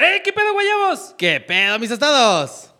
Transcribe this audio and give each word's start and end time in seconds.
¡Eh, 0.00 0.22
qué 0.22 0.32
pedo, 0.32 0.52
guayabos! 0.52 1.12
¿Qué 1.18 1.40
pedo, 1.40 1.76
mis 1.80 1.90
estados? 1.90 2.72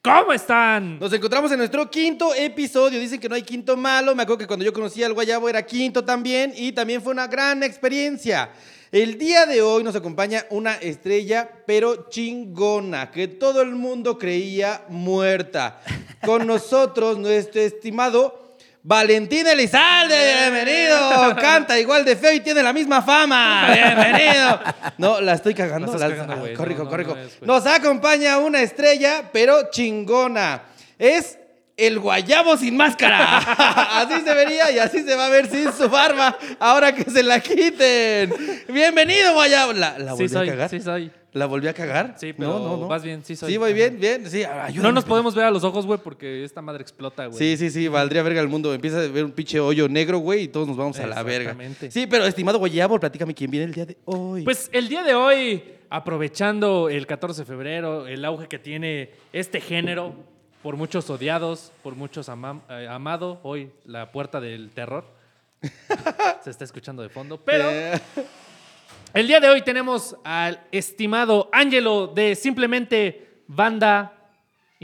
¿Cómo 0.00 0.32
están? 0.32 1.00
Nos 1.00 1.12
encontramos 1.12 1.50
en 1.50 1.58
nuestro 1.58 1.90
quinto 1.90 2.32
episodio. 2.32 3.00
Dicen 3.00 3.18
que 3.18 3.28
no 3.28 3.34
hay 3.34 3.42
quinto 3.42 3.76
malo. 3.76 4.14
Me 4.14 4.22
acuerdo 4.22 4.38
que 4.38 4.46
cuando 4.46 4.64
yo 4.64 4.72
conocí 4.72 5.02
al 5.02 5.14
guayabo 5.14 5.48
era 5.48 5.66
quinto 5.66 6.04
también 6.04 6.52
y 6.56 6.70
también 6.70 7.02
fue 7.02 7.12
una 7.12 7.26
gran 7.26 7.64
experiencia. 7.64 8.50
El 8.92 9.18
día 9.18 9.46
de 9.46 9.62
hoy 9.62 9.82
nos 9.82 9.96
acompaña 9.96 10.46
una 10.50 10.74
estrella, 10.74 11.50
pero 11.66 12.08
chingona, 12.08 13.10
que 13.10 13.26
todo 13.26 13.60
el 13.60 13.74
mundo 13.74 14.16
creía 14.16 14.84
muerta. 14.88 15.80
Con 16.24 16.46
nosotros, 16.46 17.18
nuestro 17.18 17.62
estimado 17.62 18.41
Valentín 18.84 19.46
Elizalde, 19.46 20.16
bienvenido. 20.40 21.36
Canta 21.36 21.78
igual 21.78 22.04
de 22.04 22.16
feo 22.16 22.32
y 22.32 22.40
tiene 22.40 22.62
la 22.64 22.72
misma 22.72 23.00
fama. 23.00 23.70
Bienvenido. 23.72 24.60
No, 24.98 25.20
la 25.20 25.34
estoy 25.34 25.54
cagando. 25.54 25.96
La 25.96 26.08
cagando, 26.08 26.36
güey. 26.38 26.54
corrijo, 26.54 26.80
No, 26.80 26.84
no, 26.84 26.90
corrijo. 26.90 27.14
no 27.14 27.20
es, 27.20 27.38
güey. 27.38 27.46
Nos 27.46 27.66
acompaña 27.66 28.38
una 28.38 28.60
estrella, 28.60 29.30
pero 29.32 29.70
chingona. 29.70 30.62
Es 30.98 31.38
el 31.76 31.98
guayabo 31.98 32.56
sin 32.56 32.76
máscara. 32.76 33.38
así 34.02 34.20
se 34.24 34.34
vería 34.34 34.70
y 34.70 34.78
así 34.78 35.02
se 35.02 35.14
va 35.16 35.26
a 35.26 35.30
ver 35.30 35.46
sin 35.46 35.72
su 35.72 35.88
barba. 35.88 36.36
Ahora 36.58 36.94
que 36.94 37.04
se 37.10 37.22
la 37.22 37.40
quiten. 37.40 38.32
Bienvenido, 38.68 39.34
guayabo. 39.34 39.72
¿La, 39.72 39.98
la 39.98 40.12
volví 40.12 40.28
sí 40.28 40.34
soy, 40.34 40.48
a 40.48 40.52
cagar? 40.52 40.70
sí 40.70 40.80
soy. 40.80 41.10
¿La 41.32 41.46
volví 41.46 41.66
a 41.66 41.72
cagar? 41.72 42.14
Sí, 42.18 42.34
pero 42.34 42.86
vas 42.86 43.02
bien, 43.02 43.24
sí 43.24 43.34
soy. 43.36 43.52
Sí, 43.52 43.56
voy 43.56 43.72
bien, 43.72 43.98
bien. 43.98 44.28
Sí, 44.28 44.44
ayúdame. 44.44 44.82
No 44.82 44.92
nos 44.92 45.04
podemos 45.04 45.34
ver 45.34 45.46
a 45.46 45.50
los 45.50 45.64
ojos, 45.64 45.86
güey, 45.86 45.98
porque 45.98 46.44
esta 46.44 46.60
madre 46.60 46.82
explota, 46.82 47.24
güey. 47.24 47.38
Sí, 47.38 47.56
sí, 47.56 47.70
sí, 47.70 47.88
valdría 47.88 48.22
verga 48.22 48.42
el 48.42 48.48
mundo. 48.48 48.74
Empieza 48.74 48.98
a 48.98 49.08
ver 49.08 49.24
un 49.24 49.32
pinche 49.32 49.58
hoyo 49.58 49.88
negro, 49.88 50.18
güey, 50.18 50.42
y 50.42 50.48
todos 50.48 50.68
nos 50.68 50.76
vamos 50.76 50.98
a 51.00 51.06
la 51.06 51.22
verga. 51.22 51.52
Exactamente. 51.52 51.90
Sí, 51.90 52.06
pero 52.06 52.26
estimado 52.26 52.58
Guayabo, 52.58 53.00
platícame 53.00 53.32
quién 53.34 53.50
viene 53.50 53.64
el 53.64 53.72
día 53.72 53.86
de 53.86 53.96
hoy. 54.04 54.42
Pues 54.44 54.68
el 54.74 54.90
día 54.90 55.02
de 55.02 55.14
hoy, 55.14 55.64
aprovechando 55.88 56.90
el 56.90 57.06
14 57.06 57.42
de 57.42 57.46
febrero, 57.46 58.06
el 58.06 58.22
auge 58.26 58.46
que 58.46 58.58
tiene 58.58 59.12
este 59.32 59.58
género, 59.62 60.14
por 60.62 60.76
muchos 60.76 61.10
odiados, 61.10 61.72
por 61.82 61.94
muchos 61.96 62.28
ama- 62.28 62.60
eh, 62.68 62.86
amado, 62.88 63.40
hoy 63.42 63.70
la 63.84 64.12
puerta 64.12 64.40
del 64.40 64.70
terror. 64.70 65.04
Se 66.42 66.50
está 66.50 66.64
escuchando 66.64 67.02
de 67.02 67.08
fondo, 67.08 67.38
pero 67.40 67.68
el 69.14 69.26
día 69.26 69.40
de 69.40 69.48
hoy 69.48 69.62
tenemos 69.62 70.16
al 70.24 70.60
estimado 70.72 71.48
Ángelo 71.52 72.06
de 72.08 72.34
simplemente 72.34 73.42
Banda 73.46 74.21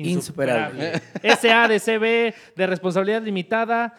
Insuperable. 0.07 1.01
SADCB 1.23 2.35
de 2.57 2.67
responsabilidad 2.67 3.23
limitada. 3.23 3.95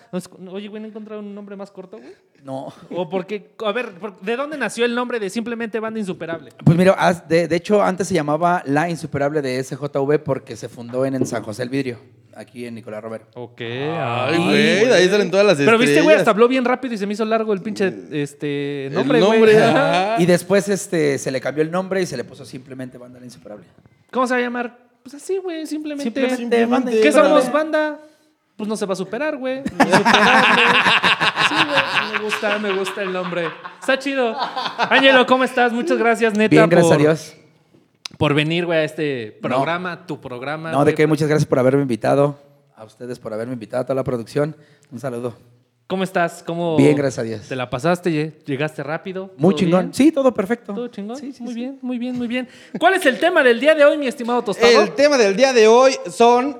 Oye, 0.50 0.68
güey, 0.68 0.82
¿no 0.82 0.88
encontrado 0.88 1.22
un 1.22 1.34
nombre 1.34 1.56
más 1.56 1.72
corto, 1.72 1.98
güey? 1.98 2.14
No. 2.44 2.74
O 2.92 3.10
porque, 3.10 3.52
a 3.66 3.72
ver, 3.72 3.92
¿de 4.22 4.36
dónde 4.36 4.58
nació 4.58 4.86
el 4.86 4.96
nombre 4.96 5.20
de 5.20 5.30
simplemente 5.30 5.80
Banda 5.80 6.00
Insuperable? 6.00 6.52
Pues 6.64 6.78
mira, 6.78 6.96
de, 7.28 7.48
de 7.48 7.56
hecho 7.56 7.84
antes 7.84 8.08
se 8.08 8.14
llamaba 8.14 8.64
La 8.66 8.90
Insuperable 8.90 9.42
de 9.42 9.64
SJV 9.64 10.20
porque 10.24 10.56
se 10.56 10.70
fundó 10.70 11.06
en, 11.06 11.16
en 11.16 11.26
San 11.26 11.44
José 11.44 11.64
el 11.64 11.70
Vidrio, 11.70 12.00
aquí 12.36 12.66
en 12.66 12.76
Nicolás 12.76 13.04
Romero. 13.04 13.26
Ok. 13.36 13.62
Ay, 13.62 14.38
güey, 14.38 14.86
de 14.86 14.94
ahí 14.94 15.10
salen 15.10 15.30
todas 15.30 15.46
las 15.46 15.58
Pero 15.58 15.78
viste, 15.78 16.02
güey, 16.02 16.16
hasta 16.16 16.32
habló 16.32 16.48
bien 16.48 16.66
rápido 16.66 16.94
y 16.94 16.98
se 16.98 17.06
me 17.06 17.14
hizo 17.14 17.26
largo 17.26 17.54
el 17.54 17.62
pinche 17.62 17.94
este, 18.12 18.90
nombre, 18.92 19.22
güey. 19.22 19.40
Y 20.20 20.26
después 20.26 20.70
este, 20.70 21.18
se 21.18 21.32
le 21.32 21.42
cambió 21.42 21.64
el 21.64 21.72
nombre 21.72 22.02
y 22.02 22.06
se 22.06 22.18
le 22.18 22.24
puso 22.24 22.46
simplemente 22.46 22.98
Banda 22.98 23.20
La 23.20 23.26
Insuperable. 23.26 23.66
¿Cómo 24.12 24.28
se 24.28 24.34
va 24.34 24.40
a 24.40 24.42
llamar? 24.42 24.89
Pues 25.04 25.16
así, 25.16 25.38
güey, 25.38 25.66
simplemente. 25.66 26.12
Simplemente 26.36 26.66
Banda 26.66 26.92
¿Qué 26.92 27.12
somos, 27.12 27.52
banda? 27.52 28.00
Pues 28.56 28.68
no 28.68 28.76
se 28.76 28.86
va 28.86 28.94
a 28.94 28.98
superar, 28.98 29.38
güey. 29.38 29.64
Sí, 31.50 31.56
güey. 31.56 32.14
Me 32.14 32.20
gusta, 32.26 32.60
me 32.60 32.72
gusta 32.74 33.02
el 33.02 33.12
nombre. 33.12 33.50
Está 33.80 33.98
chido. 33.98 34.36
Ángelo, 34.78 35.26
¿cómo 35.26 35.44
estás? 35.44 35.74
Muchas 35.74 35.98
gracias, 35.98 36.38
neta. 36.38 36.50
Bien, 36.50 36.70
gracias 36.70 36.92
por, 36.92 36.96
a 36.96 37.02
Dios. 37.02 37.36
Por 38.20 38.34
venir, 38.36 38.68
güey, 38.68 38.80
a 38.80 38.84
este 38.84 39.36
programa, 39.42 40.06
tu 40.06 40.22
programa. 40.22 40.72
No, 40.72 40.86
de 40.86 40.94
qué, 40.94 41.08
muchas 41.08 41.28
gracias 41.28 41.48
por 41.48 41.58
haberme 41.58 41.82
invitado. 41.82 42.38
A 42.76 42.84
ustedes 42.84 43.18
por 43.18 43.34
haberme 43.34 43.54
invitado, 43.54 43.82
a 43.82 43.86
toda 43.86 43.96
la 43.96 44.04
producción. 44.04 44.56
Un 44.92 45.00
saludo. 45.00 45.36
¿Cómo 45.90 46.04
estás? 46.04 46.44
¿Cómo 46.46 46.78
Bien, 46.78 46.96
gracias 46.96 47.18
a 47.18 47.24
Dios. 47.24 47.42
¿Te 47.50 47.56
la 47.56 47.68
pasaste? 47.68 48.12
Lle- 48.12 48.34
¿Llegaste 48.46 48.84
rápido? 48.84 49.34
Muy 49.38 49.54
¿Todo 49.56 49.60
chingón. 49.60 49.80
bien? 49.86 49.94
Sí, 49.96 50.12
todo 50.12 50.32
perfecto. 50.32 50.76
¿Todo 50.76 50.88
chingón? 50.90 51.18
Sí, 51.18 51.32
sí, 51.34 51.42
muy 51.42 51.54
sí. 51.56 51.60
bien, 51.62 51.80
muy 51.82 51.98
bien, 51.98 52.16
muy 52.16 52.28
bien. 52.28 52.48
¿Cuál 52.78 52.94
es 52.94 53.06
el 53.08 53.18
tema 53.18 53.42
del 53.42 53.60
día 53.60 53.74
de 53.74 53.84
hoy, 53.86 53.98
mi 53.98 54.06
estimado 54.06 54.44
Tostado? 54.44 54.84
El 54.84 54.92
tema 54.92 55.18
del 55.18 55.36
día 55.36 55.52
de 55.52 55.68
hoy 55.68 55.96
son. 56.12 56.60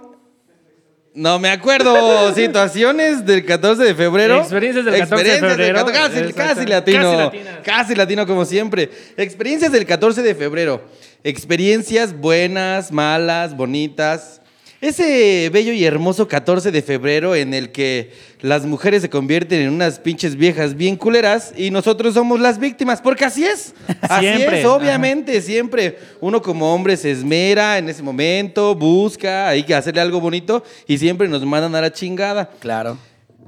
No 1.14 1.38
me 1.38 1.52
acuerdo. 1.52 2.34
situaciones 2.34 3.24
del 3.24 3.46
14 3.46 3.84
de 3.84 3.94
febrero. 3.94 4.40
Experiencias 4.40 4.84
del 4.84 4.98
14 4.98 5.24
de 5.24 5.30
Experiencias 5.30 5.52
febrero. 5.58 5.86
14 5.86 6.34
Casi, 6.34 6.66
latino. 6.66 7.00
Casi 7.04 7.18
latinas. 7.18 7.60
Casi 7.64 7.96
latino, 7.96 8.26
como 8.26 8.46
siempre. 8.46 8.90
Experiencias 9.16 9.72
del 9.72 9.86
14 9.86 10.24
de 10.24 10.34
febrero. 10.34 10.82
Experiencias 11.24 12.20
buenas, 12.20 12.92
malas, 12.92 13.56
bonitas. 13.56 14.42
Ese 14.82 15.50
bello 15.52 15.74
y 15.74 15.84
hermoso 15.84 16.30
14 16.30 16.72
de 16.72 16.82
febrero 16.82 17.36
en 17.36 17.54
el 17.54 17.70
que 17.74 18.14
las 18.40 18.66
mujeres 18.66 19.02
se 19.02 19.10
convierten 19.10 19.60
en 19.60 19.74
unas 19.74 20.00
pinches 20.00 20.38
viejas 20.38 20.74
bien 20.78 20.96
culeras 20.96 21.52
y 21.58 21.70
nosotros 21.70 22.14
somos 22.14 22.40
las 22.40 22.60
víctimas, 22.60 23.02
porque 23.02 23.26
así 23.26 23.44
es. 23.44 23.74
Así 24.02 24.26
Siempre. 24.26 24.62
es, 24.62 24.66
obviamente, 24.66 25.42
siempre. 25.42 26.00
Uno 26.22 26.42
como 26.42 26.74
hombre 26.74 26.96
se 26.96 27.12
esmera 27.12 27.78
en 27.78 27.90
ese 27.90 28.02
momento, 28.02 28.74
busca, 28.74 29.50
hay 29.50 29.64
que 29.64 29.76
hacerle 29.76 30.00
algo 30.00 30.22
bonito 30.22 30.64
y 30.88 30.98
siempre 30.98 31.28
nos 31.28 31.46
mandan 31.46 31.76
a 31.76 31.82
la 31.82 31.92
chingada. 31.92 32.50
Claro. 32.60 32.98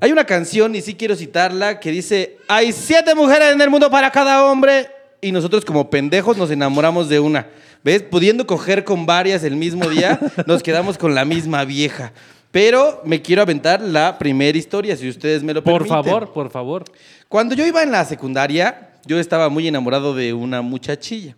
Hay 0.02 0.12
una 0.12 0.26
canción, 0.26 0.76
y 0.76 0.82
sí 0.82 0.96
quiero 0.96 1.16
citarla, 1.16 1.80
que 1.80 1.92
dice, 1.92 2.38
hay 2.50 2.74
siete 2.74 3.16
mujeres 3.16 3.54
en 3.54 3.62
el 3.62 3.70
mundo 3.70 3.90
para 3.90 4.12
cada 4.12 4.44
hombre 4.46 4.90
y 5.22 5.32
nosotros 5.32 5.64
como 5.64 5.90
pendejos 5.90 6.36
nos 6.36 6.52
enamoramos 6.52 7.08
de 7.08 7.22
una. 7.22 7.48
¿Ves? 7.84 8.04
Pudiendo 8.04 8.46
coger 8.46 8.84
con 8.84 9.06
varias 9.06 9.44
el 9.44 9.56
mismo 9.56 9.90
día, 9.90 10.20
nos 10.46 10.62
quedamos 10.62 10.98
con 10.98 11.16
la 11.16 11.26
misma 11.26 11.66
vieja. 11.66 12.14
Pero 12.52 13.02
me 13.06 13.22
quiero 13.22 13.42
aventar 13.42 13.82
la 13.82 14.20
primera 14.20 14.58
historia, 14.58 14.96
si 14.98 15.08
ustedes 15.08 15.42
me 15.42 15.54
lo 15.54 15.64
Por 15.64 15.88
permiten. 15.88 16.04
favor, 16.04 16.34
por 16.34 16.52
favor. 16.52 16.84
Cuando 17.30 17.56
yo 17.56 17.66
iba 17.66 17.82
en 17.82 17.92
la 17.92 18.04
secundaria, 18.06 18.90
yo 19.06 19.20
estaba 19.20 19.50
muy 19.50 19.68
enamorado 19.68 20.14
de 20.14 20.34
una 20.34 20.62
muchachilla. 20.62 21.36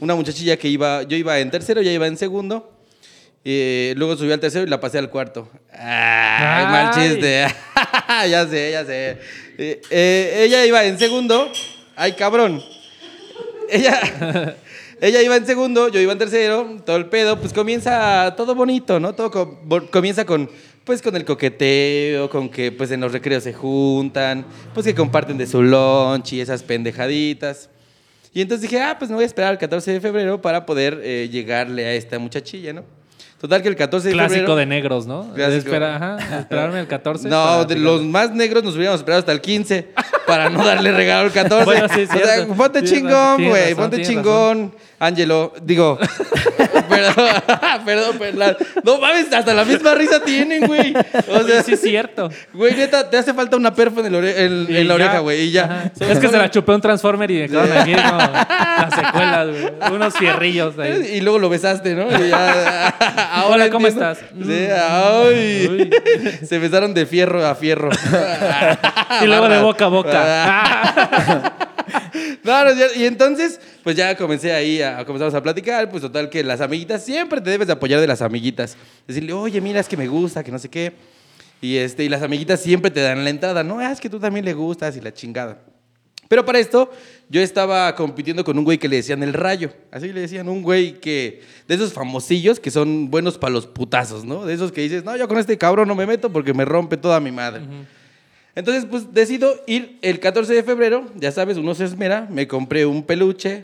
Una 0.00 0.14
muchachilla 0.14 0.56
que 0.56 0.68
iba, 0.68 1.02
yo 1.02 1.16
iba 1.16 1.38
en 1.38 1.50
tercero, 1.50 1.80
ella 1.80 1.92
iba 1.92 2.06
en 2.06 2.16
segundo. 2.16 2.72
Eh, 3.44 3.94
luego 3.96 4.16
subí 4.16 4.32
al 4.32 4.40
tercero 4.40 4.66
y 4.66 4.68
la 4.68 4.80
pasé 4.80 4.98
al 4.98 5.08
cuarto. 5.08 5.48
Ay, 5.72 6.64
mal 6.66 6.90
chiste. 6.94 7.46
ya 8.28 8.46
sé, 8.48 8.72
ya 8.72 8.84
sé. 8.84 9.18
Eh, 9.58 9.80
eh, 9.90 10.42
ella 10.46 10.66
iba 10.66 10.84
en 10.84 10.98
segundo. 10.98 11.52
Ay, 11.94 12.12
cabrón. 12.14 12.60
Ella, 13.70 14.56
ella 15.00 15.22
iba 15.22 15.36
en 15.36 15.46
segundo, 15.46 15.88
yo 15.88 16.00
iba 16.00 16.12
en 16.12 16.18
tercero, 16.18 16.66
todo 16.84 16.96
el 16.96 17.06
pedo, 17.06 17.38
pues 17.40 17.52
comienza 17.52 18.34
todo 18.36 18.54
bonito, 18.54 18.98
¿no? 19.00 19.14
Todo 19.14 19.30
co- 19.30 19.60
comienza 19.90 20.24
con, 20.24 20.48
pues 20.84 21.02
con 21.02 21.14
el 21.16 21.24
coqueteo, 21.24 22.30
con 22.30 22.48
que 22.48 22.72
pues 22.72 22.90
en 22.90 23.00
los 23.00 23.12
recreos 23.12 23.42
se 23.44 23.52
juntan, 23.52 24.44
pues 24.74 24.86
que 24.86 24.94
comparten 24.94 25.36
de 25.38 25.46
su 25.46 25.62
lunch 25.62 26.32
y 26.32 26.40
esas 26.40 26.62
pendejaditas. 26.62 27.68
Y 28.32 28.40
entonces 28.42 28.62
dije, 28.70 28.82
ah, 28.82 28.96
pues 28.98 29.10
me 29.10 29.14
voy 29.16 29.24
a 29.24 29.26
esperar 29.26 29.50
al 29.50 29.58
14 29.58 29.92
de 29.92 30.00
febrero 30.00 30.40
para 30.42 30.66
poder 30.66 31.00
eh, 31.02 31.28
llegarle 31.30 31.86
a 31.86 31.94
esta 31.94 32.18
muchachilla, 32.18 32.72
¿no? 32.72 32.84
Total 33.40 33.60
que 33.62 33.68
el 33.68 33.76
14 33.76 34.08
de 34.08 34.14
Clásico 34.14 34.34
febrero... 34.34 34.56
de 34.56 34.66
negros, 34.66 35.06
¿no? 35.06 35.32
Clásico. 35.34 35.58
Espera, 35.58 35.96
ajá, 35.96 36.38
esperarme 36.40 36.80
el 36.80 36.86
14. 36.86 37.28
No, 37.28 37.64
de 37.66 37.76
los 37.76 38.02
más 38.02 38.30
negros 38.32 38.64
nos 38.64 38.74
hubiéramos 38.76 39.00
esperado 39.00 39.20
hasta 39.20 39.32
el 39.32 39.42
15 39.42 39.88
para 40.26 40.48
no 40.48 40.64
darle 40.64 40.90
regalo 40.92 41.26
el 41.26 41.32
14. 41.34 41.64
Bueno, 41.66 41.86
sí, 41.94 42.02
o 42.02 42.06
sea, 42.06 42.46
ponte 42.46 42.82
chingón, 42.82 43.46
güey, 43.48 43.74
ponte 43.74 44.02
chingón. 44.02 44.74
Ángelo, 44.98 45.52
digo, 45.62 45.98
perdón, 46.88 47.28
perdón, 47.84 48.18
perdón. 48.18 48.56
No 48.82 48.98
mames, 48.98 49.30
hasta 49.32 49.52
la 49.52 49.64
misma 49.64 49.94
risa 49.94 50.20
tienen, 50.24 50.66
güey. 50.66 50.94
O 51.28 51.42
sea, 51.42 51.62
sí 51.62 51.74
es 51.74 51.80
cierto. 51.82 52.30
güey, 52.54 52.74
neta, 52.74 53.10
te 53.10 53.18
hace 53.18 53.34
falta 53.34 53.56
una 53.56 53.74
perfo 53.74 54.00
en, 54.00 54.06
el 54.06 54.14
ore- 54.14 54.34
en- 54.38 54.72
la 54.72 54.80
ya. 54.82 54.94
oreja, 54.94 55.18
güey, 55.18 55.40
y 55.42 55.50
ya. 55.50 55.64
Ajá. 55.64 55.90
Es 56.12 56.18
que 56.18 56.28
se 56.28 56.38
la 56.38 56.50
chupé 56.50 56.72
un 56.72 56.80
Transformer 56.80 57.30
y 57.30 57.36
dejaron 57.46 57.70
aquí 57.76 57.92
como 57.94 58.18
las 58.18 58.94
secuelas, 58.94 59.48
güey. 59.48 59.92
Unos 59.94 60.14
fierrillos 60.14 60.78
ahí. 60.78 61.12
Y 61.16 61.20
luego 61.20 61.38
lo 61.38 61.48
besaste, 61.50 61.94
¿no? 61.94 62.06
Y 62.24 62.28
ya- 62.30 62.88
ahora 63.32 63.54
Hola, 63.54 63.70
¿cómo 63.70 63.86
entiendo. 63.88 64.12
estás? 64.12 64.28
Sí, 64.30 64.66
Mm. 64.66 64.72
ay. 64.80 65.68
Uy. 65.68 65.90
Se 66.46 66.58
besaron 66.58 66.94
de 66.94 67.04
fierro 67.06 67.46
a 67.46 67.54
fierro. 67.54 67.90
Y 69.22 69.26
luego 69.26 69.48
de 69.48 69.58
boca 69.60 69.84
a 69.84 69.88
boca. 69.88 71.52
No, 72.44 72.64
no, 72.64 72.70
y 72.96 73.04
entonces, 73.04 73.60
pues 73.82 73.96
ya 73.96 74.16
comencé 74.16 74.52
ahí 74.52 74.80
a, 74.82 75.04
comenzamos 75.04 75.34
a 75.34 75.42
platicar, 75.42 75.90
pues 75.90 76.02
total 76.02 76.28
que 76.30 76.42
las 76.44 76.60
amiguitas, 76.60 77.04
siempre 77.04 77.40
te 77.40 77.50
debes 77.50 77.66
de 77.66 77.72
apoyar 77.72 78.00
de 78.00 78.06
las 78.06 78.22
amiguitas. 78.22 78.76
Decirle, 79.06 79.32
oye, 79.32 79.60
mira, 79.60 79.80
es 79.80 79.88
que 79.88 79.96
me 79.96 80.06
gusta, 80.08 80.42
que 80.44 80.52
no 80.52 80.58
sé 80.58 80.68
qué. 80.68 80.92
Y, 81.60 81.76
este, 81.76 82.04
y 82.04 82.08
las 82.08 82.22
amiguitas 82.22 82.60
siempre 82.60 82.90
te 82.90 83.00
dan 83.00 83.24
la 83.24 83.30
entrada, 83.30 83.62
no, 83.64 83.78
"Ah, 83.80 83.90
es 83.90 84.00
que 84.00 84.10
tú 84.10 84.20
también 84.20 84.44
le 84.44 84.52
gustas 84.54 84.96
y 84.96 85.00
la 85.00 85.12
chingada. 85.12 85.60
Pero 86.28 86.44
para 86.44 86.58
esto, 86.58 86.90
yo 87.28 87.40
estaba 87.40 87.94
compitiendo 87.94 88.42
con 88.44 88.58
un 88.58 88.64
güey 88.64 88.78
que 88.78 88.88
le 88.88 88.96
decían 88.96 89.22
el 89.22 89.32
rayo. 89.32 89.72
Así 89.92 90.12
le 90.12 90.20
decían, 90.22 90.48
un 90.48 90.60
güey 90.62 90.94
que, 91.00 91.40
de 91.68 91.74
esos 91.76 91.92
famosillos 91.92 92.58
que 92.58 92.70
son 92.72 93.10
buenos 93.10 93.38
para 93.38 93.52
los 93.52 93.66
putazos, 93.66 94.24
¿no? 94.24 94.44
De 94.44 94.52
esos 94.54 94.72
que 94.72 94.80
dices, 94.80 95.04
no, 95.04 95.16
yo 95.16 95.28
con 95.28 95.38
este 95.38 95.56
cabrón 95.56 95.86
no 95.86 95.94
me 95.94 96.04
meto 96.04 96.30
porque 96.30 96.52
me 96.52 96.64
rompe 96.64 96.96
toda 96.96 97.20
mi 97.20 97.30
madre. 97.30 97.62
Entonces, 98.56 98.86
pues 98.90 99.12
decido 99.14 99.54
ir 99.68 99.98
el 100.02 100.18
14 100.18 100.52
de 100.52 100.62
febrero, 100.64 101.04
ya 101.14 101.30
sabes, 101.30 101.58
uno 101.58 101.74
se 101.74 101.84
esmera, 101.84 102.26
me 102.30 102.48
compré 102.48 102.84
un 102.86 103.02
peluche, 103.04 103.62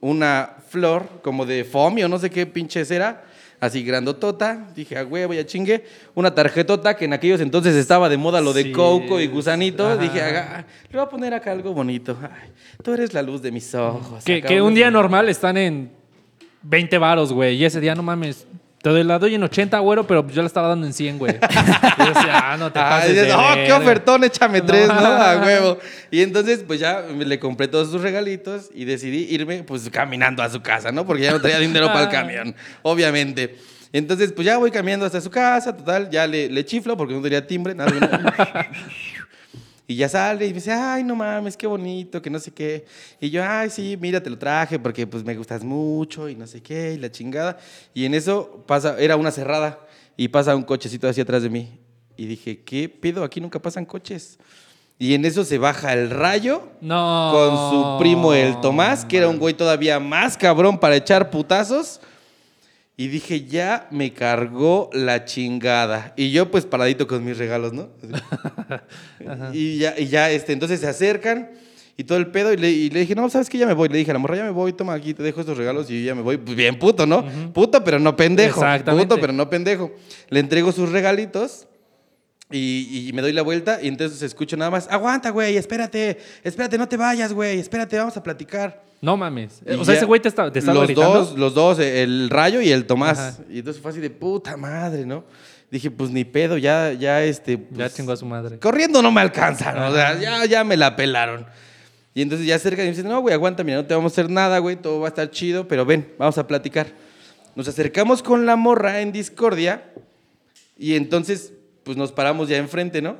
una 0.00 0.56
flor 0.68 1.08
como 1.22 1.46
de 1.46 1.64
foamy 1.64 2.02
o 2.04 2.08
no 2.08 2.18
sé 2.18 2.28
qué 2.28 2.44
pinches 2.44 2.90
era, 2.90 3.24
así 3.60 3.82
grandotota. 3.84 4.68
Dije, 4.76 4.98
a 4.98 5.04
huevo, 5.04 5.34
ya 5.34 5.46
chingue. 5.46 5.84
Una 6.14 6.34
tarjetota 6.34 6.96
que 6.96 7.04
en 7.06 7.12
aquellos 7.12 7.40
entonces 7.40 7.74
estaba 7.76 8.08
de 8.08 8.16
moda 8.16 8.40
lo 8.40 8.52
de 8.52 8.64
Sí. 8.64 8.72
coco 8.72 9.20
y 9.20 9.26
gusanito. 9.28 9.86
Ajá. 9.86 9.96
Dije, 9.96 10.20
"Aga, 10.20 10.66
le 10.90 10.98
voy 10.98 11.06
a 11.06 11.08
poner 11.08 11.32
acá 11.34 11.52
algo 11.52 11.72
bonito. 11.72 12.16
Ay, 12.20 12.50
tú 12.82 12.92
eres 12.94 13.14
la 13.14 13.22
luz 13.22 13.40
de 13.40 13.50
mis 13.52 13.72
ojos. 13.74 14.24
Que, 14.24 14.60
un 14.60 14.74
día 14.74 14.90
normal 14.90 15.28
están 15.28 15.56
en 15.56 15.90
20 16.62 16.98
varos, 16.98 17.32
güey. 17.32 17.56
Y 17.56 17.64
ese 17.64 17.80
día, 17.80 17.94
no 17.94 18.02
mames. 18.02 18.46
Te 18.94 19.04
la 19.04 19.18
doy 19.18 19.34
en 19.34 19.42
80, 19.42 19.78
güero, 19.80 20.06
pero 20.06 20.26
yo 20.28 20.42
la 20.42 20.46
estaba 20.46 20.68
dando 20.68 20.86
en 20.86 20.92
100, 20.92 21.18
güey. 21.18 21.34
Y 21.98 22.00
yo 22.02 22.14
decía, 22.14 22.52
ah, 22.52 22.56
no 22.58 22.70
te 22.72 22.78
Ah, 22.78 22.88
pases 22.90 23.10
dices, 23.10 23.26
de 23.28 23.34
oh, 23.34 23.38
qué 23.54 23.60
verga". 23.62 23.78
ofertón, 23.78 24.24
échame 24.24 24.60
No. 24.60 24.66
tres, 24.66 24.88
¿no? 24.88 24.94
A 24.94 25.36
huevo. 25.44 25.78
Y 26.10 26.22
entonces, 26.22 26.64
pues 26.66 26.80
ya 26.80 27.02
le 27.02 27.38
compré 27.38 27.68
todos 27.68 27.90
sus 27.90 28.00
regalitos 28.02 28.70
y 28.74 28.84
decidí 28.84 29.26
irme, 29.34 29.62
pues 29.64 29.88
caminando 29.90 30.42
a 30.42 30.48
su 30.50 30.60
casa, 30.62 30.92
¿no? 30.92 31.06
Porque 31.06 31.22
ya 31.24 31.32
no 31.32 31.40
traía 31.40 31.58
dinero 31.58 31.86
para 31.88 32.02
el 32.02 32.08
camión, 32.08 32.54
obviamente. 32.82 33.56
Entonces, 33.92 34.32
pues 34.32 34.44
ya 34.44 34.58
voy 34.58 34.70
caminando 34.70 35.06
hasta 35.06 35.18
su 35.20 35.30
casa, 35.30 35.74
total, 35.74 36.10
ya 36.10 36.26
le, 36.26 36.50
le 36.50 36.64
chiflo 36.64 36.94
porque 36.96 37.14
no 37.14 37.22
tenía 37.22 37.46
timbre, 37.46 37.74
nada. 37.74 37.90
Y 39.90 39.96
ya 39.96 40.06
sale 40.08 40.44
y 40.44 40.48
me 40.50 40.54
dice, 40.56 40.70
ay, 40.70 41.02
no 41.02 41.16
mames, 41.16 41.56
qué 41.56 41.66
bonito, 41.66 42.20
que 42.20 42.28
no 42.28 42.38
sé 42.38 42.50
qué. 42.52 42.84
Y 43.20 43.30
yo, 43.30 43.42
ay, 43.42 43.70
sí, 43.70 43.96
mira, 43.98 44.22
te 44.22 44.28
lo 44.28 44.36
traje 44.38 44.78
porque 44.78 45.06
pues 45.06 45.24
me 45.24 45.34
gustas 45.34 45.64
mucho 45.64 46.28
y 46.28 46.34
no 46.36 46.46
sé 46.46 46.62
qué, 46.62 46.92
y 46.92 46.98
la 46.98 47.10
chingada. 47.10 47.56
Y 47.94 48.04
en 48.04 48.12
eso 48.12 48.62
pasa, 48.66 48.96
era 48.98 49.16
una 49.16 49.30
cerrada 49.30 49.80
y 50.14 50.28
pasa 50.28 50.54
un 50.54 50.62
cochecito 50.62 51.08
así 51.08 51.22
atrás 51.22 51.42
de 51.42 51.48
mí. 51.48 51.80
Y 52.18 52.26
dije, 52.26 52.60
¿qué 52.64 52.88
pedo? 52.90 53.24
Aquí 53.24 53.40
nunca 53.40 53.58
pasan 53.62 53.86
coches. 53.86 54.38
Y 54.98 55.14
en 55.14 55.24
eso 55.24 55.42
se 55.44 55.56
baja 55.56 55.94
el 55.94 56.10
rayo 56.10 56.68
No. 56.82 57.30
con 57.32 57.56
su 57.70 57.96
primo 57.98 58.34
el 58.34 58.60
Tomás, 58.60 59.06
que 59.06 59.16
era 59.16 59.28
un 59.28 59.38
güey 59.38 59.54
todavía 59.54 59.98
más 60.00 60.36
cabrón 60.36 60.78
para 60.78 60.96
echar 60.96 61.30
putazos. 61.30 62.00
Y 63.00 63.06
dije, 63.06 63.46
ya 63.46 63.86
me 63.92 64.12
cargó 64.12 64.90
la 64.92 65.24
chingada. 65.24 66.14
Y 66.16 66.32
yo 66.32 66.50
pues 66.50 66.66
paradito 66.66 67.06
con 67.06 67.24
mis 67.24 67.38
regalos, 67.38 67.72
¿no? 67.72 67.90
Y 69.52 69.78
ya, 69.78 69.94
y 69.96 70.08
ya 70.08 70.30
este, 70.32 70.52
entonces 70.52 70.80
se 70.80 70.88
acercan 70.88 71.48
y 71.96 72.02
todo 72.02 72.18
el 72.18 72.26
pedo. 72.26 72.52
Y 72.52 72.56
le, 72.56 72.70
y 72.70 72.90
le 72.90 73.00
dije, 73.00 73.14
no, 73.14 73.30
¿sabes 73.30 73.48
qué? 73.48 73.56
Ya 73.56 73.68
me 73.68 73.74
voy. 73.74 73.88
Le 73.88 73.98
dije 73.98 74.10
a 74.10 74.14
la 74.14 74.18
morra, 74.18 74.34
ya 74.34 74.42
me 74.42 74.50
voy, 74.50 74.72
toma 74.72 74.94
aquí, 74.94 75.14
te 75.14 75.22
dejo 75.22 75.38
estos 75.38 75.56
regalos 75.56 75.88
y 75.90 76.00
yo 76.00 76.06
ya 76.06 76.16
me 76.16 76.22
voy. 76.22 76.38
Pues 76.38 76.56
bien 76.56 76.76
puto, 76.76 77.06
¿no? 77.06 77.24
Puto, 77.52 77.84
pero 77.84 78.00
no 78.00 78.16
pendejo. 78.16 78.60
Puto, 78.84 79.20
pero 79.20 79.32
no 79.32 79.48
pendejo. 79.48 79.92
Le 80.28 80.40
entrego 80.40 80.72
sus 80.72 80.90
regalitos. 80.90 81.68
Y, 82.50 83.08
y 83.08 83.12
me 83.12 83.20
doy 83.20 83.32
la 83.32 83.42
vuelta 83.42 83.78
y 83.82 83.88
entonces 83.88 84.22
escucho 84.22 84.56
nada 84.56 84.70
más, 84.70 84.88
aguanta, 84.90 85.28
güey, 85.30 85.58
espérate, 85.58 86.18
espérate, 86.42 86.78
no 86.78 86.88
te 86.88 86.96
vayas, 86.96 87.32
güey, 87.34 87.58
espérate, 87.58 87.98
vamos 87.98 88.16
a 88.16 88.22
platicar. 88.22 88.82
No 89.02 89.16
mames. 89.16 89.60
Y 89.66 89.74
O 89.74 89.84
sea, 89.84 89.94
ya 89.94 89.98
ese 89.98 90.06
güey 90.06 90.20
te 90.20 90.28
está, 90.28 90.50
te 90.50 90.58
está 90.58 90.72
los 90.72 90.84
gritando. 90.86 91.12
dos, 91.12 91.38
los 91.38 91.54
dos, 91.54 91.78
el 91.78 92.30
Rayo 92.30 92.60
y 92.62 92.70
el 92.72 92.86
Tomás. 92.86 93.18
Ajá. 93.18 93.38
Y 93.50 93.58
entonces 93.58 93.82
fue 93.82 93.90
así 93.90 94.00
de 94.00 94.10
puta 94.10 94.56
madre, 94.56 95.04
¿no? 95.04 95.24
Dije, 95.70 95.90
pues 95.90 96.10
ni 96.10 96.24
pedo, 96.24 96.56
ya, 96.56 96.94
ya, 96.94 97.22
este. 97.22 97.58
Ya 97.70 97.76
pues, 97.76 97.94
chingó 97.94 98.12
a 98.12 98.16
su 98.16 98.24
madre. 98.24 98.58
Corriendo 98.58 99.02
no 99.02 99.12
me 99.12 99.20
alcanzan, 99.20 99.78
o 99.82 99.92
sea, 99.92 100.18
ya, 100.18 100.46
ya 100.46 100.64
me 100.64 100.76
la 100.76 100.96
pelaron. 100.96 101.46
Y 102.14 102.22
entonces 102.22 102.46
ya 102.46 102.58
cerca 102.58 102.82
y 102.82 102.86
me 102.86 102.90
dicen, 102.92 103.06
no, 103.06 103.20
güey, 103.20 103.34
aguanta, 103.34 103.62
mira, 103.62 103.76
no 103.76 103.86
te 103.86 103.94
vamos 103.94 104.12
a 104.12 104.14
hacer 104.14 104.30
nada, 104.30 104.58
güey, 104.58 104.76
todo 104.76 104.98
va 105.00 105.08
a 105.08 105.10
estar 105.10 105.30
chido, 105.30 105.68
pero 105.68 105.84
ven, 105.84 106.14
vamos 106.18 106.38
a 106.38 106.46
platicar. 106.46 106.88
Nos 107.54 107.68
acercamos 107.68 108.22
con 108.22 108.46
la 108.46 108.56
morra 108.56 109.00
en 109.02 109.12
discordia 109.12 109.92
y 110.76 110.94
entonces, 110.94 111.52
pues 111.88 111.96
nos 111.96 112.12
paramos 112.12 112.50
ya 112.50 112.58
enfrente, 112.58 113.00
¿no? 113.00 113.16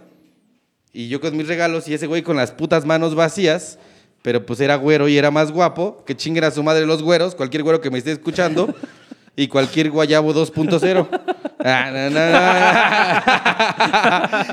Y 0.93 1.09
yo 1.09 1.23
con 1.23 1.35
mis 1.35 1.49
regalos 1.49 1.89
y 1.89 1.95
ese 1.95 2.07
güey 2.07 2.21
con 2.21 2.37
las 2.37 2.53
putas 2.53 2.85
manos 2.85 3.15
vacías, 3.15 3.79
pero 4.21 4.45
pues 4.45 4.61
era 4.61 4.77
güero 4.77 5.09
y 5.09 5.17
era 5.17 5.31
más 5.31 5.53
guapo, 5.53 6.05
que 6.05 6.15
chinguen 6.15 6.45
a 6.45 6.51
su 6.51 6.63
madre 6.63 6.85
los 6.85 7.03
güeros, 7.03 7.35
cualquier 7.35 7.63
güero 7.63 7.81
que 7.81 7.91
me 7.91 7.97
esté 7.97 8.13
escuchando, 8.13 8.75
y 9.37 9.49
cualquier 9.49 9.91
guayabo 9.91 10.35
2.0. 10.35 11.09
Ah, 11.61 11.87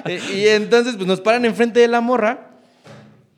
y 0.34 0.48
entonces 0.48 0.96
pues 0.96 1.08
nos 1.08 1.20
paran 1.20 1.44
enfrente 1.44 1.82
de 1.82 1.90
la 1.90 2.00
morra 2.00 2.52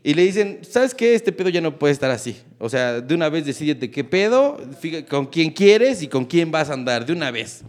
y 0.03 0.13
le 0.13 0.21
dicen, 0.21 0.59
¿sabes 0.61 0.93
qué? 0.93 1.15
Este 1.15 1.31
pedo 1.31 1.49
ya 1.49 1.59
no 1.59 1.79
puede 1.79 1.93
estar 1.93 2.11
así. 2.11 2.39
O 2.59 2.69
sea, 2.69 3.01
de 3.01 3.15
una 3.15 3.29
vez 3.29 3.47
decídete 3.47 3.89
qué 3.89 4.03
pedo, 4.03 4.61
con 5.09 5.25
quién 5.25 5.49
quieres 5.49 6.03
y 6.03 6.07
con 6.07 6.25
quién 6.25 6.51
vas 6.51 6.69
a 6.69 6.73
andar, 6.73 7.03
de 7.03 7.13
una 7.13 7.31
vez. 7.31 7.63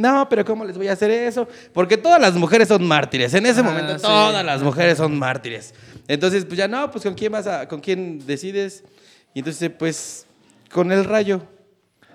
No, 0.00 0.26
pero 0.30 0.44
¿cómo 0.46 0.64
les 0.64 0.76
voy 0.78 0.88
a 0.88 0.92
hacer 0.92 1.10
eso? 1.10 1.46
Porque 1.74 1.96
todas 1.98 2.20
las 2.20 2.34
mujeres 2.34 2.68
son 2.68 2.82
mártires. 2.86 3.34
En 3.34 3.44
ese 3.44 3.60
Ah, 3.60 3.64
momento 3.64 3.98
sí. 3.98 4.02
todas 4.02 4.44
las 4.44 4.62
mujeres 4.62 4.96
son 4.96 5.18
mártires. 5.18 5.74
Entonces, 6.08 6.44
pues 6.46 6.56
ya 6.56 6.66
no, 6.68 6.90
pues 6.90 7.04
con 7.04 7.14
quién 7.14 7.30
vas 7.32 7.46
a, 7.46 7.68
con 7.68 7.80
quién 7.80 8.24
decides. 8.26 8.82
Y 9.34 9.40
entonces, 9.40 9.70
pues, 9.78 10.26
con 10.72 10.90
el 10.90 11.04
rayo. 11.04 11.42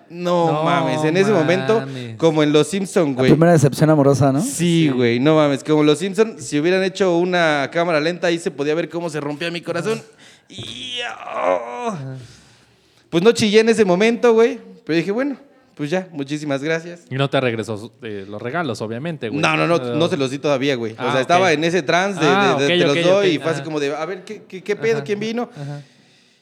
No, 0.10 0.52
No 0.52 0.64
mames, 0.64 1.04
en 1.04 1.18
ese 1.18 1.32
momento, 1.32 1.84
como 2.18 2.44
en 2.44 2.54
Los 2.54 2.68
Simpson, 2.68 3.10
La 3.10 3.14
güey. 3.20 3.32
primera 3.32 3.52
decepción 3.54 3.90
amorosa, 3.90 4.32
¿no? 4.32 4.40
Sí, 4.42 4.90
güey, 4.90 5.20
no 5.20 5.36
mames. 5.36 5.64
Como 5.64 5.84
los 5.84 5.98
Simpson, 6.00 6.36
si 6.40 6.60
hubieran 6.60 6.84
hecho 6.84 7.18
una 7.18 7.70
cámara 7.72 8.00
lenta, 8.00 8.28
ahí 8.28 8.38
se 8.38 8.52
podía 8.52 8.76
ver 8.76 8.88
cómo 8.90 9.10
se 9.10 9.20
rompía 9.20 9.50
mi 9.50 9.62
corazón. 9.62 10.02
Y, 10.50 11.00
oh. 11.36 11.96
Pues 13.10 13.24
no 13.24 13.32
chillé 13.32 13.62
en 13.62 13.70
ese 13.70 13.84
momento, 13.86 14.34
güey. 14.34 14.60
Pero 14.86 14.98
dije, 14.98 15.12
bueno, 15.12 15.38
pues 15.75 15.89
ya, 15.89 16.07
muchísimas 16.12 16.63
gracias. 16.63 17.01
Y 17.10 17.16
no 17.16 17.30
te 17.30 17.39
regresó 17.42 17.92
eh, 18.01 18.25
los 18.27 18.42
regalos, 18.42 18.81
obviamente, 18.81 19.30
güey. 19.30 19.42
No, 19.42 19.56
no, 19.57 19.68
no, 19.68 19.77
no 19.77 20.07
se 20.07 20.18
los 20.18 20.31
di 20.31 20.39
todavía, 20.39 20.75
güey. 20.75 20.94
o 20.94 20.95
Ah, 20.98 21.12
sea, 21.12 21.22
estaba 21.22 21.51
en 21.51 21.63
ese 21.63 21.83
trance 21.83 22.19
de, 22.19 22.27
Ah, 22.27 22.56
de- 22.60 22.68
te 22.68 22.77
los 22.77 23.04
doy 23.04 23.27
y 23.31 23.39
fue 23.39 23.51
así 23.51 23.62
como 23.62 23.80
de, 23.80 23.94
a 23.95 24.06
ver, 24.06 24.24
¿qué, 24.24 24.44
qué, 24.48 24.63
qué 24.63 24.75
pedo? 24.75 24.98
Ajá. 24.98 25.04
¿Quién 25.04 25.19
vino? 25.19 25.50
Ajá. 25.56 25.81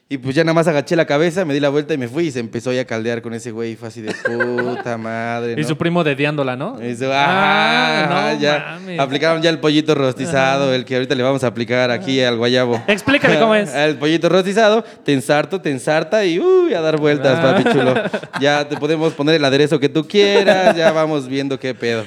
Y 0.09 0.17
pues 0.19 0.35
ya 0.35 0.43
nada 0.43 0.53
más 0.53 0.67
agaché 0.67 0.95
la 0.95 1.05
cabeza, 1.05 1.43
me 1.43 1.55
di 1.55 1.59
la 1.59 1.69
vuelta 1.69 1.93
y 1.93 1.97
me 1.97 2.07
fui 2.07 2.27
y 2.27 2.31
se 2.31 2.39
empezó 2.39 2.71
ya 2.71 2.81
a 2.81 2.85
caldear 2.85 3.21
con 3.23 3.33
ese 3.33 3.49
güey. 3.49 3.71
Y 3.71 3.75
fue 3.75 3.87
así 3.87 4.01
de 4.01 4.13
puta 4.13 4.95
madre. 4.99 5.59
Y 5.59 5.63
su 5.63 5.75
primo 5.75 6.03
dediándola, 6.03 6.55
¿no? 6.55 6.79
Eso, 6.79 7.09
Ah, 7.11 8.05
ah, 8.11 8.33
no 8.35 8.39
ya. 8.39 8.65
mames. 8.79 8.99
Aplicaron 8.99 9.41
ya 9.41 9.49
el 9.49 9.59
pollito 9.59 9.95
rostizado, 9.95 10.71
el 10.73 10.85
que 10.85 10.95
ahorita 10.95 11.15
le 11.15 11.23
vamos 11.23 11.43
a 11.43 11.47
aplicar 11.47 11.89
aquí 11.89 12.21
al 12.21 12.37
guayabo. 12.37 12.83
Explícale 12.87 13.39
cómo 13.39 13.55
es. 13.55 13.73
El 13.73 13.95
pollito 13.95 14.29
rostizado, 14.29 14.83
te 15.03 15.13
ensarto, 15.13 15.59
te 15.61 15.71
ensarta 15.71 16.23
y 16.25 16.37
uy, 16.39 16.73
a 16.75 16.81
dar 16.81 16.97
vueltas, 16.97 17.39
Ah. 17.39 17.55
papi 17.55 17.63
chulo. 17.71 17.95
Ya 18.39 18.67
te 18.67 18.77
podemos 18.77 19.13
poner 19.13 19.35
el 19.35 19.45
aderezo 19.45 19.79
que 19.79 19.89
tú 19.89 20.07
quieras, 20.07 20.75
ya 20.75 20.91
vamos 20.91 21.27
viendo 21.27 21.57
qué 21.59 21.73
pedo. 21.73 22.03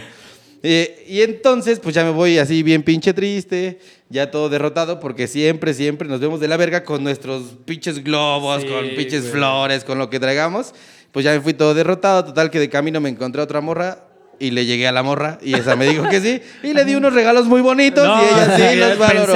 Eh, 0.62 1.04
y 1.08 1.22
entonces, 1.22 1.78
pues 1.80 1.94
ya 1.94 2.04
me 2.04 2.10
voy 2.10 2.38
así 2.38 2.62
bien 2.62 2.82
pinche 2.82 3.12
triste, 3.12 3.78
ya 4.08 4.30
todo 4.30 4.48
derrotado, 4.48 4.98
porque 5.00 5.26
siempre, 5.28 5.74
siempre 5.74 6.08
nos 6.08 6.20
vemos 6.20 6.40
de 6.40 6.48
la 6.48 6.56
verga 6.56 6.82
con 6.84 7.04
nuestros 7.04 7.56
pinches 7.64 8.02
globos, 8.02 8.62
Sí, 8.62 8.68
con 8.68 8.84
pinches 8.96 9.22
güey. 9.22 9.32
flores, 9.32 9.84
con 9.84 9.98
lo 9.98 10.10
que 10.10 10.18
traigamos. 10.18 10.74
Pues 11.12 11.24
ya 11.24 11.32
me 11.32 11.40
fui 11.40 11.54
todo 11.54 11.72
derrotado, 11.74 12.24
total 12.24 12.50
que 12.50 12.58
de 12.58 12.68
camino 12.68 13.00
me 13.00 13.08
encontré 13.08 13.40
a 13.40 13.44
otra 13.44 13.60
morra 13.60 13.98
y 14.38 14.50
le 14.50 14.66
llegué 14.66 14.86
a 14.86 14.92
la 14.92 15.02
morra 15.02 15.38
y 15.40 15.54
esa 15.54 15.76
me 15.76 15.86
dijo 15.88 16.06
que 16.10 16.20
sí 16.20 16.42
y 16.62 16.74
le 16.74 16.84
di 16.84 16.94
unos 16.94 17.14
regalos 17.14 17.46
muy 17.46 17.62
bonitos 17.62 18.04
No, 18.06 18.20
y 18.22 18.26
ella 18.26 18.56
sí 18.70 18.76
los 18.76 18.98
valoró. 18.98 19.32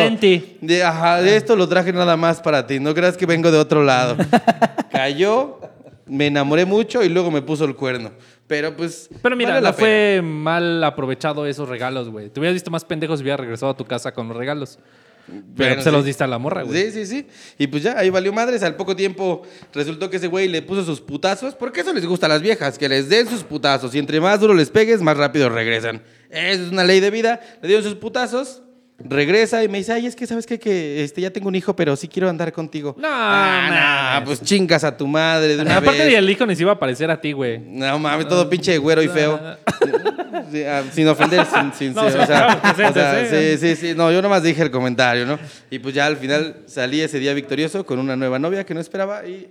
De, 0.60 0.82
ajá, 0.84 1.22
de 1.22 1.36
esto 1.36 1.56
lo 1.56 1.66
traje 1.70 1.90
nada 1.90 2.18
más 2.18 2.40
para 2.42 2.66
ti, 2.66 2.80
no 2.80 2.92
creas 2.92 3.16
que 3.16 3.24
vengo 3.24 3.50
de 3.50 3.56
otro 3.56 3.82
lado. 3.82 4.18
Cayó, 4.92 5.58
me 6.06 6.26
enamoré 6.26 6.64
mucho 6.66 7.02
y 7.02 7.08
luego 7.08 7.30
me 7.30 7.40
puso 7.42 7.64
el 7.64 7.74
cuerno. 7.76 8.10
Pero 8.50 8.76
pues 8.76 9.08
Pero 9.22 9.36
mira, 9.36 9.50
vale 9.50 9.62
la 9.62 9.70
no 9.70 9.76
fue 9.76 10.20
mal 10.24 10.82
aprovechado 10.82 11.46
esos 11.46 11.68
regalos, 11.68 12.08
güey. 12.08 12.30
Te 12.30 12.40
hubieras 12.40 12.54
visto 12.54 12.68
más 12.68 12.84
pendejos 12.84 13.20
si 13.20 13.22
hubieras 13.22 13.38
regresado 13.38 13.70
a 13.70 13.76
tu 13.76 13.84
casa 13.84 14.12
con 14.12 14.26
los 14.26 14.36
regalos. 14.36 14.80
Pero 15.28 15.40
Bueno, 15.54 15.82
se 15.82 15.90
sí. 15.90 15.94
los 15.94 16.04
diste 16.04 16.24
a 16.24 16.26
la 16.26 16.38
morra, 16.38 16.64
güey. 16.64 16.90
Sí, 16.90 16.90
sí, 16.90 17.06
sí. 17.06 17.26
Y 17.58 17.68
pues 17.68 17.84
ya, 17.84 17.96
ahí 17.96 18.10
valió 18.10 18.32
madres. 18.32 18.64
Al 18.64 18.74
poco 18.74 18.96
tiempo 18.96 19.42
resultó 19.72 20.10
que 20.10 20.16
ese 20.16 20.26
güey 20.26 20.48
le 20.48 20.62
puso 20.62 20.84
sus 20.84 21.00
putazos. 21.00 21.54
Porque 21.54 21.82
eso 21.82 21.92
les 21.92 22.04
gusta 22.04 22.26
a 22.26 22.28
las 22.28 22.42
viejas, 22.42 22.76
que 22.76 22.88
les 22.88 23.08
den 23.08 23.28
sus 23.28 23.44
putazos. 23.44 23.94
Y 23.94 24.00
entre 24.00 24.20
más 24.20 24.40
duro 24.40 24.52
les 24.52 24.68
pegues, 24.68 25.00
más 25.00 25.16
rápido 25.16 25.48
regresan. 25.48 26.02
Esa 26.28 26.64
es 26.64 26.72
una 26.72 26.82
ley 26.82 26.98
de 26.98 27.10
vida. 27.12 27.38
Le 27.62 27.68
dieron 27.68 27.84
sus 27.84 27.94
putazos. 27.94 28.62
Regresa 29.02 29.64
y 29.64 29.68
me 29.68 29.78
dice, 29.78 29.92
ay, 29.92 30.06
es 30.06 30.14
que 30.14 30.26
sabes 30.26 30.46
qué? 30.46 30.58
que 30.58 31.02
este, 31.02 31.20
ya 31.20 31.30
tengo 31.30 31.48
un 31.48 31.54
hijo, 31.54 31.74
pero 31.74 31.96
sí 31.96 32.06
quiero 32.06 32.28
andar 32.28 32.52
contigo. 32.52 32.94
No, 32.98 33.08
ah, 33.10 34.18
no, 34.20 34.26
pues 34.26 34.42
chingas 34.42 34.84
a 34.84 34.96
tu 34.96 35.06
madre 35.06 35.56
de 35.56 35.62
una 35.62 35.78
Aparte 35.78 35.98
vez. 36.02 36.08
de 36.12 36.16
el 36.16 36.28
hijo 36.28 36.44
ni 36.44 36.54
se 36.54 36.62
iba 36.62 36.72
a 36.72 36.78
parecer 36.78 37.10
a 37.10 37.20
ti, 37.20 37.32
güey. 37.32 37.58
No 37.58 37.98
mames, 37.98 38.28
todo 38.28 38.48
pinche 38.50 38.76
güero 38.78 39.02
y 39.02 39.08
feo. 39.08 39.40
Ah, 39.42 40.82
sin 40.92 41.08
ofender, 41.08 41.46
sin, 41.46 41.72
sin- 41.72 41.94
No, 41.94 42.06
o 42.06 42.10
sea, 42.10 42.60
sea, 42.92 43.26
sí, 43.26 43.56
sí, 43.58 43.76
sí. 43.76 43.94
No, 43.94 44.10
yo 44.12 44.20
nomás 44.20 44.42
dije 44.42 44.62
el 44.62 44.70
comentario, 44.70 45.24
¿no? 45.26 45.38
Y 45.70 45.78
pues 45.78 45.94
ya 45.94 46.06
al 46.06 46.16
final 46.16 46.56
salí 46.66 47.00
ese 47.00 47.18
día 47.18 47.32
victorioso 47.34 47.86
con 47.86 47.98
una 47.98 48.16
nueva 48.16 48.38
novia 48.38 48.64
que 48.64 48.74
no 48.74 48.80
esperaba 48.80 49.26
y 49.26 49.48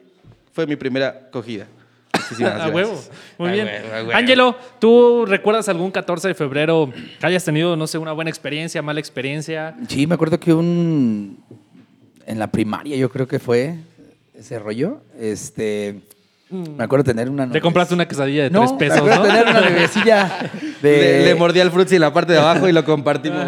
fue 0.53 0.67
mi 0.67 0.75
primera 0.75 1.29
cogida. 1.31 1.67
Muchísimas 2.29 2.51
A 2.53 2.55
gracias. 2.55 2.75
huevo. 2.75 3.01
Muy 3.37 3.49
A 3.49 3.51
bien. 3.53 3.65
huevo, 3.67 3.87
a 3.87 3.97
huevo. 3.99 4.11
Ángelo, 4.13 4.55
¿tú 4.79 5.25
recuerdas 5.25 5.67
algún 5.69 5.91
14 5.91 6.27
de 6.29 6.33
febrero 6.35 6.91
que 7.19 7.25
hayas 7.25 7.43
tenido, 7.43 7.75
no 7.75 7.87
sé, 7.87 7.97
una 7.97 8.11
buena 8.13 8.29
experiencia, 8.29 8.81
mala 8.81 8.99
experiencia? 8.99 9.75
Sí, 9.87 10.07
me 10.07 10.15
acuerdo 10.15 10.39
que 10.39 10.53
un. 10.53 11.37
En 12.25 12.37
la 12.37 12.47
primaria, 12.47 12.95
yo 12.95 13.09
creo 13.09 13.27
que 13.27 13.39
fue 13.39 13.75
ese 14.37 14.59
rollo. 14.59 15.01
Este. 15.19 16.01
Me 16.51 16.83
acuerdo 16.83 17.03
tener 17.03 17.29
una. 17.29 17.49
Te 17.49 17.61
compraste 17.61 17.93
una 17.93 18.07
quesadilla 18.07 18.43
de 18.43 18.49
No, 18.49 18.61
tres 18.61 18.73
pesos, 18.73 19.03
me 19.05 19.13
acuerdo 19.13 19.33
¿no? 19.33 19.39
tener 19.39 19.47
una 19.55 19.69
nevecilla 19.69 20.49
de. 20.81 20.97
Le, 20.97 21.25
le 21.25 21.35
mordí 21.35 21.59
al 21.59 21.71
frutzi 21.71 21.95
en 21.95 22.01
la 22.01 22.11
parte 22.13 22.33
de 22.33 22.39
abajo 22.39 22.67
y 22.67 22.71
lo 22.71 22.83
compartimos. 22.83 23.45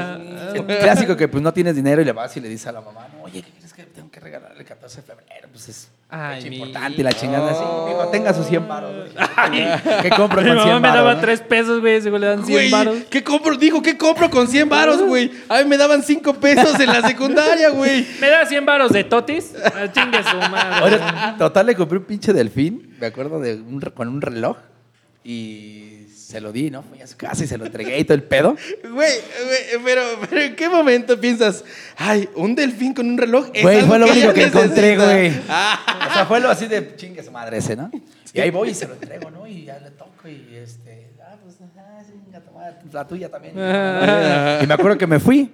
El 0.54 0.66
clásico 0.66 1.16
que 1.16 1.28
pues 1.28 1.42
no 1.42 1.54
tienes 1.54 1.76
dinero 1.76 2.02
y 2.02 2.06
le 2.06 2.12
vas 2.12 2.36
y 2.38 2.42
le 2.42 2.50
dices 2.50 2.68
a 2.68 2.72
la 2.74 2.82
mamá, 2.82 3.08
no, 3.16 3.24
oye, 3.24 3.42
¿qué 3.42 3.52
crees 3.58 3.74
que 3.74 3.84
tengo 3.84 4.12
que 4.12 4.20
regalarle 4.20 4.60
el 4.60 4.66
14 4.66 4.98
de 5.02 5.08
febrero? 5.08 5.48
Pues 5.52 5.70
es 5.70 5.88
Ay, 6.14 6.50
mi- 6.50 6.58
importante 6.58 7.02
la 7.04 7.14
chingada 7.14 7.52
así. 7.52 7.64
Dijo, 7.88 8.08
tenga 8.12 8.34
sus 8.34 8.46
100 8.48 8.68
baros. 8.68 8.92
¿Qué 10.02 10.10
compro 10.10 10.42
Mi 10.42 10.50
con 10.50 10.58
100 10.58 10.68
mamá 10.74 10.80
me 10.82 10.88
daba 10.90 11.14
no? 11.16 11.20
3 11.22 11.42
pesos, 11.42 11.80
güey. 11.80 12.02
Güey 12.02 12.20
le 12.22 12.28
dan 12.28 12.46
100 12.46 12.52
Güey, 12.54 12.70
baros. 12.70 12.96
¿qué 13.10 13.24
compro? 13.24 13.56
Dijo, 13.56 13.82
¿qué 13.82 13.98
compro 13.98 14.30
con 14.30 14.48
100 14.48 14.68
varos, 14.68 15.02
güey? 15.02 15.32
A 15.48 15.60
mí 15.60 15.66
me 15.66 15.78
daban 15.78 16.04
5 16.04 16.34
pesos 16.36 16.80
en 16.80 16.88
la 16.88 17.02
secundaria, 17.08 17.70
güey. 17.70 18.06
¿Me 18.20 18.28
da 18.30 18.46
100 18.46 18.66
baros 18.66 18.92
de 18.92 19.04
totis? 19.06 19.54
Ah, 19.64 19.90
Chingue 19.92 20.22
su 20.24 20.38
madre. 20.52 20.84
Oye, 20.86 21.00
total, 21.38 21.66
le 21.68 21.76
compré 21.76 21.98
un 21.98 22.04
pinche 22.06 22.34
delfín, 22.34 22.94
me 23.00 23.08
acuerdo, 23.08 23.40
de 23.40 23.56
un 23.56 23.80
re- 23.80 23.92
con 23.92 24.08
un 24.10 24.22
reloj. 24.22 24.58
Y 25.24 26.08
se 26.12 26.42
lo 26.42 26.52
di, 26.52 26.72
¿no? 26.72 26.82
Fui 26.82 27.00
a 27.02 27.06
su 27.08 27.16
casa 27.16 27.44
y 27.44 27.48
se 27.48 27.58
lo 27.58 27.66
entregué 27.66 28.00
y 28.00 28.04
todo 28.04 28.16
el 28.16 28.24
pedo. 28.24 28.56
Güey, 28.84 28.94
güey, 28.94 29.84
pero, 29.86 30.02
pero 30.30 30.42
¿en 30.42 30.56
qué 30.56 30.68
momento 30.68 31.20
piensas, 31.20 31.64
ay, 31.98 32.28
un 32.36 32.56
delfín 32.56 32.94
con 32.94 33.08
un 33.08 33.18
reloj? 33.18 33.50
es 33.54 33.62
Güey, 33.62 33.82
fue 33.84 34.00
lo 34.00 34.06
que 34.08 34.12
único 34.14 34.34
que 34.34 34.44
encontré, 34.46 34.98
necesita"? 34.98 35.06
güey. 35.06 35.42
Ah, 35.50 36.08
O 36.10 36.14
sea, 36.14 36.26
fue 36.26 36.40
lo 36.40 36.50
así 36.50 36.66
de 36.68 36.96
chingue 36.96 37.24
su 37.24 37.32
madre 37.32 37.58
ese, 37.58 37.76
¿no? 37.76 37.92
Y 38.34 38.40
ahí 38.40 38.50
voy 38.50 38.70
y 38.70 38.74
se 38.74 38.88
lo 38.88 38.94
entrego, 38.94 39.30
¿no? 39.30 39.46
Y 39.46 39.66
ya 39.66 39.78
le 39.80 39.92
toco 39.92 40.28
y 40.28 40.56
este, 40.56 41.12
ah, 41.22 41.36
pues, 41.44 41.56
ah, 41.78 42.40
toma, 42.44 42.64
la 42.92 43.08
tuya 43.08 43.30
también. 43.30 43.54
Y 44.64 44.68
me 44.68 44.74
acuerdo 44.74 44.98
que 44.98 45.08
me 45.08 45.20
fui 45.20 45.52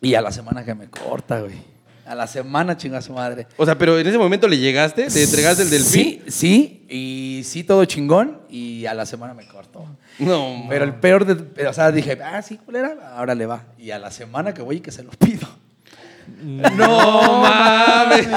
y 0.00 0.14
a 0.14 0.20
la 0.22 0.30
semana 0.32 0.64
que 0.64 0.74
me 0.74 0.88
corta, 0.88 1.40
güey. 1.40 1.77
A 2.08 2.14
la 2.14 2.26
semana 2.26 2.76
chinga 2.76 3.02
su 3.02 3.12
madre. 3.12 3.46
o 3.56 3.64
sea, 3.64 3.76
pero 3.76 3.98
en 3.98 4.06
ese 4.06 4.16
momento 4.16 4.48
le 4.48 4.58
llegaste, 4.58 5.08
te 5.08 5.22
entregaste 5.22 5.62
el 5.62 5.70
delfín. 5.70 6.22
Sí, 6.26 6.30
sí, 6.30 6.86
y 6.88 7.42
sí, 7.44 7.64
todo 7.64 7.84
chingón. 7.84 8.40
Y 8.48 8.86
a 8.86 8.94
la 8.94 9.04
semana 9.04 9.34
me 9.34 9.46
cortó. 9.46 9.84
No, 10.18 10.66
Pero 10.68 10.84
el 10.84 10.94
peor 10.94 11.24
de. 11.26 11.66
O 11.66 11.72
sea, 11.72 11.92
dije, 11.92 12.18
ah, 12.24 12.40
sí, 12.42 12.56
culera, 12.56 13.14
ahora 13.16 13.34
le 13.34 13.46
va. 13.46 13.64
Y 13.78 13.90
a 13.90 13.98
la 13.98 14.10
semana 14.10 14.54
que 14.54 14.62
voy 14.62 14.76
y 14.76 14.80
que 14.80 14.90
se 14.90 15.02
lo 15.02 15.10
pido. 15.10 15.46
No 16.76 17.42
mames. 17.42 18.28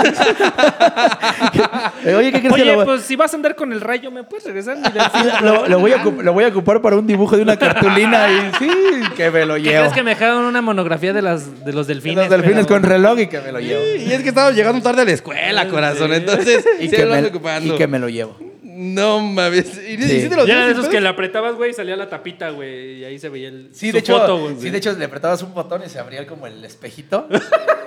Eh, 2.06 2.16
Oye, 2.16 2.32
¿qué 2.32 2.40
crees 2.40 2.56
que 2.56 2.62
Oye, 2.64 2.76
lo, 2.76 2.86
pues 2.86 3.04
si 3.04 3.16
vas 3.16 3.34
a 3.34 3.36
andar 3.36 3.56
con 3.56 3.72
el 3.74 3.82
rayo, 3.82 4.10
¿me 4.12 4.24
puedes 4.24 4.46
regresar 4.46 4.78
mi 4.78 4.84
delfín? 4.90 5.46
lo, 5.46 5.68
lo 5.68 5.80
voy 5.80 5.92
a, 5.94 6.04
ocup- 6.04 6.22
lo 6.22 6.34
voy 6.34 6.44
a 6.44 6.48
ocupar 6.48 6.82
para 6.82 6.96
un 6.98 7.06
dibujo 7.08 7.36
de 7.38 7.44
una 7.44 7.58
cartulina 7.58 8.28
y 8.30 8.52
sí, 8.60 8.70
que 9.16 9.30
me 9.32 9.46
lo 9.46 9.56
¿Qué 9.56 9.62
llevo. 9.62 9.78
crees 9.80 9.94
que 9.94 10.04
me 10.04 10.12
dejaron 10.12 10.46
una 10.46 10.62
monografía 10.62 11.14
de, 11.14 11.22
las, 11.22 11.64
de 11.66 11.74
los 11.74 11.88
delfines? 11.88 12.18
Los 12.18 12.30
delfines 12.30 12.66
pero- 12.66 12.80
con 12.82 12.84
reloj 12.84 13.20
y 13.20 13.28
que 13.28 13.40
me 13.42 13.52
lo 13.52 13.60
llevo. 13.60 13.82
Y 13.98 14.12
es 14.12 14.22
que 14.24 14.30
estaba 14.30 14.52
llegando 14.52 14.82
tarde 14.82 15.04
a 15.04 15.06
la 15.06 15.12
escuela, 15.12 15.68
corazón. 15.68 16.14
Entonces, 16.14 16.66
Y, 16.80 16.90
sí 16.90 16.96
que 16.96 17.06
me, 17.06 17.26
ocupando. 17.26 17.74
y 17.74 17.78
que 17.78 17.88
me 17.88 18.00
lo 18.00 18.10
llevo. 18.10 18.38
No 18.74 19.20
mames. 19.20 19.78
¿Y, 19.88 19.94
y 19.94 20.02
Sí. 20.02 20.22
sí 20.22 20.30
te 20.30 20.36
lo 20.36 20.46
Ya 20.46 20.56
era 20.58 20.66
de 20.68 20.72
esos 20.74 20.88
que 20.88 21.00
le 21.02 21.08
apretabas, 21.10 21.56
güey, 21.56 21.72
y 21.72 21.74
salía 21.74 21.96
la 21.96 22.10
tapita, 22.10 22.50
güey. 22.52 23.00
Y 23.00 23.06
ahí 23.06 23.20
se 23.20 23.30
veía 23.30 23.50
el, 23.50 23.70
Sí, 23.74 23.88
su 23.88 23.94
de 23.94 24.00
hecho, 24.00 24.18
foto, 24.20 24.38
güey. 24.40 24.56
sí, 24.60 24.70
de 24.70 24.78
hecho 24.78 24.92
le 24.94 25.06
apretabas 25.06 25.42
un 25.44 25.54
botón 25.54 25.82
y 25.86 25.90
se 25.90 26.00
abría 26.00 26.26
como 26.28 26.48
el 26.48 26.64
espejito. 26.66 27.28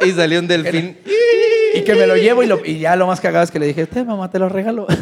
Y 0.05 0.11
salió 0.12 0.38
un 0.41 0.47
delfín. 0.49 0.99
y 1.75 1.83
que 1.83 1.95
me 1.95 2.07
lo 2.07 2.17
llevo 2.17 2.43
y, 2.43 2.47
lo- 2.47 2.61
y 2.64 2.79
ya 2.81 2.95
lo 2.97 3.07
más 3.07 3.21
cagado 3.21 3.43
es 3.45 3.50
que 3.50 3.59
le 3.59 3.67
dije, 3.67 3.87
te 3.87 4.05
mamá, 4.05 4.31
te 4.31 4.38
lo 4.38 4.49
regalo. 4.50 4.87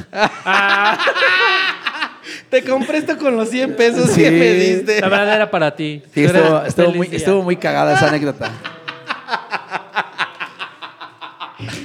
Te 2.50 2.62
compré 2.62 2.98
esto 2.98 3.16
con 3.18 3.34
los 3.36 3.48
100 3.48 3.74
pesos 3.76 4.10
Sí. 4.10 4.22
que 4.22 4.30
me 4.30 4.52
diste. 4.52 5.00
La 5.00 5.08
verdad 5.08 5.36
era 5.36 5.50
para 5.50 5.74
ti. 5.74 6.02
Sí, 6.14 6.22
estuvo, 6.24 6.92
muy, 6.92 7.08
día. 7.08 7.16
estuvo 7.16 7.42
muy 7.42 7.56
cagada 7.56 7.94
esa 7.94 8.08
anécdota. 8.08 8.50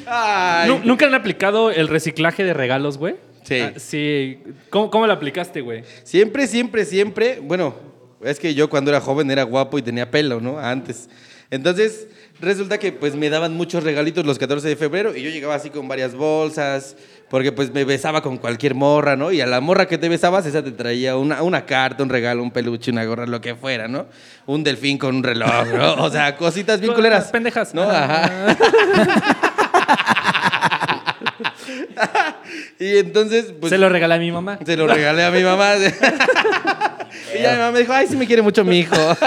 Ay. 0.06 0.82
¿Nunca 0.84 1.06
han 1.06 1.16
aplicado 1.16 1.72
el 1.72 1.88
reciclaje 1.88 2.44
de 2.44 2.54
regalos, 2.54 2.98
güey? 2.98 3.16
Sí. 3.48 3.60
Ah, 3.60 3.74
sí. 3.78 4.40
¿Cómo, 4.70 4.90
cómo 4.90 5.08
lo 5.08 5.14
aplicaste, 5.14 5.62
güey? 5.62 5.84
Siempre, 6.04 6.48
siempre, 6.48 6.84
siempre. 6.84 7.40
Bueno, 7.42 7.76
es 8.22 8.40
que 8.40 8.54
yo 8.54 8.70
cuando 8.70 8.92
era 8.92 9.00
joven 9.00 9.32
era 9.32 9.44
guapo 9.44 9.78
y 9.78 9.82
tenía 9.82 10.12
pelo, 10.12 10.42
¿no? 10.42 10.60
Antes. 10.60 11.10
Entonces, 11.50 12.08
resulta 12.42 12.78
que 12.78 12.92
pues 12.92 13.16
me 13.16 13.30
daban 13.30 13.54
muchos 13.54 13.82
regalitos 13.86 14.26
los 14.26 14.38
14 14.38 14.68
de 14.68 14.76
febrero 14.76 15.16
y 15.16 15.22
yo 15.22 15.30
llegaba 15.30 15.56
así 15.56 15.70
con 15.70 15.88
varias 15.88 16.14
bolsas, 16.14 16.98
porque 17.30 17.54
pues 17.54 17.74
me 17.74 17.86
besaba 17.86 18.22
con 18.22 18.36
cualquier 18.36 18.76
morra, 18.76 19.16
¿no? 19.16 19.32
Y 19.32 19.40
a 19.40 19.46
la 19.46 19.62
morra 19.62 19.88
que 19.88 19.98
te 19.98 20.10
besabas, 20.10 20.46
esa 20.46 20.62
te 20.62 20.72
traía 20.72 21.16
una, 21.16 21.42
una 21.42 21.66
carta, 21.66 22.04
un 22.04 22.10
regalo, 22.10 22.44
un 22.44 22.52
peluche, 22.52 22.92
una 22.92 23.06
gorra, 23.06 23.26
lo 23.28 23.40
que 23.40 23.56
fuera, 23.56 23.88
¿no? 23.88 24.08
Un 24.46 24.66
delfín 24.66 24.98
con 24.98 25.16
un 25.16 25.24
reloj, 25.24 25.68
¿no? 25.74 25.94
O 26.04 26.10
sea, 26.10 26.36
cositas 26.36 26.82
bien 26.82 26.94
culeras. 26.94 27.32
Pendejas. 27.32 27.74
¿No? 27.74 27.84
Ajá. 27.84 28.58
y 32.80 32.98
entonces, 32.98 33.54
pues... 33.60 33.70
Se 33.70 33.78
lo 33.78 33.90
regalé 33.90 34.16
a 34.16 34.18
mi 34.20 34.32
mamá. 34.32 34.60
Se 34.66 34.78
lo 34.78 34.88
regalé 34.88 35.24
a 35.24 35.32
mi 35.32 35.44
mamá. 35.44 35.76
y 37.38 37.42
ya 37.42 37.52
mi 37.54 37.58
mamá 37.58 37.72
me 37.72 37.80
dijo, 37.80 37.94
ay, 37.94 38.08
sí 38.08 38.16
me 38.16 38.26
quiere 38.28 38.42
mucho 38.42 38.64
mi 38.64 38.80
hijo. 38.80 38.96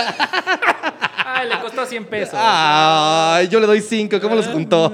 Ay, 1.33 1.49
le 1.49 1.59
costó 1.61 1.87
100 1.87 2.05
pesos. 2.07 2.35
Ay, 2.37 3.49
yo 3.49 3.61
le 3.61 3.67
doy 3.67 3.81
cinco, 3.81 4.21
¿cómo 4.21 4.35
los 4.37 4.47
juntó? 4.47 4.93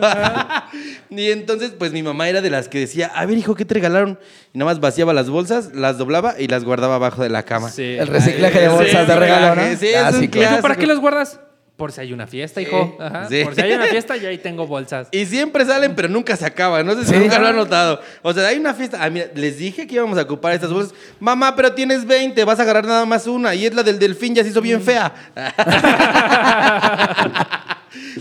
y 1.11 1.30
entonces, 1.33 1.73
pues 1.76 1.90
mi 1.92 2.04
mamá 2.04 2.28
era 2.28 2.40
de 2.40 2.50
las 2.50 2.68
que 2.68 2.78
decía, 2.78 3.11
a 3.14 3.26
ver, 3.26 3.37
hijo, 3.37 3.56
¿qué 3.56 3.64
te 3.64 3.75
regalaron? 3.75 4.18
Y 4.52 4.59
nada 4.59 4.71
más 4.71 4.78
vaciaba 4.78 5.12
las 5.12 5.28
bolsas, 5.28 5.71
las 5.75 5.99
doblaba 5.99 6.35
y 6.38 6.47
las 6.47 6.62
guardaba 6.62 6.97
abajo 6.97 7.23
de 7.25 7.30
la 7.30 7.42
cama. 7.42 7.68
Sí. 7.71 7.97
El 7.99 8.06
reciclaje 8.06 8.61
de 8.61 8.68
Sí, 8.68 8.75
bolsas 8.76 9.09
de 9.09 9.16
regalo, 9.16 9.56
¿no? 9.61 9.76
sí, 9.76 9.87
es 9.88 9.97
un 9.97 10.02
Clásico. 10.02 10.23
¿Y 10.25 10.28
tú 10.28 10.38
clásico. 10.38 10.62
para 10.62 10.76
qué 10.76 10.87
los 10.87 11.00
guardas? 11.00 11.40
Por 11.76 11.92
si 11.92 12.00
hay 12.00 12.14
una 12.14 12.26
fiesta, 12.26 12.62
hijo. 12.62 12.97
Ajá. 12.99 13.28
Sí. 13.28 13.45
Por 13.45 13.54
si 13.54 13.61
hay 13.61 13.73
una 13.73 13.85
fiesta, 13.85 14.16
yo 14.23 14.30
ahí 14.30 14.38
tengo 14.38 14.66
bolsas. 14.66 15.09
Y 15.12 15.26
siempre 15.26 15.62
salen, 15.66 15.95
pero 15.95 16.09
nunca 16.09 16.35
se 16.35 16.47
acaban. 16.47 16.87
No 16.87 16.95
sé 16.95 17.04
si 17.04 17.12
Sí. 17.12 17.18
nunca 17.18 17.38
lo 17.38 17.49
han 17.49 17.56
notado. 17.56 18.00
O 18.23 18.33
sea, 18.33 18.49
hay 18.49 18.56
una 18.59 18.73
fiesta. 18.73 18.99
Ah, 19.02 19.11
mira, 19.11 19.26
les 19.35 19.59
dije 19.59 19.87
que 19.87 19.97
íbamos 19.97 20.16
a 20.18 20.23
ocupar 20.23 20.54
estas 20.54 20.73
bolsas. 20.73 20.95
Mamá, 21.21 21.54
pero 21.54 21.75
tienes 21.75 22.06
20, 22.06 22.42
vas 22.45 22.59
a 22.59 22.62
agarrar 22.62 22.87
nada 22.87 23.04
más 23.04 23.26
una. 23.26 23.54
Y 23.54 23.66
es 23.66 23.75
la 23.75 23.83
del 23.83 23.99
delfín, 23.99 24.35
ya 24.35 24.42
se 24.42 24.49
hizo 24.50 24.62
bien 24.62 24.80
fea. 24.80 25.12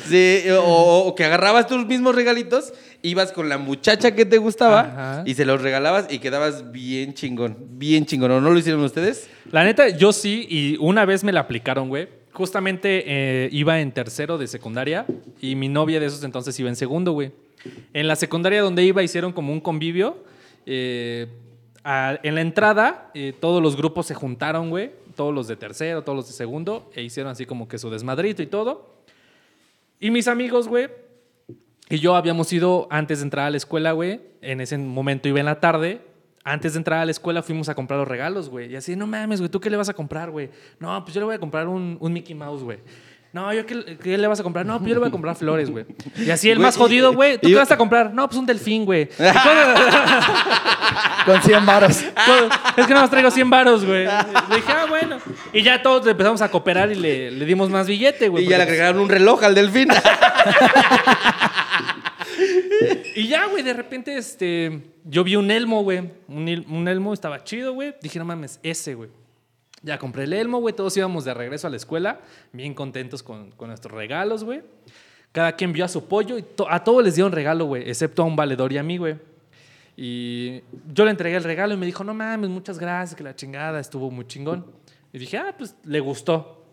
sí, 0.10 0.44
o, 0.52 1.04
o 1.08 1.16
que 1.16 1.26
agarrabas 1.26 1.68
tus 1.68 1.86
mismos 1.86 2.16
regalitos, 2.16 2.74
ibas 3.02 3.32
con 3.32 3.50
la 3.50 3.58
muchacha 3.58 4.16
que 4.16 4.26
te 4.26 4.38
gustaba 4.38 4.80
Ajá. 4.82 5.24
y 5.26 5.34
se 5.36 5.46
los 5.46 5.62
regalabas 5.62 6.08
y 6.10 6.20
quedabas 6.20 6.72
bien 6.72 7.14
chingón. 7.14 7.58
Bien 7.72 8.06
chingón. 8.06 8.32
¿O 8.32 8.42
no 8.42 8.52
lo 8.52 8.60
hicieron 8.60 8.84
ustedes? 8.84 9.28
La 9.52 9.64
neta, 9.64 9.90
yo 9.90 10.12
sí, 10.12 10.46
y 10.50 10.78
una 10.80 11.06
vez 11.06 11.24
me 11.24 11.32
la 11.32 11.42
aplicaron, 11.42 11.90
güey. 11.90 12.08
Justamente 12.36 13.06
eh, 13.08 13.50
iba 13.54 13.80
en 13.80 13.94
tercero 13.94 14.38
de 14.38 14.48
secundaria 14.48 15.06
y 15.40 15.56
mi 15.56 15.70
novia 15.70 16.02
de 16.02 16.08
esos 16.08 16.22
entonces 16.26 16.60
iba 16.60 16.68
en 16.68 16.76
segundo, 16.76 17.14
güey. 17.14 17.32
En 17.94 18.10
la 18.10 18.18
secundaria 18.18 18.62
donde 18.62 18.84
iba 18.84 19.02
hicieron 19.02 19.32
como 19.32 19.54
un 19.54 19.62
convivio. 19.62 20.18
eh, 20.66 21.28
en 21.86 22.36
la 22.36 22.42
entrada, 22.42 23.10
eh, 23.14 23.34
todos 23.40 23.64
los 23.64 23.78
grupos 23.78 24.08
se 24.08 24.16
juntaron, 24.16 24.70
güey. 24.70 24.92
Todos 25.16 25.34
los 25.34 25.48
de 25.48 25.56
tercero, 25.56 26.04
todos 26.04 26.18
los 26.18 26.28
de 26.28 26.34
segundo, 26.34 26.92
e 26.94 27.04
hicieron 27.04 27.32
así 27.32 27.46
como 27.46 27.70
que 27.70 27.78
su 27.78 27.90
desmadrito 27.90 28.44
y 28.44 28.48
todo. 28.48 28.96
Y 30.02 30.12
mis 30.12 30.28
amigos, 30.28 30.68
güey, 30.68 30.90
y 31.90 32.00
yo 32.00 32.18
habíamos 32.18 32.52
ido 32.52 32.88
antes 32.90 33.20
de 33.20 33.24
entrar 33.24 33.46
a 33.46 33.50
la 33.50 33.56
escuela, 33.56 33.94
güey. 33.94 34.20
En 34.42 34.60
ese 34.60 34.78
momento 34.78 35.30
iba 35.30 35.40
en 35.40 35.46
la 35.46 35.62
tarde. 35.62 36.02
Antes 36.48 36.74
de 36.74 36.78
entrar 36.78 37.00
a 37.00 37.06
la 37.06 37.12
escuela 37.12 37.42
fuimos 37.42 37.70
a 37.70 37.74
comprar 37.76 38.00
los 38.00 38.08
regalos, 38.08 38.50
güey. 38.50 38.72
Y 38.72 38.76
así, 38.76 38.96
no 38.96 39.08
mames, 39.08 39.40
güey, 39.42 39.50
¿tú 39.50 39.60
qué 39.60 39.70
le 39.72 39.78
vas 39.78 39.90
a 39.90 39.94
comprar, 39.96 40.30
güey? 40.30 40.52
No, 40.80 41.04
pues 41.04 41.16
yo 41.16 41.22
le 41.22 41.26
voy 41.26 41.36
a 41.36 41.40
comprar 41.40 41.68
un, 41.68 41.98
un 42.00 42.14
Mickey 42.14 42.36
Mouse, 42.36 42.62
güey. 42.62 42.78
No, 43.34 43.52
¿yo 43.52 43.66
qué, 43.66 43.98
qué 44.02 44.18
le 44.18 44.28
vas 44.28 44.40
a 44.40 44.44
comprar? 44.44 44.66
No, 44.66 44.78
pues 44.78 44.88
yo 44.88 44.94
le 44.94 45.00
voy 45.00 45.10
a 45.10 45.12
comprar 45.12 45.36
flores, 45.36 45.70
güey. 45.70 45.86
Y 46.18 46.30
así 46.30 46.50
el 46.50 46.58
Güey, 46.58 46.68
más 46.68 46.78
jodido, 46.78 47.14
güey. 47.14 47.38
¿Tú 47.38 47.50
y- 47.50 47.52
qué 47.52 47.58
vas 47.58 47.70
a 47.72 47.76
comprar? 47.76 48.14
No, 48.14 48.30
pues 48.30 48.40
un 48.40 48.46
delfín, 48.46 48.86
güey. 48.86 49.10
Con 51.26 51.42
100 51.42 51.66
varos. 51.66 52.02
Es 52.78 52.88
que 52.88 52.94
no 52.94 53.02
más 53.02 53.10
traigo 53.10 53.30
100 53.32 53.50
varos, 53.50 53.84
güey. 53.84 54.06
Le 54.06 54.56
dije, 54.56 54.72
ah, 54.72 54.86
bueno. 54.88 55.18
Y 55.52 55.64
ya 55.64 55.82
todos 55.82 56.06
empezamos 56.08 56.42
a 56.44 56.50
cooperar 56.50 56.92
y 56.92 56.96
le, 56.96 57.32
le 57.32 57.46
dimos 57.46 57.70
más 57.70 57.88
billete, 57.88 58.30
güey. 58.30 58.46
y 58.46 58.48
ya 58.48 58.58
le 58.58 58.64
agregaron 58.64 59.02
un 59.02 59.10
reloj 59.10 59.44
al 59.44 59.56
delfín. 59.56 59.90
Y 63.16 63.30
ya, 63.30 63.48
güey, 63.48 63.64
de 63.64 63.74
repente, 63.74 64.18
este, 64.18 64.82
yo 65.06 65.24
vi 65.24 65.38
un 65.38 65.50
elmo, 65.50 65.84
güey. 65.84 66.12
Un, 66.28 66.66
un 66.70 66.88
elmo 66.88 67.14
estaba 67.14 67.44
chido, 67.46 67.74
güey. 67.74 67.96
Dije, 68.02 68.20
no 68.20 68.26
mames, 68.26 68.60
ese, 68.62 68.94
güey. 68.94 69.10
Ya 69.82 69.98
compré 69.98 70.26
el 70.26 70.34
elmo, 70.34 70.60
güey. 70.60 70.76
Todos 70.76 70.98
íbamos 70.98 71.24
de 71.24 71.34
regreso 71.34 71.68
a 71.68 71.70
la 71.70 71.78
escuela, 71.78 72.20
bien 72.52 72.74
contentos 72.74 73.24
con, 73.24 73.52
con 73.52 73.70
nuestros 73.70 73.94
regalos, 73.94 74.44
güey. 74.44 74.64
Cada 75.32 75.56
quien 75.56 75.72
vio 75.72 75.86
a 75.86 75.88
su 75.88 76.08
pollo 76.08 76.38
y 76.38 76.46
a 76.70 76.84
todos 76.84 77.04
les 77.04 77.16
dieron 77.16 77.32
regalo, 77.32 77.66
güey, 77.66 77.90
excepto 77.90 78.22
a 78.22 78.26
un 78.26 78.36
valedor 78.36 78.74
y 78.74 78.78
a 78.78 78.84
mí, 78.84 78.98
güey. 78.98 79.16
Y 79.96 80.62
yo 80.94 81.06
le 81.06 81.12
entregué 81.12 81.38
el 81.38 81.44
regalo 81.44 81.74
y 81.74 81.78
me 81.78 81.86
dijo, 81.86 82.04
no 82.04 82.14
mames, 82.14 82.50
muchas 82.50 82.80
gracias, 82.80 83.16
que 83.16 83.24
la 83.24 83.36
chingada 83.36 83.80
estuvo 83.80 84.12
muy 84.12 84.28
chingón. 84.28 84.66
Y 85.14 85.20
dije, 85.20 85.38
ah, 85.38 85.56
pues 85.58 85.76
le 85.86 86.02
gustó. 86.02 86.65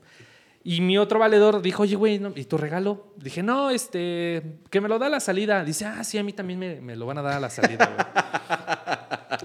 Y 0.64 0.80
mi 0.80 0.96
otro 0.96 1.18
valedor 1.18 1.60
dijo, 1.60 1.82
oye, 1.82 1.96
güey. 1.96 2.20
¿y 2.36 2.44
tu 2.44 2.56
regalo? 2.56 3.08
Dije, 3.16 3.42
no, 3.42 3.70
este, 3.70 4.58
que 4.70 4.80
me 4.80 4.88
lo 4.88 4.98
da 4.98 5.06
a 5.06 5.10
la 5.10 5.20
salida. 5.20 5.64
Dice, 5.64 5.84
ah, 5.86 6.04
sí, 6.04 6.18
a 6.18 6.22
mí 6.22 6.32
también 6.32 6.84
me, 6.84 6.94
lo 6.96 7.06
van 7.06 7.18
a 7.18 7.22
dar 7.22 7.32
a 7.34 7.40
la 7.40 7.50
salida, 7.50 7.86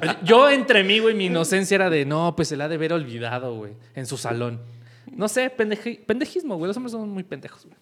güey. 0.01 0.13
Yo 0.23 0.49
entre 0.49 0.83
mí, 0.83 0.99
güey, 0.99 1.15
mi 1.15 1.25
inocencia 1.25 1.75
era 1.75 1.89
de, 1.89 2.05
no, 2.05 2.35
pues 2.35 2.49
se 2.49 2.57
la 2.57 2.65
ha 2.65 2.67
de 2.69 2.75
haber 2.75 2.93
olvidado, 2.93 3.55
güey, 3.55 3.73
en 3.95 4.05
su 4.05 4.17
salón. 4.17 4.61
No 5.11 5.27
sé, 5.27 5.55
pendeji- 5.55 6.05
pendejismo, 6.05 6.55
güey, 6.57 6.67
los 6.67 6.77
hombres 6.77 6.91
son 6.91 7.09
muy 7.09 7.23
pendejos, 7.23 7.65
güey. 7.65 7.77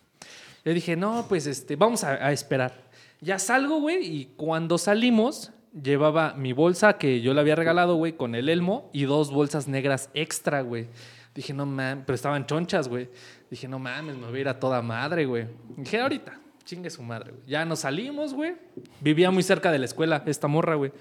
Yo 0.63 0.73
dije, 0.73 0.95
no, 0.95 1.25
pues 1.27 1.45
este, 1.45 1.75
vamos 1.75 2.03
a, 2.03 2.11
a 2.25 2.31
esperar. 2.31 2.85
Ya 3.21 3.37
salgo, 3.39 3.81
güey, 3.81 4.05
y 4.05 4.25
cuando 4.37 4.77
salimos, 4.77 5.51
llevaba 5.73 6.33
mi 6.35 6.53
bolsa 6.53 6.97
que 6.97 7.19
yo 7.21 7.33
le 7.33 7.41
había 7.41 7.55
regalado, 7.55 7.95
güey, 7.95 8.13
con 8.13 8.33
el 8.35 8.47
elmo 8.47 8.89
y 8.93 9.03
dos 9.03 9.31
bolsas 9.31 9.67
negras 9.67 10.09
extra, 10.13 10.61
güey. 10.61 10.87
Dije, 11.35 11.53
no 11.53 11.65
mames, 11.65 12.03
pero 12.05 12.15
estaban 12.15 12.45
chonchas, 12.45 12.87
güey. 12.87 13.09
Dije, 13.51 13.67
no 13.67 13.77
mames, 13.77 14.15
me 14.15 14.25
voy 14.27 14.37
a 14.37 14.41
ir 14.41 14.47
a 14.47 14.57
toda 14.59 14.81
madre, 14.81 15.25
güey. 15.25 15.47
Dije, 15.75 15.99
ahorita, 15.99 16.39
chingue 16.63 16.89
su 16.89 17.03
madre, 17.03 17.31
güey. 17.31 17.43
Ya 17.45 17.65
nos 17.65 17.79
salimos, 17.79 18.33
güey. 18.33 18.55
Vivía 19.01 19.29
muy 19.31 19.43
cerca 19.43 19.69
de 19.71 19.77
la 19.79 19.85
escuela, 19.85 20.23
esta 20.25 20.47
morra, 20.47 20.75
güey. 20.75 20.93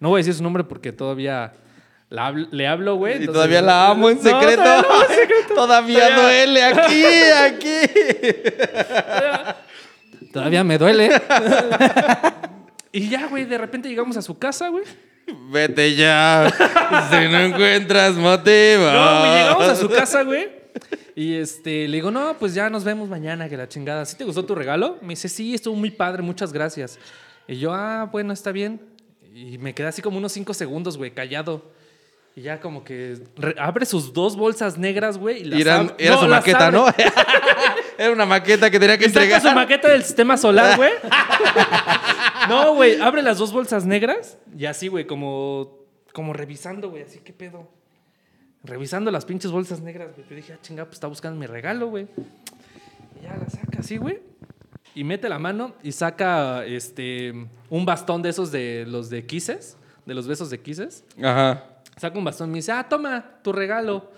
No 0.00 0.08
voy 0.10 0.18
a 0.18 0.20
decir 0.20 0.34
su 0.34 0.42
nombre 0.42 0.64
porque 0.64 0.90
todavía 0.92 1.52
la 2.10 2.30
le 2.32 2.66
hablo, 2.66 2.96
güey. 2.96 3.22
Y 3.22 3.26
todavía 3.26 3.62
la 3.62 3.88
amo 3.90 4.10
en 4.10 4.16
No, 4.18 4.22
secreto. 4.24 4.62
todavía 4.62 5.06
en 5.08 5.14
secreto. 5.14 5.54
Todavía 5.54 5.98
Todavía- 6.08 6.22
duele 6.22 6.62
aquí, 6.64 7.04
aquí. 7.46 7.80
Todavía 10.32 10.64
me 10.64 10.78
duele. 10.78 11.10
y 12.92 13.08
ya, 13.08 13.26
güey, 13.28 13.44
de 13.44 13.58
repente 13.58 13.88
llegamos 13.88 14.16
a 14.16 14.22
su 14.22 14.36
casa, 14.38 14.68
güey. 14.68 14.84
Vete 15.50 15.94
ya. 15.94 16.48
si 17.10 17.28
no 17.28 17.40
encuentras 17.40 18.14
motivo. 18.14 18.90
No, 18.90 19.18
güey, 19.20 19.32
llegamos 19.32 19.68
a 19.68 19.76
su 19.76 19.88
casa, 19.88 20.22
güey. 20.22 20.48
Y 21.14 21.34
este, 21.34 21.88
le 21.88 21.96
digo, 21.96 22.10
no, 22.10 22.36
pues 22.38 22.54
ya 22.54 22.68
nos 22.68 22.84
vemos 22.84 23.08
mañana, 23.08 23.48
que 23.48 23.56
la 23.56 23.68
chingada. 23.68 24.04
¿Sí 24.04 24.16
te 24.16 24.24
gustó 24.24 24.44
tu 24.44 24.54
regalo? 24.54 24.98
Me 25.00 25.10
dice, 25.10 25.28
sí, 25.28 25.54
estuvo 25.54 25.74
muy 25.74 25.90
padre, 25.90 26.22
muchas 26.22 26.52
gracias. 26.52 26.98
Y 27.48 27.56
yo, 27.58 27.72
ah, 27.72 28.08
bueno, 28.12 28.32
está 28.32 28.52
bien. 28.52 28.80
Y 29.34 29.58
me 29.58 29.74
quedé 29.74 29.86
así 29.88 30.02
como 30.02 30.18
unos 30.18 30.32
cinco 30.32 30.52
segundos, 30.54 30.96
güey, 30.98 31.10
callado. 31.12 31.72
Y 32.34 32.42
ya 32.42 32.60
como 32.60 32.84
que 32.84 33.16
re- 33.36 33.54
abre 33.58 33.86
sus 33.86 34.12
dos 34.12 34.36
bolsas 34.36 34.76
negras, 34.76 35.16
güey. 35.16 35.40
Y 35.40 35.44
las 35.64 35.80
ab- 35.86 35.94
era 35.96 36.14
No, 36.16 36.20
su 36.20 36.28
las 36.28 36.40
maqueta, 36.40 36.66
abre. 36.66 36.76
¿no? 36.78 36.86
era 37.98 38.12
una 38.12 38.26
maqueta 38.26 38.70
que 38.70 38.78
tenía 38.78 38.98
que 38.98 39.06
Y 39.06 39.08
saca 39.08 39.22
entregar. 39.24 39.40
su 39.42 39.52
maqueta 39.52 39.88
del 39.88 40.04
sistema 40.04 40.36
solar, 40.36 40.76
güey. 40.76 40.90
no, 42.48 42.74
güey, 42.74 43.00
abre 43.00 43.22
las 43.22 43.38
dos 43.38 43.52
bolsas 43.52 43.84
negras 43.84 44.38
y 44.56 44.66
así, 44.66 44.88
güey, 44.88 45.06
como, 45.06 45.78
como 46.12 46.32
revisando, 46.32 46.90
güey, 46.90 47.02
así, 47.02 47.20
¿qué 47.20 47.32
pedo? 47.32 47.68
Revisando 48.62 49.10
las 49.10 49.24
pinches 49.24 49.50
bolsas 49.50 49.80
negras, 49.80 50.14
güey. 50.14 50.28
Yo 50.28 50.36
dije, 50.36 50.52
ah, 50.52 50.58
chinga, 50.60 50.84
pues 50.84 50.94
está 50.94 51.06
buscando 51.06 51.38
mi 51.38 51.46
regalo, 51.46 51.88
güey. 51.88 52.08
Y 53.18 53.24
ya 53.24 53.36
la 53.36 53.48
saca 53.48 53.78
así, 53.78 53.96
güey. 53.96 54.20
Y 54.94 55.04
mete 55.04 55.28
la 55.28 55.38
mano 55.38 55.74
y 55.82 55.92
saca 55.92 56.64
este, 56.64 57.32
un 57.70 57.84
bastón 57.84 58.22
de 58.22 58.30
esos 58.30 58.50
de 58.50 58.84
los 58.88 59.10
de 59.10 59.26
Kisses, 59.26 59.76
de 60.04 60.14
los 60.14 60.26
besos 60.26 60.50
de 60.50 60.60
Kisses. 60.60 61.04
Ajá. 61.22 61.64
Saca 61.96 62.18
un 62.18 62.24
bastón 62.24 62.48
y 62.48 62.52
me 62.52 62.58
dice, 62.58 62.72
ah, 62.72 62.88
toma, 62.88 63.38
tu 63.42 63.52
regalo. 63.52 64.10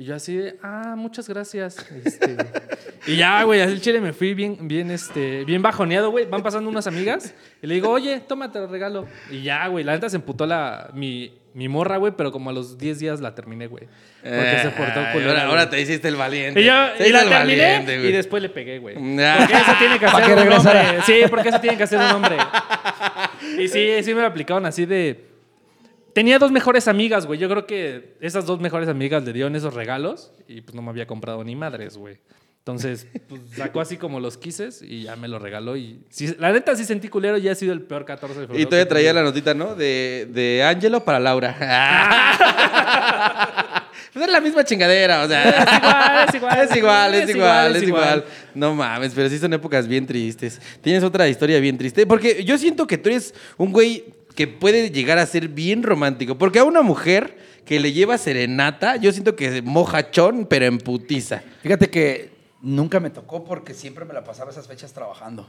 Y 0.00 0.04
yo 0.04 0.14
así 0.14 0.36
de, 0.36 0.56
ah, 0.62 0.94
muchas 0.96 1.28
gracias. 1.28 1.84
Este, 2.04 2.36
y 3.08 3.16
ya, 3.16 3.42
güey, 3.42 3.60
así 3.60 3.72
el 3.72 3.80
chile 3.80 4.00
me 4.00 4.12
fui 4.12 4.32
bien, 4.32 4.68
bien, 4.68 4.92
este, 4.92 5.44
bien 5.44 5.60
bajoneado, 5.60 6.12
güey. 6.12 6.24
Van 6.24 6.40
pasando 6.40 6.70
unas 6.70 6.86
amigas 6.86 7.34
y 7.60 7.66
le 7.66 7.74
digo, 7.74 7.90
oye, 7.90 8.20
tómate 8.20 8.60
el 8.60 8.68
regalo. 8.68 9.08
Y 9.28 9.42
ya, 9.42 9.66
güey, 9.66 9.82
la 9.84 9.94
neta 9.94 10.08
se 10.08 10.14
emputó 10.14 10.46
la, 10.46 10.90
mi, 10.94 11.36
mi 11.52 11.66
morra, 11.68 11.96
güey, 11.96 12.12
pero 12.16 12.30
como 12.30 12.50
a 12.50 12.52
los 12.52 12.78
10 12.78 13.00
días 13.00 13.20
la 13.20 13.34
terminé, 13.34 13.66
güey. 13.66 13.88
Porque 14.22 14.58
se 14.62 14.70
portó 14.70 15.00
Ay, 15.00 15.14
culera, 15.14 15.46
ahora, 15.46 15.68
te 15.68 15.80
hiciste 15.80 16.06
el 16.06 16.14
valiente. 16.14 16.60
Y, 16.60 16.64
yo, 16.64 16.72
y 17.04 17.10
la 17.10 17.24
terminé 17.24 17.62
valiente, 17.62 17.96
y 17.96 18.12
después 18.12 18.40
le 18.40 18.50
pegué, 18.50 18.78
güey. 18.78 18.94
Ah. 19.20 19.36
Porque 19.40 19.54
eso 19.54 19.72
tiene 19.80 19.98
que 19.98 20.06
¿Para 20.06 20.18
hacer 20.18 20.26
que 20.26 20.32
un 20.34 20.48
regresara? 20.48 20.80
hombre. 20.90 21.02
Sí, 21.06 21.22
porque 21.28 21.48
eso 21.48 21.60
tiene 21.60 21.76
que 21.76 21.82
hacer 21.82 21.98
un 21.98 22.12
hombre. 22.12 22.36
Y 23.58 23.66
sí, 23.66 24.02
sí 24.04 24.14
me 24.14 24.20
lo 24.20 24.28
aplicaron 24.28 24.64
así 24.64 24.86
de... 24.86 25.26
Tenía 26.18 26.40
dos 26.40 26.50
mejores 26.50 26.88
amigas, 26.88 27.26
güey. 27.26 27.38
Yo 27.38 27.48
creo 27.48 27.64
que 27.64 28.16
esas 28.20 28.44
dos 28.44 28.58
mejores 28.58 28.88
amigas 28.88 29.22
le 29.22 29.32
dieron 29.32 29.54
esos 29.54 29.72
regalos 29.72 30.32
y 30.48 30.62
pues 30.62 30.74
no 30.74 30.82
me 30.82 30.90
había 30.90 31.06
comprado 31.06 31.44
ni 31.44 31.54
madres, 31.54 31.96
güey. 31.96 32.18
Entonces, 32.58 33.06
pues, 33.28 33.40
sacó 33.54 33.80
así 33.80 33.98
como 33.98 34.18
los 34.18 34.36
quises 34.36 34.82
y 34.82 35.04
ya 35.04 35.14
me 35.14 35.28
lo 35.28 35.38
regaló. 35.38 35.76
Y 35.76 36.00
sí, 36.08 36.34
la 36.40 36.50
neta 36.50 36.74
sí 36.74 36.84
sentí 36.84 37.06
culero 37.06 37.38
y 37.38 37.48
ha 37.48 37.54
sido 37.54 37.72
el 37.72 37.82
peor 37.82 38.04
14 38.04 38.34
de 38.34 38.46
febrero. 38.48 38.60
Y 38.60 38.66
todavía 38.66 38.88
traía 38.88 39.12
la 39.12 39.22
notita, 39.22 39.54
¿no? 39.54 39.76
De, 39.76 40.26
de 40.32 40.64
Angelo 40.64 41.04
para 41.04 41.20
Laura. 41.20 41.54
pues 44.12 44.26
es 44.26 44.32
la 44.32 44.40
misma 44.40 44.64
chingadera, 44.64 45.22
o 45.22 45.28
sea. 45.28 46.24
Es 46.28 46.34
igual, 46.34 46.58
Es 46.58 46.76
igual, 46.76 47.14
es 47.14 47.28
Es 47.28 47.36
igual, 47.36 47.76
es 47.76 47.82
igual. 47.84 48.24
No 48.56 48.74
mames, 48.74 49.12
pero 49.14 49.28
sí 49.28 49.38
son 49.38 49.52
épocas 49.52 49.86
bien 49.86 50.04
tristes. 50.04 50.60
Tienes 50.80 51.04
otra 51.04 51.28
historia 51.28 51.60
bien 51.60 51.78
triste. 51.78 52.08
Porque 52.08 52.42
yo 52.42 52.58
siento 52.58 52.88
que 52.88 52.98
tú 52.98 53.08
eres 53.08 53.32
un 53.56 53.70
güey 53.70 54.17
que 54.38 54.46
puede 54.46 54.92
llegar 54.92 55.18
a 55.18 55.26
ser 55.26 55.48
bien 55.48 55.82
romántico. 55.82 56.38
Porque 56.38 56.60
a 56.60 56.64
una 56.64 56.82
mujer 56.82 57.36
que 57.64 57.80
le 57.80 57.92
lleva 57.92 58.16
serenata, 58.18 58.94
yo 58.94 59.10
siento 59.10 59.34
que 59.34 59.46
es 59.48 59.64
mojachón, 59.64 60.46
pero 60.46 60.66
en 60.66 60.78
putiza. 60.78 61.42
Fíjate 61.60 61.90
que 61.90 62.30
nunca 62.62 63.00
me 63.00 63.10
tocó 63.10 63.42
porque 63.42 63.74
siempre 63.74 64.04
me 64.04 64.14
la 64.14 64.22
pasaba 64.22 64.52
esas 64.52 64.68
fechas 64.68 64.92
trabajando. 64.92 65.44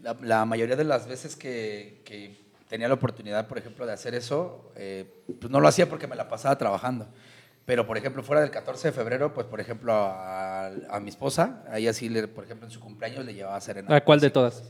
La, 0.00 0.16
la 0.20 0.44
mayoría 0.46 0.74
de 0.74 0.82
las 0.82 1.06
veces 1.06 1.36
que, 1.36 2.02
que 2.04 2.34
tenía 2.68 2.88
la 2.88 2.94
oportunidad, 2.94 3.46
por 3.46 3.56
ejemplo, 3.56 3.86
de 3.86 3.92
hacer 3.92 4.16
eso, 4.16 4.72
eh, 4.74 5.04
pues 5.38 5.52
no 5.52 5.60
lo 5.60 5.68
hacía 5.68 5.88
porque 5.88 6.08
me 6.08 6.16
la 6.16 6.28
pasaba 6.28 6.58
trabajando. 6.58 7.06
Pero, 7.66 7.86
por 7.86 7.98
ejemplo, 7.98 8.24
fuera 8.24 8.42
del 8.42 8.50
14 8.50 8.88
de 8.88 8.92
febrero, 8.92 9.32
pues, 9.32 9.46
por 9.46 9.60
ejemplo, 9.60 9.92
a, 9.92 10.72
a 10.90 10.98
mi 10.98 11.10
esposa, 11.10 11.62
a 11.70 11.78
ella 11.78 11.92
sí, 11.92 12.08
le, 12.08 12.26
por 12.26 12.42
ejemplo, 12.42 12.66
en 12.66 12.72
su 12.72 12.80
cumpleaños 12.80 13.24
le 13.24 13.32
llevaba 13.32 13.60
serenata. 13.60 13.94
¿A 13.94 14.02
cuál 14.02 14.18
de 14.18 14.30
todas? 14.30 14.64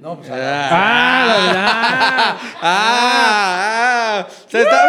No, 0.00 0.16
pues 0.16 0.28
Ah. 0.30 0.68
Ah, 0.70 1.26
verdad. 1.46 2.36
¡Ah! 2.62 4.20
ah, 4.22 4.28
se 4.48 4.62
está... 4.62 4.88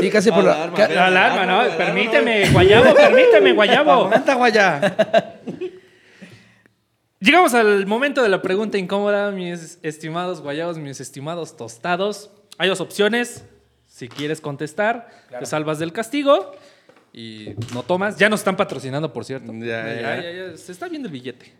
Sí, 0.00 0.10
casi 0.10 0.30
por 0.30 0.44
la... 0.44 0.52
Alarma. 0.64 0.88
La 0.94 1.06
alarma, 1.06 1.46
no, 1.46 1.76
permíteme, 1.76 2.48
Guayabo, 2.50 2.94
permíteme, 2.94 3.52
Guayabo. 3.52 3.90
Aguanta, 4.06 4.34
guaya. 4.34 4.94
Llegamos 7.20 7.52
al 7.54 7.84
momento 7.86 8.22
de 8.22 8.28
la 8.28 8.40
pregunta 8.40 8.78
incómoda, 8.78 9.32
mis 9.32 9.80
estimados 9.82 10.40
guayabos, 10.40 10.78
mis 10.78 11.00
estimados 11.00 11.56
tostados. 11.56 12.30
Hay 12.58 12.68
dos 12.68 12.80
opciones. 12.80 13.44
Si 13.86 14.08
quieres 14.08 14.40
contestar, 14.40 15.08
Claro. 15.28 15.42
te 15.44 15.50
salvas 15.50 15.80
del 15.80 15.92
castigo 15.92 16.52
y 17.12 17.54
no 17.74 17.82
tomas. 17.82 18.16
Ya 18.18 18.28
nos 18.28 18.40
están 18.40 18.56
patrocinando, 18.56 19.12
por 19.12 19.24
cierto. 19.24 19.52
Ya, 19.54 19.92
ya. 19.94 20.20
ya, 20.50 20.56
Se 20.56 20.70
está 20.70 20.88
viendo 20.88 21.08
el 21.08 21.12
billete. 21.12 21.52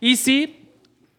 Y 0.00 0.16
si, 0.16 0.59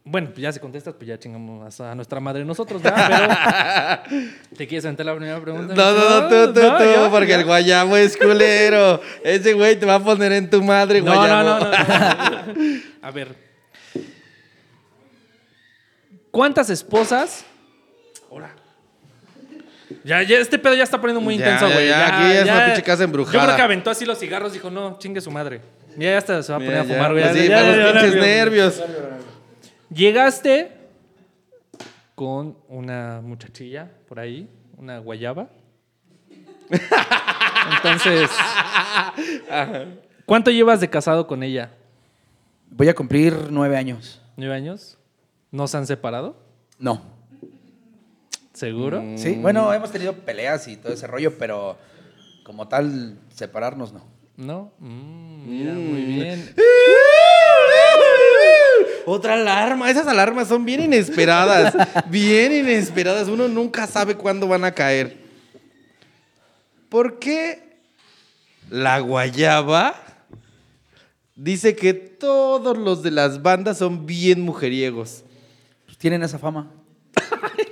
bueno, 0.04 0.30
pues 0.30 0.40
ya 0.42 0.52
si 0.52 0.60
contestas, 0.60 0.96
pues 0.96 1.08
ya 1.08 1.20
chingamos 1.20 1.80
a 1.80 1.94
nuestra 1.96 2.20
madre 2.20 2.44
nosotros, 2.44 2.82
¿verdad? 2.82 4.02
Pero, 4.10 4.22
¿te 4.58 4.68
quieres 4.68 4.84
aventar 4.86 5.06
la 5.06 5.16
primera 5.16 5.40
pregunta? 5.40 5.74
No, 5.76 5.92
no, 5.94 6.22
no, 6.22 6.28
tú, 6.28 6.54
tú, 6.54 6.62
No, 6.62 6.78
tú, 6.78 6.84
yo, 6.84 7.12
porque 7.12 7.30
yo. 7.34 7.36
el 7.40 7.46
guayabo 7.46 7.96
es 7.98 8.18
culero. 8.18 9.00
Ese 9.24 9.54
güey 9.54 9.76
te 9.80 9.86
va 9.86 9.96
a 9.96 10.00
poner 10.04 10.32
en 10.32 10.50
tu 10.50 10.62
madre, 10.64 11.02
No, 11.02 11.14
guayabo. 11.14 11.44
no, 11.44 11.60
no, 11.60 11.70
no. 11.70 12.80
A 13.04 13.12
ver. 13.12 13.36
¿Cuántas 16.32 16.70
esposas? 16.70 17.46
Ahora. 18.32 18.56
Ya, 20.04 20.24
ya, 20.24 20.40
este 20.40 20.58
pedo 20.58 20.74
ya 20.74 20.84
está 20.84 21.00
poniendo 21.00 21.20
muy 21.22 21.38
Ya, 21.38 21.46
intenso, 21.52 21.74
güey. 21.74 21.90
ya, 21.90 22.08
aquí 22.24 22.38
es 22.38 22.44
una 22.46 22.66
pinche 22.68 22.82
casa 22.84 23.04
embrujada. 23.04 23.38
Yo 23.38 23.44
creo 23.46 23.56
que 23.58 23.62
aventó 23.62 23.90
así 23.92 24.06
los 24.06 24.18
cigarros, 24.18 24.54
dijo, 24.54 24.72
no, 24.72 24.98
chingue 24.98 25.20
su 25.22 25.30
madre. 25.30 25.62
Ya, 25.98 26.12
ya 26.12 26.18
hasta 26.18 26.42
se 26.42 26.52
va 26.54 26.58
a 26.58 26.60
poner 26.60 26.72
Mira, 26.72 26.82
a 26.82 26.96
fumar, 26.96 27.12
güey. 27.12 27.24
pues 27.26 27.38
sí, 27.44 27.50
para 27.50 27.76
los 27.76 27.92
pinches 27.92 28.16
nervios. 28.16 28.84
Llegaste 29.94 30.72
con 32.16 32.56
una 32.70 33.20
muchachilla 33.22 33.92
por 34.08 34.20
ahí, 34.20 34.50
una 34.78 35.00
guayaba. 35.00 35.50
Entonces, 37.76 38.30
¿cuánto 40.26 40.50
llevas 40.50 40.80
de 40.80 40.90
casado 40.90 41.28
con 41.28 41.44
ella? 41.44 41.72
Voy 42.70 42.88
a 42.88 42.96
cumplir 42.96 43.50
nueve 43.50 43.76
años. 43.76 44.22
¿Nueve 44.38 44.56
años? 44.56 44.98
¿No 45.52 45.68
se 45.68 45.76
han 45.76 45.86
separado? 45.86 46.38
No. 46.80 47.02
¿Seguro? 48.54 49.02
Mm. 49.02 49.18
Sí, 49.18 49.34
bueno, 49.42 49.74
hemos 49.74 49.92
tenido 49.92 50.14
peleas 50.14 50.70
y 50.70 50.78
todo 50.78 50.94
ese 50.94 51.06
rollo, 51.06 51.38
pero 51.38 51.78
como 52.44 52.70
tal, 52.70 53.18
separarnos 53.34 53.92
no. 53.92 54.06
¿No? 54.38 54.72
Mm, 54.80 55.50
mira, 55.50 55.74
muy 55.74 56.02
bien. 56.04 56.56
Otra 59.06 59.34
alarma. 59.34 59.90
Esas 59.90 60.08
alarmas 60.08 60.48
son 60.48 60.66
bien 60.66 60.82
inesperadas. 60.82 61.76
bien 62.10 62.54
inesperadas. 62.54 63.28
Uno 63.28 63.48
nunca 63.48 63.88
sabe 63.88 64.16
cuándo 64.16 64.48
van 64.48 64.66
a 64.66 64.72
caer. 64.72 65.18
¿Por 66.90 67.20
qué 67.20 67.80
la 68.70 69.00
guayaba 69.00 69.96
dice 71.36 71.76
que 71.76 71.94
todos 71.94 72.78
los 72.78 73.02
de 73.02 73.12
las 73.12 73.42
bandas 73.42 73.78
son 73.78 74.06
bien 74.06 74.42
mujeriegos? 74.42 75.24
Pues 75.86 75.98
tienen 75.98 76.24
esa 76.24 76.38
fama. 76.38 76.70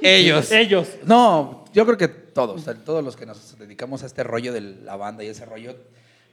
Ellos. 0.01 0.51
Ellos. 0.53 0.87
No, 1.03 1.65
yo 1.73 1.85
creo 1.85 1.97
que 1.97 2.07
todos, 2.07 2.63
todos 2.85 3.03
los 3.03 3.15
que 3.15 3.25
nos 3.25 3.57
dedicamos 3.57 4.03
a 4.03 4.05
este 4.05 4.23
rollo 4.23 4.53
de 4.53 4.61
la 4.61 4.95
banda 4.95 5.23
y 5.23 5.27
ese 5.27 5.45
rollo, 5.45 5.75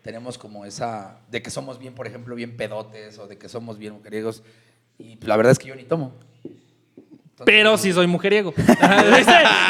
tenemos 0.02 0.38
como 0.38 0.64
esa, 0.64 1.18
de 1.30 1.42
que 1.42 1.50
somos 1.50 1.78
bien, 1.78 1.94
por 1.94 2.06
ejemplo, 2.06 2.34
bien 2.36 2.56
pedotes 2.56 3.18
o 3.18 3.26
de 3.26 3.38
que 3.38 3.48
somos 3.48 3.78
bien 3.78 3.94
mujeriegos. 3.94 4.42
Y 4.98 5.18
la 5.26 5.36
verdad 5.36 5.52
es 5.52 5.58
que 5.58 5.68
yo 5.68 5.74
ni 5.74 5.84
tomo. 5.84 6.12
Entonces, 6.44 7.44
Pero 7.44 7.76
sí 7.76 7.92
soy 7.92 8.06
mujeriego. 8.06 8.52
¿Viste? 8.56 8.74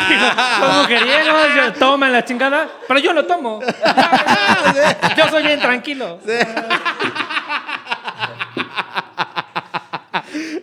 Dijo, 0.09 0.27
soy 0.61 0.81
mujeriego, 0.83 1.37
yo- 1.57 1.73
toman 1.75 2.13
la 2.13 2.25
chingada, 2.25 2.69
pero 2.87 3.01
yo 3.01 3.13
lo 3.13 3.27
tomo. 3.27 3.61
Yo 5.17 5.29
soy 5.29 5.43
bien 5.43 5.59
tranquilo. 5.61 6.21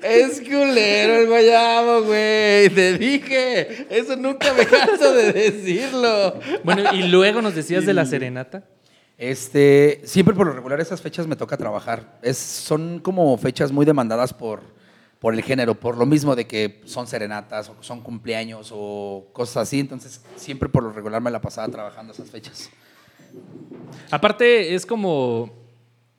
Es 0.02 0.42
culero 0.42 1.16
el 1.22 1.28
guayabo, 1.28 2.04
güey. 2.04 2.70
Te 2.70 2.98
dije. 2.98 3.88
Eso 3.90 4.16
nunca 4.16 4.54
me 4.54 4.66
canso 4.66 5.14
de 5.14 5.32
decirlo. 5.34 6.40
Bueno, 6.64 6.94
y 6.94 7.04
luego 7.04 7.42
nos 7.42 7.56
decías 7.56 7.86
de 7.86 7.94
la 7.94 8.06
serenata. 8.06 8.64
Este, 9.18 10.02
siempre 10.06 10.36
por 10.36 10.48
lo 10.48 10.54
regular 10.54 10.82
esas 10.82 11.02
fechas 11.02 11.28
me 11.28 11.36
toca 11.36 11.58
trabajar. 11.58 12.20
Es, 12.22 12.38
son 12.38 13.00
como 13.00 13.38
fechas 13.38 13.72
muy 13.72 13.86
demandadas 13.86 14.34
por, 14.34 14.62
por 15.20 15.34
el 15.34 15.44
género, 15.44 15.76
por 15.76 15.98
lo 15.98 16.06
mismo 16.06 16.36
de 16.36 16.48
que 16.48 16.82
son 16.86 17.08
serenatas 17.08 17.70
o 17.70 17.76
son 17.82 18.02
cumpleaños 18.02 18.72
o 18.74 19.28
cosas 19.34 19.58
así. 19.68 19.80
Entonces, 19.80 20.22
siempre 20.36 20.68
por 20.68 20.84
lo 20.84 20.92
regular 20.92 21.22
me 21.22 21.32
la 21.32 21.42
pasaba 21.42 21.68
trabajando 21.70 22.14
esas 22.14 22.30
fechas. 22.30 22.70
Aparte, 24.12 24.76
es 24.76 24.86
como 24.86 25.52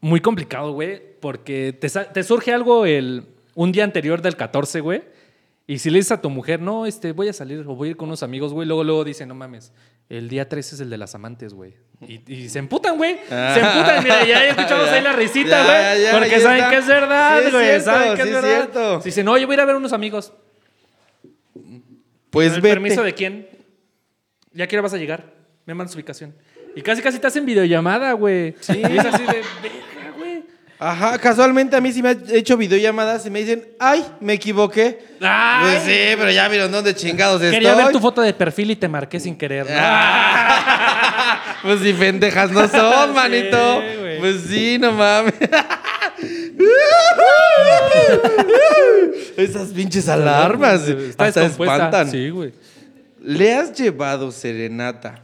muy 0.01 0.21
complicado, 0.21 0.73
güey, 0.73 1.01
porque 1.21 1.73
te, 1.73 2.23
surge 2.23 2.53
algo 2.53 2.87
el, 2.87 3.27
un 3.55 3.73
día 3.73 3.85
anterior 3.85 4.21
del 4.21 4.37
14, 4.37 4.81
güey. 4.81 5.03
Y 5.67 5.79
si 5.79 5.89
le 5.89 5.97
dices 5.99 6.13
a 6.13 6.21
tu 6.21 6.29
mujer, 6.29 6.61
no, 6.61 6.85
este, 6.85 7.13
voy 7.13 7.29
a 7.29 7.33
salir 7.33 7.61
o 7.67 7.75
voy 7.75 7.89
a 7.89 7.91
ir 7.93 7.97
con 7.97 8.09
unos 8.09 8.23
amigos, 8.23 8.53
güey, 8.53 8.69
luego, 8.69 8.85
luego 8.85 9.03
dice, 9.03 9.25
no 9.25 9.35
mames, 9.35 9.73
el 10.11 10.29
día 10.29 10.47
13 10.47 10.75
es 10.75 10.81
el 10.83 10.91
de 10.91 10.99
las 10.99 11.15
amantes, 11.15 11.55
güey. 11.55 11.75
Y, 12.07 12.21
y 12.31 12.49
se 12.51 12.59
emputan, 12.59 12.99
güey. 12.99 13.15
Se 13.29 13.61
emputan, 13.61 14.03
mira, 14.05 14.27
ya 14.27 14.45
escuchamos 14.49 14.89
ahí 14.91 15.03
la 15.03 15.13
risita, 15.15 15.65
güey. 15.65 16.13
Porque 16.13 16.41
saben 16.41 16.59
está. 16.59 16.71
que 16.71 16.77
es 16.77 16.87
verdad, 16.87 17.43
Sí 17.45 17.51
güey. 17.51 17.65
cierto, 17.65 17.85
saben 17.85 18.17
que 18.17 18.23
sí 18.23 18.29
es 18.29 18.35
verdad. 18.35 18.55
cierto. 18.71 19.01
Si 19.01 19.05
dice, 19.09 19.25
no, 19.25 19.39
yo 19.39 19.47
voy 19.47 19.55
a 19.55 19.57
ir 19.57 19.61
a 19.61 19.65
ver 19.65 19.77
unos 19.77 19.93
amigos. 19.95 20.33
Pues 22.31 22.53
¿El 22.55 22.61
vete. 22.61 22.75
permiso 22.75 23.03
de 23.03 23.15
quién? 23.15 23.49
¿Ya 24.53 24.67
qué 24.67 24.77
hora 24.77 24.83
vas 24.83 24.95
a 24.95 24.99
llegar? 24.99 25.33
Me 25.67 25.73
mandas 25.75 25.95
ubicación. 25.95 26.35
Y 26.77 26.83
casi, 26.83 27.01
casi 27.01 27.19
te 27.19 27.27
hacen 27.27 27.47
videollamada, 27.47 28.13
güey. 28.13 28.55
Sí. 28.61 28.79
Y 28.81 28.99
es 28.99 29.05
así 29.05 29.23
de. 29.23 29.43
Ajá, 30.87 31.19
casualmente 31.19 31.75
a 31.77 31.81
mí 31.81 31.91
sí 31.93 32.03
me 32.03 32.11
han 32.11 32.23
hecho 32.29 32.59
videollamadas 32.59 33.25
y 33.25 33.31
me 33.31 33.41
dicen, 33.41 33.67
ay, 33.79 34.05
me 34.21 34.35
equivoqué. 34.35 34.99
Ay. 35.19 35.63
Pues 35.63 35.83
sí, 35.85 36.15
pero 36.19 36.31
ya 36.31 36.47
vieron 36.49 36.71
dónde 36.71 36.95
chingados 36.95 37.41
Quería 37.41 37.71
estoy. 37.71 37.85
ver 37.85 37.93
tu 37.93 38.01
foto 38.01 38.21
de 38.21 38.35
perfil 38.35 38.73
y 38.73 38.77
te 38.77 38.87
marqué 38.87 39.19
sin 39.19 39.35
querer. 39.35 39.65
¿no? 39.71 39.77
pues 41.63 41.81
si 41.81 41.95
pendejas 41.95 42.51
no 42.51 42.69
son, 42.69 43.09
Sí, 43.09 43.15
manito. 43.15 43.83
pues 44.21 44.43
sí, 44.47 44.77
no 44.79 44.93
mames. 44.93 45.33
Esas 49.39 49.69
pinches 49.69 50.07
alarmas. 50.09 50.87
Está 50.87 51.25
hasta 51.27 51.47
espantan. 51.47 52.11
Sí, 52.11 52.29
güey. 52.29 52.53
¿Le 53.23 53.55
has 53.55 53.73
llevado 53.73 54.31
serenata 54.31 55.23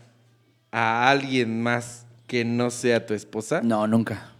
a 0.73 1.11
alguien 1.11 1.63
más 1.63 2.07
que 2.27 2.47
no 2.47 2.71
sea 2.71 3.05
tu 3.05 3.13
esposa? 3.13 3.61
No, 3.63 3.87
nunca. 3.87 4.31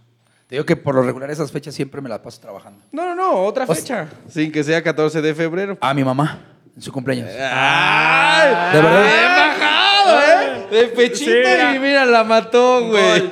Te 0.51 0.55
digo 0.55 0.65
que 0.65 0.75
por 0.75 0.93
lo 0.95 1.01
regular 1.01 1.31
esas 1.31 1.49
fechas 1.49 1.73
siempre 1.73 2.01
me 2.01 2.09
las 2.09 2.19
paso 2.19 2.41
trabajando. 2.41 2.83
No, 2.91 3.05
no, 3.05 3.15
no, 3.15 3.31
otra 3.45 3.63
O 3.65 3.73
fecha. 3.73 4.07
Sin 4.27 4.51
que 4.51 4.65
sea 4.65 4.83
14 4.83 5.21
de 5.21 5.33
febrero. 5.33 5.77
A 5.79 5.93
mi 5.93 6.03
mamá, 6.03 6.39
en 6.75 6.81
su 6.81 6.91
cumpleaños. 6.91 7.29
¡Ay! 7.39 8.49
¿De 8.73 8.81
verdad? 8.81 9.01
Bien 9.05 9.29
bajado, 9.37 10.19
¿eh? 10.19 10.67
De 10.69 10.87
pechito 10.87 11.31
Sí, 11.31 11.37
mira. 11.37 11.73
y 11.73 11.79
mira, 11.79 12.05
la 12.05 12.25
mató, 12.25 12.85
güey. 12.85 13.31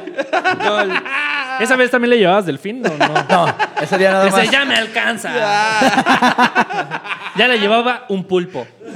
Gol. 0.65 0.93
¿Esa 1.59 1.75
vez 1.75 1.91
también 1.91 2.11
le 2.11 2.19
llevabas 2.19 2.45
delfín 2.45 2.81
o 2.87 2.89
no? 2.97 3.25
No, 3.29 3.53
ese 3.81 3.97
día 3.97 4.11
nada 4.11 4.29
más. 4.31 4.49
ya 4.49 4.63
me 4.63 4.75
alcanza. 4.75 5.29
ya 7.35 7.47
le 7.49 7.59
llevaba 7.59 8.05
un 8.07 8.23
pulpo. 8.23 8.65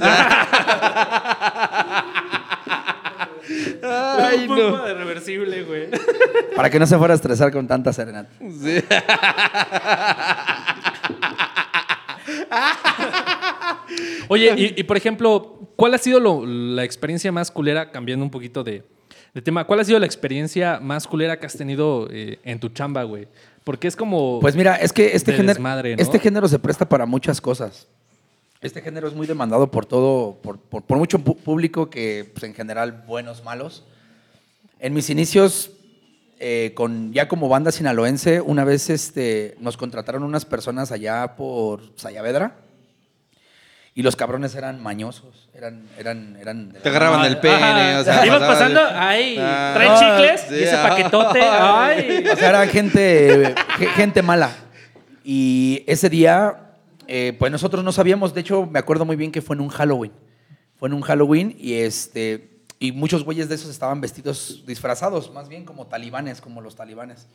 Ay, 4.18 4.46
un 4.48 4.58
no. 4.58 4.84
de 4.84 4.94
reversible, 4.94 5.62
güey. 5.64 5.88
Para 6.56 6.70
que 6.70 6.78
no 6.78 6.86
se 6.86 6.96
fuera 6.98 7.14
a 7.14 7.16
estresar 7.16 7.52
con 7.52 7.66
tanta 7.66 7.92
serenata. 7.92 8.30
Sí. 8.40 8.82
Oye, 14.28 14.54
y, 14.56 14.80
y, 14.80 14.84
por 14.84 14.96
ejemplo, 14.96 15.58
¿cuál 15.76 15.94
ha 15.94 15.98
sido 15.98 16.18
lo- 16.20 16.44
la 16.46 16.84
experiencia 16.84 17.30
más 17.32 17.50
culera, 17.50 17.90
cambiando 17.90 18.24
un 18.24 18.30
poquito 18.30 18.64
de, 18.64 18.82
de 19.34 19.42
tema, 19.42 19.64
cuál 19.66 19.80
ha 19.80 19.84
sido 19.84 19.98
la 19.98 20.06
experiencia 20.06 20.80
más 20.80 21.06
culera 21.06 21.38
que 21.38 21.46
has 21.46 21.56
tenido 21.56 22.08
eh, 22.10 22.38
en 22.44 22.58
tu 22.58 22.68
chamba, 22.70 23.02
güey? 23.04 23.28
Porque 23.62 23.88
es 23.88 23.96
como... 23.96 24.40
Pues 24.40 24.56
mira, 24.56 24.76
es 24.76 24.92
que 24.92 25.14
este 25.14 25.30
de 25.32 25.36
género, 25.38 25.54
desmadre, 25.54 25.96
¿no? 25.96 26.02
este 26.02 26.18
género 26.18 26.48
se 26.48 26.58
presta 26.58 26.88
para 26.88 27.06
muchas 27.06 27.40
cosas. 27.40 27.88
Este 28.64 28.80
género 28.80 29.06
es 29.06 29.14
muy 29.14 29.26
demandado 29.26 29.70
por 29.70 29.84
todo, 29.84 30.38
por, 30.42 30.58
por- 30.58 30.82
por 30.82 30.96
mucho 30.96 31.18
público 31.18 31.90
que, 31.90 32.30
pues, 32.32 32.44
en 32.44 32.54
general, 32.54 33.04
buenos, 33.06 33.44
malos. 33.44 33.84
En 34.80 34.94
mis 34.94 35.10
inicios, 35.10 35.70
eh, 36.40 36.72
con, 36.74 37.12
ya 37.12 37.28
como 37.28 37.48
banda 37.50 37.70
sinaloense, 37.72 38.40
una 38.40 38.64
vez 38.64 38.88
este, 38.88 39.54
nos 39.60 39.76
contrataron 39.76 40.22
unas 40.22 40.46
personas 40.46 40.92
allá 40.92 41.36
por 41.36 41.82
Sayavedra 41.96 42.56
y 43.94 44.02
los 44.02 44.16
cabrones 44.16 44.54
eran 44.56 44.82
mañosos, 44.82 45.48
eran, 45.54 45.86
eran, 45.98 46.72
Te 46.82 46.88
agarraban 46.88 47.18
mamada. 47.20 47.28
el 47.34 47.38
pene, 47.40 47.54
Ajá. 47.62 48.00
o 48.00 48.04
sea, 48.04 48.26
Ibas 48.26 48.40
pasando, 48.40 48.80
ay, 48.92 49.36
Ah. 49.38 49.72
trae 49.74 49.88
Ah, 49.90 49.98
chicles 50.00 50.40
sí, 50.48 50.54
y 50.54 50.62
ese 50.64 50.76
paquetote, 50.76 51.40
ay. 51.44 52.24
O 52.32 52.36
sea, 52.36 52.48
eran 52.48 52.68
gente, 52.70 53.54
ge- 53.78 53.86
gente 53.88 54.22
mala. 54.22 54.50
Y 55.22 55.84
ese 55.86 56.08
día, 56.10 56.63
eh, 57.08 57.34
pues 57.38 57.50
nosotros 57.52 57.82
no 57.84 57.92
sabíamos, 57.92 58.34
de 58.34 58.40
hecho, 58.40 58.66
me 58.66 58.78
acuerdo 58.78 59.04
muy 59.04 59.16
bien 59.16 59.30
que 59.32 59.42
fue 59.42 59.56
en 59.56 59.60
un 59.62 59.68
Halloween. 59.68 60.12
Fue 60.76 60.88
en 60.88 60.94
un 60.94 61.02
Halloween 61.02 61.56
y 61.58 61.74
este. 61.74 62.50
Y 62.80 62.92
muchos 62.92 63.24
güeyes 63.24 63.48
de 63.48 63.54
esos 63.54 63.70
estaban 63.70 64.00
vestidos, 64.00 64.64
disfrazados, 64.66 65.32
más 65.32 65.48
bien 65.48 65.64
como 65.64 65.86
talibanes, 65.86 66.40
como 66.40 66.60
los 66.60 66.74
talibanes. 66.76 67.26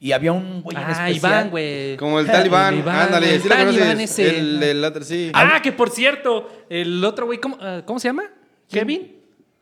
Y 0.00 0.12
había 0.12 0.32
un 0.32 0.62
güey 0.62 0.76
en 0.76 0.82
Ah, 0.84 0.92
especial. 0.92 1.16
Iván, 1.16 1.50
güey. 1.50 1.96
Como 1.96 2.20
el 2.20 2.26
talibán. 2.26 2.74
El 2.74 2.80
Iván, 2.80 2.96
Ándale, 2.96 3.34
el 3.34 3.42
sí 3.42 3.48
lo 3.48 3.54
talibán 3.56 3.88
conoces. 3.88 4.10
ese. 4.18 4.38
El, 4.38 4.62
el 4.62 4.84
otro, 4.84 5.02
sí. 5.04 5.30
Ah, 5.34 5.60
que 5.62 5.72
por 5.72 5.90
cierto, 5.90 6.48
el 6.70 7.04
otro 7.04 7.26
güey, 7.26 7.40
¿cómo, 7.40 7.58
ah, 7.60 7.82
¿cómo 7.84 7.98
se 7.98 8.08
llama? 8.08 8.22
¿Kevin? 8.70 9.16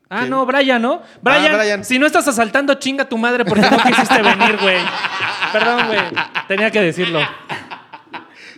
Ah, 0.09 0.19
¿Quién? 0.19 0.29
no, 0.29 0.45
Brian, 0.45 0.81
¿no? 0.81 1.01
Brian, 1.21 1.53
Ah, 1.53 1.57
Brian. 1.57 1.83
si 1.83 1.97
no 1.99 2.05
estás 2.05 2.27
asaltando, 2.27 2.75
chinga 2.75 3.09
tu 3.09 3.17
madre 3.17 3.43
porque 3.43 3.63
no 3.69 3.77
quisiste 3.79 4.21
venir, 4.21 4.57
güey. 4.61 4.77
Perdón, 5.51 5.87
güey. 5.87 5.99
Tenía 6.47 6.69
que 6.71 6.81
decirlo. 6.81 7.19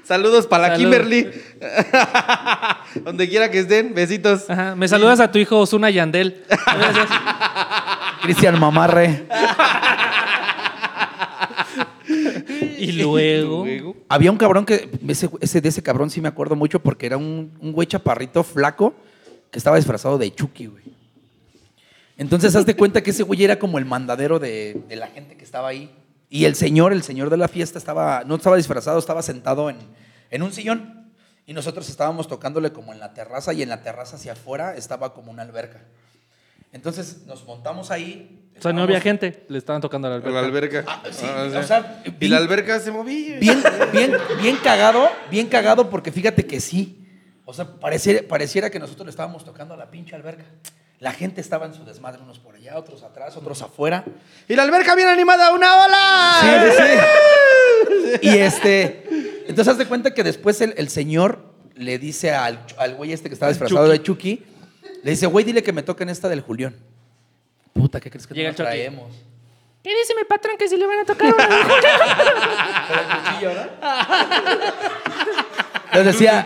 Saludos 0.10 0.48
para 0.48 0.70
la. 0.70 0.76
Kimberly. 0.76 1.30
Donde 3.06 3.30
quiera 3.30 3.52
que 3.52 3.60
estén, 3.60 3.94
besitos. 3.94 4.50
Ajá. 4.50 4.76
Me 4.76 4.88
saludas 4.88 5.20
a 5.20 5.32
tu 5.32 5.38
hijo 5.38 5.60
Osuna 5.60 5.92
Yandel. 5.92 6.44
Gracias. 6.50 7.08
Cristian 8.24 8.60
Mamarre. 8.60 9.26
Y 12.80 12.94
luego. 12.94 13.66
Había 14.08 14.32
un 14.32 14.38
cabrón 14.38 14.66
que, 14.66 14.90
ese, 15.08 15.30
ese- 15.42 15.62
de 15.62 15.70
ese 15.70 15.84
cabrón 15.84 16.10
sí 16.10 16.22
me 16.22 16.28
acuerdo 16.28 16.56
mucho 16.56 16.80
porque 16.80 17.06
era 17.06 17.18
un, 17.18 17.52
un 17.60 17.72
güey 17.72 17.88
chaparrito 17.88 18.44
flaco 18.44 18.96
que 19.52 19.60
estaba 19.60 19.76
disfrazado 19.78 20.18
de 20.18 20.34
Chucky, 20.34 20.66
güey. 20.66 20.84
Entonces, 22.18 22.56
haz 22.56 22.66
de 22.66 22.76
cuenta 22.76 23.04
que 23.04 23.12
ese 23.12 23.22
güey 23.22 23.44
era 23.44 23.60
como 23.60 23.78
el 23.78 23.86
mandadero 23.86 24.40
de, 24.40 24.82
de 24.90 24.96
la 24.96 25.08
gente 25.08 25.38
que 25.38 25.44
estaba 25.44 25.68
ahí. 25.68 25.92
Y 26.30 26.46
el 26.46 26.56
señor, 26.56 26.94
el 26.94 27.02
señor 27.04 27.30
de 27.30 27.38
la 27.38 27.48
fiesta, 27.48 27.78
estaba, 27.80 28.24
no 28.26 28.36
estaba 28.36 28.56
disfrazado, 28.56 29.00
estaba 29.00 29.22
sentado 29.24 29.70
en, 29.70 29.78
en 30.30 30.44
un 30.44 30.54
sillón. 30.54 31.12
Y 31.46 31.54
nosotros 31.54 31.90
estábamos 31.90 32.28
tocándole 32.28 32.72
como 32.72 32.94
en 32.94 33.00
la 33.00 33.14
terraza 33.16 33.52
y 33.54 33.64
en 33.64 33.70
la 33.70 33.82
terraza 33.82 34.18
hacia 34.18 34.34
afuera 34.34 34.76
estaba 34.76 35.14
como 35.16 35.32
una 35.32 35.42
alberca. 35.42 35.82
Entonces 36.72 37.26
nos 37.26 37.46
montamos 37.46 37.90
ahí. 37.90 38.52
O 38.58 38.62
sea, 38.62 38.72
no 38.74 38.84
había 38.84 39.02
gente. 39.02 39.46
Le 39.50 39.58
estaban 39.58 39.82
tocando 39.82 40.08
a 40.08 40.12
la 40.12 40.16
alberca. 40.18 40.42
la 40.42 40.48
alberca. 40.48 40.84
Ah, 40.88 41.02
sí, 41.12 41.26
Ah, 41.28 41.50
o 41.58 41.64
sea, 41.64 42.04
y 42.06 42.12
bien- 42.12 42.32
la 42.32 42.38
alberca 42.38 42.80
se 42.80 42.92
movía. 42.92 43.40
Bien, 43.40 43.64
bien, 43.92 44.14
bien 44.40 44.58
cagado, 44.58 45.10
bien 45.32 45.48
cagado 45.48 45.90
porque 45.90 46.12
fíjate 46.12 46.46
que 46.46 46.60
sí. 46.60 47.08
O 47.46 47.54
sea, 47.56 47.66
pareciera, 47.80 48.28
pareciera 48.28 48.70
que 48.70 48.78
nosotros 48.78 49.08
le 49.08 49.10
estábamos 49.10 49.44
tocando 49.44 49.74
a 49.74 49.78
la 49.78 49.90
pinche 49.90 50.16
alberca. 50.16 50.44
La 51.00 51.14
gente 51.14 51.40
estaba 51.40 51.66
en 51.66 51.74
su 51.74 51.86
desmadre, 51.86 52.22
unos 52.22 52.40
por 52.40 52.56
allá, 52.56 52.78
otros 52.78 53.04
atrás, 53.04 53.38
otros 53.38 53.62
afuera. 53.62 54.04
Y 54.50 54.56
la 54.56 54.64
alberca 54.64 54.96
bien 54.96 55.08
animada, 55.08 55.54
una 55.54 55.86
ola. 55.86 56.40
Sí, 56.42 56.48
sí, 56.72 56.78
sí. 56.78 56.84
Y 58.22 58.38
este, 58.38 59.06
entonces 59.48 59.68
haz 59.68 59.78
de 59.78 59.86
cuenta 59.86 60.14
que 60.14 60.24
después 60.24 60.60
el, 60.62 60.74
el 60.78 60.90
señor 60.90 61.44
le 61.76 62.00
dice 62.00 62.34
al, 62.34 62.66
al 62.78 62.96
güey 62.96 63.14
este 63.14 63.30
que 63.30 63.34
estaba 63.34 63.52
disfrazado 63.52 63.88
de 63.88 64.02
Chucky, 64.02 64.44
le 65.04 65.12
dice, 65.12 65.28
güey, 65.28 65.46
dile 65.46 65.64
que 65.64 65.72
me 65.72 65.84
toquen 65.84 66.10
esta 66.10 66.28
del 66.28 66.42
Julián. 66.42 66.76
Puta, 67.72 68.00
¿qué 68.00 68.10
crees 68.10 68.28
que 68.28 68.34
Llega 68.34 68.50
no 68.50 68.56
traemos? 68.56 69.16
¿Qué 69.84 69.96
dice 69.96 70.14
mi 70.16 70.24
patrón 70.26 70.58
que 70.58 70.68
si 70.68 70.76
le 70.76 70.86
van 70.86 71.00
a 71.00 71.06
tocar 71.06 71.34
una 71.34 71.48
Les 75.94 76.06
decía, 76.06 76.46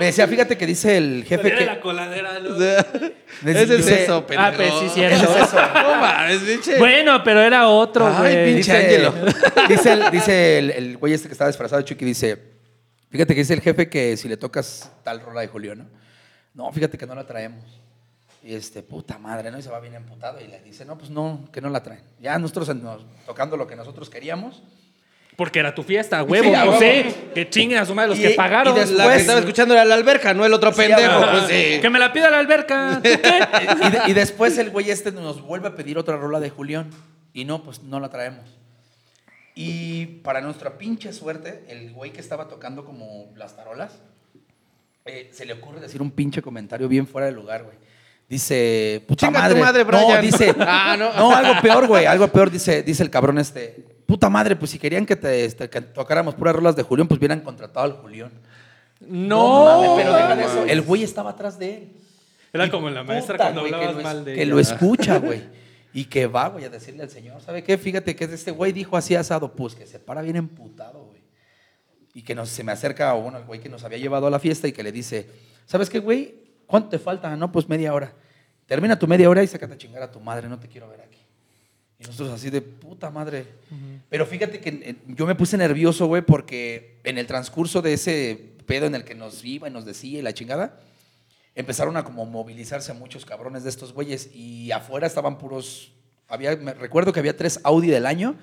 me 0.00 0.06
decía, 0.06 0.26
fíjate 0.26 0.56
que 0.58 0.66
dice 0.66 0.96
el 0.96 1.24
jefe 1.24 1.54
que... 1.54 1.64
la 1.66 1.80
coladera, 1.80 2.38
¿no? 2.40 2.56
Ese 3.46 3.74
es 3.76 3.86
eso, 3.86 4.26
pendejo. 4.26 4.50
Ah, 4.50 4.52
pues 4.56 4.72
sí, 4.80 4.88
cierto. 4.94 5.16
Ese 5.16 5.38
es 5.40 5.46
eso. 5.48 5.56
No 5.74 5.94
mames, 6.00 6.38
pinche. 6.40 6.78
Bueno, 6.78 7.22
pero 7.22 7.40
era 7.40 7.68
otro, 7.68 8.06
Ay, 8.08 8.14
güey. 8.34 8.54
pinche 8.54 8.72
Dice, 8.76 9.06
Ángelo. 9.06 9.14
dice, 9.68 9.92
el, 9.92 10.10
dice 10.10 10.58
el, 10.58 10.70
el 10.70 10.96
güey 10.98 11.12
este 11.12 11.28
que 11.28 11.32
estaba 11.32 11.48
disfrazado 11.48 11.80
de 11.80 11.84
Chucky, 11.88 12.04
dice, 12.04 12.36
fíjate 13.10 13.34
que 13.34 13.40
dice 13.40 13.54
el 13.54 13.60
jefe 13.60 13.88
que 13.88 14.16
si 14.16 14.28
le 14.28 14.36
tocas 14.36 14.90
tal 15.04 15.20
rola 15.20 15.40
de 15.42 15.46
Julio, 15.46 15.74
¿no? 15.74 15.86
No, 16.54 16.70
fíjate 16.72 16.98
que 16.98 17.06
no 17.06 17.14
la 17.14 17.24
traemos. 17.24 17.64
Y 18.42 18.54
este, 18.54 18.82
puta 18.82 19.18
madre, 19.18 19.50
¿no? 19.50 19.58
Y 19.58 19.62
se 19.62 19.68
va 19.70 19.80
bien 19.80 19.94
emputado 19.94 20.40
y 20.40 20.46
le 20.48 20.60
dice, 20.62 20.84
no, 20.84 20.96
pues 20.98 21.10
no, 21.10 21.48
que 21.52 21.60
no 21.60 21.68
la 21.70 21.82
traen. 21.82 22.02
Ya 22.20 22.38
nosotros 22.38 22.74
nos- 22.76 23.04
tocando 23.26 23.56
lo 23.56 23.66
que 23.66 23.76
nosotros 23.76 24.08
queríamos. 24.10 24.62
Porque 25.40 25.58
era 25.58 25.74
tu 25.74 25.82
fiesta, 25.82 26.22
huevo. 26.22 26.44
Sí, 26.44 26.50
no 26.66 26.78
sé, 26.78 27.14
que 27.34 27.48
chinguen 27.48 27.78
a 27.78 27.86
su 27.86 27.94
madre 27.94 28.10
los 28.10 28.18
Y- 28.18 28.22
que 28.24 28.30
y 28.32 28.34
pagaron. 28.34 28.74
después- 28.74 28.90
La 28.98 29.08
que 29.10 29.16
estaba 29.22 29.38
escuchando 29.38 29.72
era 29.72 29.86
la 29.86 29.94
alberca, 29.94 30.34
no 30.34 30.44
el 30.44 30.52
otro 30.52 30.70
Sí, 30.70 30.82
pendejo. 30.82 31.18
Pues 31.30 31.44
sí. 31.48 31.80
Que 31.80 31.88
me 31.88 31.98
la 31.98 32.12
pida 32.12 32.28
la 32.28 32.38
alberca. 32.40 33.00
Y, 33.04 33.90
de- 33.90 34.00
y 34.08 34.12
después 34.12 34.58
el 34.58 34.68
güey 34.68 34.90
este 34.90 35.12
nos 35.12 35.40
vuelve 35.40 35.68
a 35.68 35.74
pedir 35.74 35.96
otra 35.96 36.18
rola 36.18 36.40
de 36.40 36.50
Julián. 36.50 36.90
Y 37.32 37.46
no, 37.46 37.62
pues 37.62 37.82
no 37.82 38.00
la 38.00 38.10
traemos. 38.10 38.44
Y 39.54 40.04
para 40.22 40.42
nuestra 40.42 40.76
pinche 40.76 41.10
suerte, 41.14 41.64
el 41.68 41.90
güey 41.92 42.12
que 42.12 42.20
estaba 42.20 42.46
tocando 42.48 42.84
como 42.84 43.32
las 43.34 43.56
tarolas, 43.56 43.98
eh, 45.06 45.30
se 45.32 45.46
le 45.46 45.54
ocurre 45.54 45.80
decir 45.80 46.02
un 46.02 46.10
pinche 46.10 46.42
comentario 46.42 46.86
bien 46.86 47.06
fuera 47.06 47.26
de 47.28 47.32
lugar, 47.32 47.64
güey. 47.64 47.76
Dice, 48.28 49.02
puta 49.08 49.26
Chinga 49.26 49.38
tu 49.48 49.56
madre. 49.56 49.60
madre, 49.60 49.84
no, 49.84 50.06
Brian. 50.06 50.20
dice, 50.22 50.54
Ah, 50.60 50.96
no. 50.98 51.12
no. 51.14 51.34
algo 51.34 51.60
peor, 51.62 51.86
güey, 51.88 52.04
algo 52.06 52.28
peor, 52.28 52.50
dice, 52.50 52.82
dice 52.82 53.02
el 53.02 53.08
cabrón 53.10 53.38
este. 53.38 53.89
Puta 54.10 54.28
madre, 54.28 54.56
pues 54.56 54.72
si 54.72 54.78
querían 54.80 55.06
que, 55.06 55.14
te, 55.14 55.44
este, 55.44 55.70
que 55.70 55.80
tocáramos 55.80 56.34
puras 56.34 56.56
rolas 56.56 56.74
de 56.74 56.82
Julián, 56.82 57.06
pues 57.06 57.18
hubieran 57.18 57.38
contratado 57.42 57.86
al 57.86 57.92
Julián. 57.92 58.32
No. 58.98 59.64
mames, 59.66 59.90
pero 59.96 60.12
deja 60.12 60.34
de 60.34 60.42
eso. 60.42 60.64
El 60.64 60.82
güey 60.82 61.04
estaba 61.04 61.30
atrás 61.30 61.60
de 61.60 61.76
él. 61.76 61.92
Era 62.52 62.66
Y 62.66 62.70
como 62.70 62.90
la 62.90 63.04
maestra 63.04 63.34
puta, 63.36 63.44
cuando 63.44 63.60
güey, 63.60 63.72
hablabas 63.72 64.02
mal 64.02 64.24
de 64.24 64.34
Que 64.34 64.42
ella. 64.42 64.50
lo 64.50 64.58
escucha, 64.58 65.18
güey. 65.20 65.44
Y 65.92 66.06
que 66.06 66.26
va, 66.26 66.48
güey, 66.48 66.64
a 66.64 66.68
decirle 66.70 67.04
al 67.04 67.10
señor, 67.10 67.40
¿sabe 67.40 67.62
qué? 67.62 67.78
Fíjate 67.78 68.16
que 68.16 68.24
este 68.24 68.50
güey 68.50 68.72
dijo 68.72 68.96
así 68.96 69.14
asado, 69.14 69.52
pues 69.52 69.76
que 69.76 69.86
se 69.86 70.00
para 70.00 70.22
bien 70.22 70.34
emputado, 70.34 71.04
güey. 71.04 71.20
Y 72.12 72.22
que 72.22 72.34
nos, 72.34 72.48
se 72.48 72.64
me 72.64 72.72
acerca, 72.72 73.14
o 73.14 73.22
bueno, 73.22 73.38
el 73.38 73.44
güey 73.44 73.60
que 73.60 73.68
nos 73.68 73.84
había 73.84 73.98
llevado 73.98 74.26
a 74.26 74.30
la 74.30 74.40
fiesta 74.40 74.66
y 74.66 74.72
que 74.72 74.82
le 74.82 74.90
dice, 74.90 75.30
¿sabes 75.66 75.88
qué, 75.88 76.00
güey? 76.00 76.34
¿Cuánto 76.66 76.88
te 76.88 76.98
falta? 76.98 77.36
No, 77.36 77.52
pues 77.52 77.68
media 77.68 77.94
hora. 77.94 78.12
Termina 78.66 78.98
tu 78.98 79.06
media 79.06 79.30
hora 79.30 79.44
y 79.44 79.46
sácate 79.46 79.74
a 79.74 79.78
chingar 79.78 80.02
a 80.02 80.10
tu 80.10 80.18
madre, 80.18 80.48
no 80.48 80.58
te 80.58 80.66
quiero 80.66 80.88
ver 80.88 81.00
aquí. 81.00 81.19
Y 82.00 82.04
nosotros 82.06 82.30
así 82.30 82.48
de 82.50 82.62
puta 82.62 83.10
madre. 83.10 83.46
Pero 84.08 84.24
fíjate 84.26 84.58
que 84.58 84.68
eh, 84.70 84.96
yo 85.08 85.26
me 85.26 85.34
puse 85.34 85.56
nervioso, 85.58 86.06
güey, 86.06 86.22
porque 86.22 86.96
en 87.04 87.18
el 87.18 87.26
transcurso 87.26 87.82
de 87.82 87.92
ese 87.92 88.40
pedo 88.66 88.86
en 88.86 88.94
el 88.94 89.04
que 89.04 89.14
nos 89.14 89.44
iba 89.44 89.68
y 89.68 89.70
nos 89.70 89.84
decía 89.84 90.18
y 90.18 90.22
la 90.22 90.32
chingada, 90.32 90.78
empezaron 91.54 91.96
a 91.98 92.04
como 92.04 92.24
movilizarse 92.24 92.90
a 92.92 92.94
muchos 92.94 93.26
cabrones 93.26 93.64
de 93.64 93.70
estos 93.70 93.92
güeyes 93.92 94.30
y 94.34 94.70
afuera 94.72 95.06
estaban 95.06 95.36
puros, 95.38 95.92
había, 96.28 96.56
me 96.56 96.72
recuerdo 96.72 97.12
que 97.12 97.20
había 97.20 97.36
tres 97.36 97.60
Audi 97.64 97.88
del 97.88 98.06
año 98.06 98.34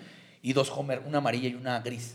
y 0.43 0.53
dos 0.53 0.69
Homer, 0.75 1.01
una 1.07 1.17
amarilla 1.17 1.49
y 1.49 1.55
una 1.55 1.79
gris. 1.79 2.13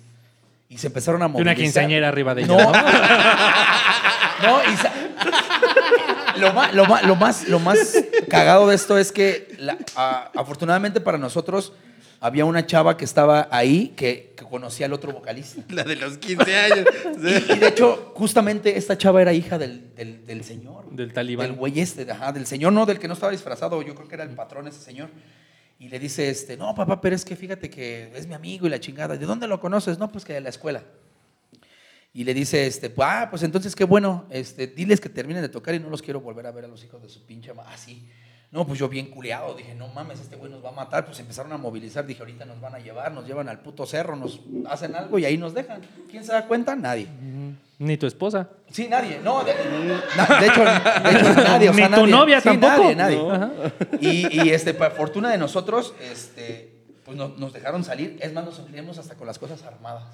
Y 0.68 0.78
se 0.78 0.86
empezaron 0.86 1.22
a 1.22 1.26
Y 1.26 1.28
movilizar. 1.28 1.54
una 1.54 1.60
quinceañera 1.62 2.08
arriba 2.08 2.34
de 2.34 2.42
ella. 2.42 2.56
No, 2.56 2.72
¿no? 4.42 4.72
y 4.72 4.76
sa- 4.76 4.92
lo, 6.36 6.52
más, 6.52 6.74
lo, 6.74 6.86
más, 6.86 7.02
lo, 7.04 7.16
más, 7.16 7.48
lo 7.48 7.58
más 7.58 7.96
cagado 8.38 8.66
de 8.68 8.74
esto 8.74 8.98
es 8.98 9.12
que 9.12 9.54
la- 9.58 9.78
a- 9.96 10.30
afortunadamente 10.34 11.00
para 11.00 11.18
nosotros 11.18 11.72
había 12.20 12.44
una 12.44 12.64
chava 12.66 12.96
que 12.96 13.04
estaba 13.04 13.48
ahí 13.50 13.88
que, 13.96 14.32
que 14.36 14.44
conocía 14.44 14.86
al 14.86 14.92
otro 14.92 15.12
vocalista. 15.12 15.62
La 15.70 15.82
de 15.84 15.96
los 15.96 16.18
15 16.18 16.56
años. 16.56 16.86
Y, 17.22 17.52
y 17.52 17.58
de 17.58 17.68
hecho, 17.68 18.12
justamente 18.14 18.76
esta 18.76 18.96
chava 18.98 19.20
era 19.22 19.32
hija 19.32 19.58
del, 19.58 19.94
del- 19.94 20.24
del 20.26 20.44
señor. 20.44 20.90
Del 20.90 21.12
talibán. 21.12 21.48
Del 21.48 21.56
güey 21.56 21.80
este, 21.80 22.10
ajá, 22.10 22.32
del 22.32 22.46
señor, 22.46 22.72
no, 22.72 22.86
del 22.86 22.98
que 22.98 23.08
no 23.08 23.14
estaba 23.14 23.32
disfrazado, 23.32 23.80
yo 23.82 23.94
creo 23.94 24.08
que 24.08 24.14
era 24.14 24.24
el 24.24 24.30
patrón 24.34 24.66
ese 24.68 24.80
señor. 24.80 25.10
Y 25.78 25.88
le 25.88 25.98
dice, 25.98 26.28
este, 26.28 26.56
no, 26.56 26.74
papá, 26.76 27.00
pero 27.00 27.16
es 27.16 27.24
que 27.24 27.34
fíjate 27.34 27.68
que 27.68 28.12
es 28.14 28.26
mi 28.28 28.34
amigo 28.34 28.66
y 28.68 28.70
la 28.70 28.78
chingada. 28.78 29.16
¿De 29.16 29.26
dónde 29.26 29.48
lo 29.48 29.58
conoces? 29.58 29.98
No, 29.98 30.12
pues 30.12 30.24
que 30.24 30.32
de 30.34 30.40
la 30.40 30.48
escuela. 30.50 30.84
Y 32.14 32.24
le 32.24 32.34
dice, 32.34 32.66
este, 32.66 32.88
pues, 32.90 33.08
ah, 33.10 33.26
pues 33.30 33.42
entonces 33.42 33.74
qué 33.74 33.84
bueno, 33.84 34.26
este, 34.30 34.66
diles 34.66 35.00
que 35.00 35.08
terminen 35.08 35.42
de 35.42 35.48
tocar 35.48 35.74
y 35.74 35.80
no 35.80 35.88
los 35.88 36.02
quiero 36.02 36.20
volver 36.20 36.46
a 36.46 36.52
ver 36.52 36.66
a 36.66 36.68
los 36.68 36.84
hijos 36.84 37.02
de 37.02 37.08
su 37.08 37.24
pinche 37.24 37.52
ma-". 37.54 37.64
Así. 37.72 38.06
No, 38.52 38.66
pues 38.66 38.78
yo 38.78 38.86
bien 38.88 39.06
culeado, 39.06 39.54
dije, 39.54 39.74
no 39.74 39.88
mames, 39.88 40.20
este 40.20 40.36
güey 40.36 40.52
nos 40.52 40.62
va 40.62 40.68
a 40.68 40.72
matar. 40.72 41.06
Pues 41.06 41.18
empezaron 41.18 41.52
a 41.52 41.56
movilizar, 41.56 42.04
dije, 42.06 42.20
ahorita 42.20 42.44
nos 42.44 42.60
van 42.60 42.74
a 42.74 42.78
llevar, 42.80 43.10
nos 43.10 43.26
llevan 43.26 43.48
al 43.48 43.60
puto 43.60 43.86
cerro, 43.86 44.14
nos 44.14 44.40
hacen 44.68 44.94
algo 44.94 45.18
y 45.18 45.24
ahí 45.24 45.38
nos 45.38 45.54
dejan. 45.54 45.80
¿Quién 46.10 46.22
se 46.22 46.32
da 46.32 46.46
cuenta? 46.46 46.76
Nadie. 46.76 47.08
Ni 47.78 47.96
tu 47.96 48.06
esposa. 48.06 48.50
Sí, 48.70 48.88
nadie. 48.88 49.20
No, 49.24 49.42
de, 49.42 49.54
na- 50.16 50.38
de 50.38 50.46
hecho, 50.46 50.60
de 50.64 51.30
hecho, 51.30 51.34
nadie. 51.42 51.68
o 51.70 51.72
Ni 51.72 51.82
tu 51.84 51.88
nadie. 51.90 52.06
novia 52.08 52.40
Sí, 52.40 52.44
tampoco. 52.50 52.92
Nadie, 52.94 52.94
nadie. 52.96 53.16
No. 53.16 53.50
Y, 54.00 54.42
y, 54.42 54.50
este, 54.50 54.74
para 54.74 54.94
fortuna 54.94 55.30
de 55.30 55.38
nosotros, 55.38 55.94
este, 56.12 56.74
pues 57.06 57.16
nos, 57.16 57.38
nos 57.38 57.52
dejaron 57.54 57.82
salir. 57.84 58.18
Es 58.20 58.32
más, 58.34 58.44
nos 58.44 58.56
salíamos 58.56 58.98
hasta 58.98 59.14
con 59.14 59.26
las 59.26 59.38
cosas 59.38 59.62
armadas. 59.62 60.04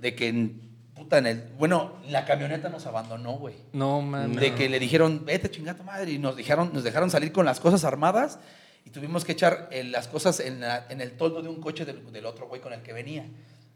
De 0.00 0.14
que, 0.16 0.50
puta, 0.96 1.18
en 1.18 1.26
el. 1.26 1.42
Bueno, 1.58 1.92
la 2.08 2.24
camioneta 2.24 2.68
nos 2.68 2.86
abandonó, 2.86 3.34
güey. 3.34 3.54
No, 3.72 4.00
mames. 4.02 4.40
De 4.40 4.54
que 4.54 4.68
le 4.68 4.78
dijeron, 4.80 5.24
vete 5.24 5.50
chinga 5.50 5.74
tu 5.74 5.84
madre. 5.84 6.10
Y 6.12 6.18
nos 6.18 6.36
dejaron, 6.36 6.72
nos 6.72 6.82
dejaron 6.82 7.10
salir 7.10 7.32
con 7.32 7.46
las 7.46 7.60
cosas 7.60 7.84
armadas. 7.84 8.38
Y 8.84 8.90
tuvimos 8.90 9.24
que 9.24 9.32
echar 9.32 9.68
eh, 9.72 9.84
las 9.84 10.08
cosas 10.08 10.40
en, 10.40 10.60
la- 10.60 10.86
en 10.88 11.00
el 11.00 11.12
toldo 11.16 11.42
de 11.42 11.48
un 11.48 11.60
coche 11.60 11.84
del, 11.84 12.10
del 12.12 12.26
otro 12.26 12.48
güey 12.48 12.60
con 12.60 12.72
el 12.72 12.82
que 12.82 12.92
venía. 12.92 13.26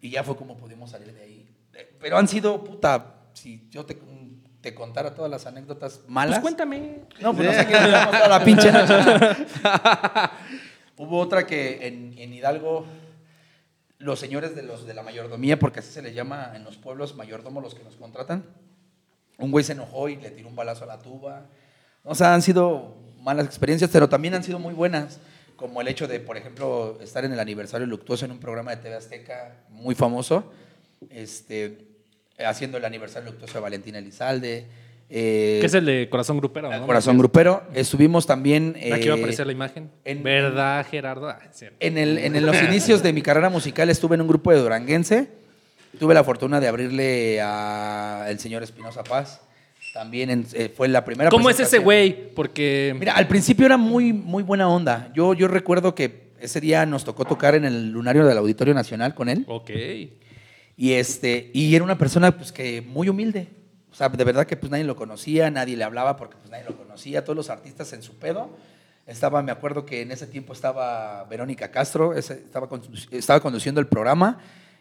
Y 0.01 0.11
ya 0.11 0.23
fue 0.25 0.37
como 0.37 0.57
pudimos 0.57 0.91
salir 0.91 1.13
de 1.13 1.23
ahí. 1.23 1.49
Eh, 1.75 1.97
Pero 2.01 2.17
han 2.17 2.27
sido, 2.29 2.63
puta, 2.65 3.15
si 3.35 3.69
yo 3.71 3.85
te, 3.85 3.99
te 4.61 4.75
contara 4.75 5.15
todas 5.15 5.31
las 5.31 5.47
anécdotas 5.47 6.01
malas. 6.09 6.37
Pues 6.39 6.43
cuéntame. 6.43 7.01
No, 7.21 7.35
pues 7.35 7.49
no 7.49 7.53
sé 7.55 7.67
qué 7.67 7.73
toda 7.75 8.29
la 8.29 8.45
pinche. 8.45 8.71
Hubo 10.97 11.19
otra 11.19 11.47
que 11.47 11.87
en, 11.87 12.15
en 12.19 12.35
Hidalgo, 12.35 12.85
los 14.01 14.19
señores 14.19 14.57
de, 14.57 14.63
los, 14.63 14.87
de 14.87 14.95
la 14.95 15.03
mayordomía, 15.03 15.59
porque 15.59 15.81
así 15.81 15.93
se 15.93 16.03
les 16.03 16.15
llama 16.15 16.53
en 16.57 16.65
los 16.65 16.79
pueblos 16.79 17.15
mayordomo 17.15 17.61
los 17.61 17.75
que 17.75 17.85
nos 17.85 17.97
contratan, 17.97 18.45
un 19.39 19.51
güey 19.51 19.65
se 19.65 19.73
enojó 19.73 20.09
y 20.09 20.17
le 20.17 20.31
tiró 20.31 20.49
un 20.49 20.57
balazo 20.57 20.85
a 20.85 20.87
la 20.87 20.99
tuba. 20.99 21.47
O 22.03 22.15
sea, 22.15 22.35
han 22.35 22.43
sido 22.43 22.97
malas 23.21 23.47
experiencias, 23.47 23.91
pero 23.93 24.09
también 24.09 24.35
han 24.35 24.43
sido 24.43 24.59
muy 24.59 24.75
buenas, 24.75 25.21
como 25.57 25.83
el 25.83 25.89
hecho 25.89 26.09
de, 26.09 26.19
por 26.19 26.39
ejemplo, 26.39 26.99
estar 27.03 27.25
en 27.25 27.33
el 27.33 27.41
aniversario 27.41 27.87
luctuoso 27.87 28.25
en 28.25 28.33
un 28.33 28.41
programa 28.41 28.75
de 28.75 28.79
TV 28.79 28.95
Azteca 28.97 29.65
muy 29.69 29.95
famoso, 29.95 30.51
este, 31.11 31.87
haciendo 32.39 32.79
el 32.79 32.87
aniversario 32.87 33.31
luctuoso 33.31 33.55
de 33.55 33.61
Valentina 33.61 33.99
Elizalde. 33.99 34.67
Eh, 35.11 35.59
¿Qué 35.61 35.67
es 35.67 35.75
el 35.75 35.85
de 35.85 36.09
corazón 36.09 36.39
grupero? 36.39 36.71
¿no? 36.71 36.87
Corazón 36.87 37.19
Grupero. 37.19 37.63
Estuvimos 37.75 38.27
también 38.27 38.77
Aquí 38.93 39.09
va 39.09 39.15
a 39.15 39.17
eh, 39.17 39.21
aparecer 39.21 39.47
la 39.47 39.53
imagen. 39.53 39.91
en- 40.05 40.23
¿Verdad, 40.23 40.87
Gerardo? 40.89 41.29
Ah, 41.29 41.41
en, 41.81 41.99
el, 41.99 42.17
en 42.19 42.47
los 42.47 42.63
inicios 42.63 43.03
de 43.03 43.13
mi 43.13 43.21
carrera 43.21 43.51
musical 43.51 43.91
estuve 43.91 44.15
en 44.15 44.21
un 44.21 44.29
grupo 44.29 44.53
de 44.53 44.59
duranguense. 44.59 45.29
Tuve 45.99 46.15
la 46.15 46.23
fortuna 46.23 46.61
de 46.61 46.69
abrirle 46.69 47.41
al 47.41 48.39
señor 48.39 48.63
Espinosa 48.63 49.03
Paz. 49.03 49.41
También 49.93 50.31
en- 50.31 50.47
eh, 50.53 50.73
fue 50.75 50.87
la 50.87 51.05
primera 51.05 51.31
¿Cómo 51.31 51.51
es 51.51 51.59
ese 51.59 51.79
güey? 51.79 52.33
Porque. 52.35 52.95
Mira, 52.99 53.15
al 53.15 53.27
principio 53.27 53.67
era 53.67 53.77
muy, 53.77 54.13
muy 54.13 54.45
buena 54.45 54.69
onda. 54.69 55.11
Yo, 55.15 55.35
yo 55.35 55.49
recuerdo 55.49 55.97
que 55.97 56.31
ese 56.41 56.61
día 56.61 56.87
nos 56.87 57.05
tocó 57.05 57.25
tocar 57.25 57.57
en 57.57 57.65
el 57.65 57.91
lunario 57.91 58.25
del 58.25 58.39
Auditorio 58.39 58.73
Nacional 58.75 59.15
con 59.17 59.29
él. 59.29 59.45
Ok. 59.49 59.71
Y, 60.77 60.93
este, 60.93 61.51
y 61.53 61.75
era 61.75 61.83
una 61.85 61.99
persona 61.99 62.31
pues, 62.37 62.53
que 62.53 62.81
muy 62.81 63.09
humilde. 63.09 63.49
O 63.91 63.95
sea, 63.95 64.09
de 64.09 64.25
verdad 64.25 64.47
que 64.47 64.57
pues, 64.57 64.71
nadie 64.71 64.85
lo 64.85 64.97
conocía, 64.97 65.51
nadie 65.51 65.77
le 65.77 65.85
hablaba 65.85 66.17
porque 66.17 66.37
pues, 66.37 66.51
nadie 66.51 66.65
lo 66.65 66.77
conocía. 66.77 67.25
Todos 67.25 67.37
los 67.37 67.51
artistas 67.51 67.93
en 67.93 68.03
su 68.03 68.15
pedo. 68.19 68.51
Estaba, 69.07 69.43
me 69.43 69.51
acuerdo 69.51 69.85
que 69.85 70.03
en 70.03 70.13
ese 70.13 70.27
tiempo 70.27 70.53
estaba 70.53 71.25
Verónica 71.25 71.71
Castro, 71.73 72.15
estaba, 72.15 72.69
condu- 72.69 73.09
estaba 73.11 73.41
conduciendo 73.41 73.81
el 73.81 73.89
programa. 73.89 74.39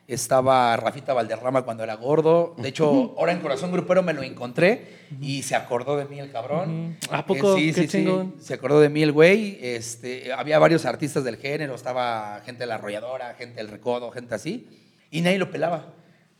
Estaba 0.08 0.76
Rafita 0.76 1.14
Valderrama 1.14 1.62
cuando 1.62 1.84
era 1.84 1.94
gordo. 1.96 2.56
De 2.58 2.70
hecho, 2.70 3.14
ahora 3.20 3.32
en 3.32 3.42
Corazón 3.42 3.72
Grupero 3.72 4.02
me 4.02 4.12
lo 4.14 4.24
encontré 4.24 4.98
y 5.22 5.44
se 5.44 5.56
acordó 5.56 5.98
de 5.98 6.06
mí 6.06 6.20
el 6.20 6.32
cabrón. 6.32 6.98
¿A 7.12 7.28
poco? 7.28 7.56
Eh, 7.56 7.60
sí, 7.60 7.74
Qué 7.74 7.88
sí, 7.88 8.04
sí. 8.06 8.34
Se 8.42 8.56
acordó 8.56 8.80
de 8.80 8.90
mí 8.90 9.04
el 9.04 9.12
güey. 9.12 9.60
Este, 9.62 10.34
había 10.34 10.58
varios 10.58 10.86
artistas 10.86 11.24
del 11.24 11.38
género. 11.38 11.76
Estaba 11.76 12.42
gente 12.44 12.62
de 12.62 12.66
la 12.68 12.76
arrolladora, 12.76 13.36
gente 13.36 13.58
del 13.58 13.68
recodo, 13.68 14.10
gente 14.10 14.34
así. 14.34 14.68
Y 15.12 15.22
nadie 15.22 15.38
lo 15.38 15.52
pelaba. 15.52 15.94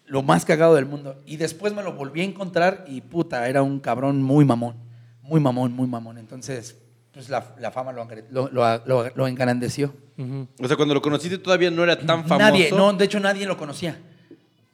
Lo 0.10 0.22
más 0.24 0.44
cagado 0.44 0.76
del 0.76 0.86
mundo. 0.86 1.22
Y 1.26 1.38
después 1.38 1.74
me 1.74 1.82
lo 1.84 1.94
volví 1.94 2.22
a 2.22 2.24
encontrar 2.26 2.84
y 2.88 3.02
puta, 3.02 3.48
era 3.48 3.62
un 3.64 3.80
cabrón 3.80 4.22
muy 4.22 4.44
mamón. 4.44 4.76
Muy 5.24 5.40
mamón, 5.40 5.72
muy 5.72 5.88
mamón. 5.88 6.18
Entonces, 6.18 6.76
pues 7.14 7.30
la, 7.30 7.56
la 7.60 7.72
fama 7.72 7.92
lo, 7.94 8.08
lo, 8.52 9.10
lo- 9.16 9.28
engrandeció. 9.28 9.94
O 10.60 10.68
sea, 10.68 10.76
cuando 10.76 10.94
lo 10.94 11.02
conociste 11.02 11.38
todavía 11.38 11.72
no 11.72 11.84
era 11.84 11.98
tan 11.98 12.28
famoso. 12.28 12.38
Nadie, 12.52 12.72
no, 12.72 12.92
de 12.94 13.06
hecho 13.06 13.20
nadie 13.20 13.46
lo 13.46 13.56
conocía. 13.56 13.98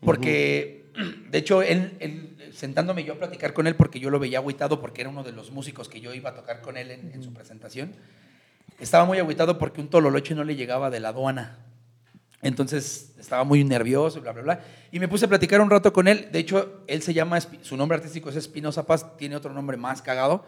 Porque, 0.02 0.92
de 1.30 1.38
hecho, 1.38 1.62
él, 1.62 1.98
él- 2.00 2.32
sentándome 2.54 3.04
yo 3.04 3.14
a 3.14 3.18
platicar 3.18 3.54
con 3.54 3.68
él, 3.68 3.76
porque 3.76 4.00
yo 4.00 4.10
lo 4.10 4.20
veía 4.20 4.38
agüitado, 4.38 4.80
porque 4.80 5.02
era 5.02 5.10
uno 5.10 5.24
de 5.24 5.34
los 5.34 5.52
músicos 5.52 5.90
que 5.90 6.00
yo 6.00 6.14
iba 6.14 6.30
a 6.30 6.34
tocar 6.36 6.62
con 6.62 6.78
él 6.78 6.92
en, 6.92 7.12
en 7.14 7.22
su 7.24 7.34
presentación, 7.34 7.92
estaba 8.80 9.04
muy 9.06 9.18
agüitado 9.20 9.58
porque 9.58 9.82
un 9.82 9.90
tololoche 9.90 10.34
no 10.36 10.44
le 10.46 10.56
llegaba 10.56 10.90
de 10.90 11.00
la 11.02 11.10
aduana. 11.10 11.58
Entonces 12.46 13.12
estaba 13.20 13.44
muy 13.44 13.64
nervioso, 13.64 14.22
bla, 14.22 14.32
bla, 14.32 14.44
bla. 14.44 14.60
Y 14.92 15.00
me 15.00 15.08
puse 15.08 15.26
a 15.26 15.28
platicar 15.28 15.60
un 15.62 15.70
rato 15.72 15.92
con 15.92 16.08
él. 16.08 16.30
De 16.32 16.38
hecho, 16.38 16.82
él 16.86 17.02
se 17.02 17.12
llama, 17.12 17.40
su 17.64 17.76
nombre 17.76 17.98
artístico 17.98 18.30
es 18.30 18.36
Espinosa 18.36 18.86
Paz, 18.86 19.18
tiene 19.18 19.36
otro 19.36 19.52
nombre 19.52 19.78
más 19.78 20.04
cagado. 20.04 20.46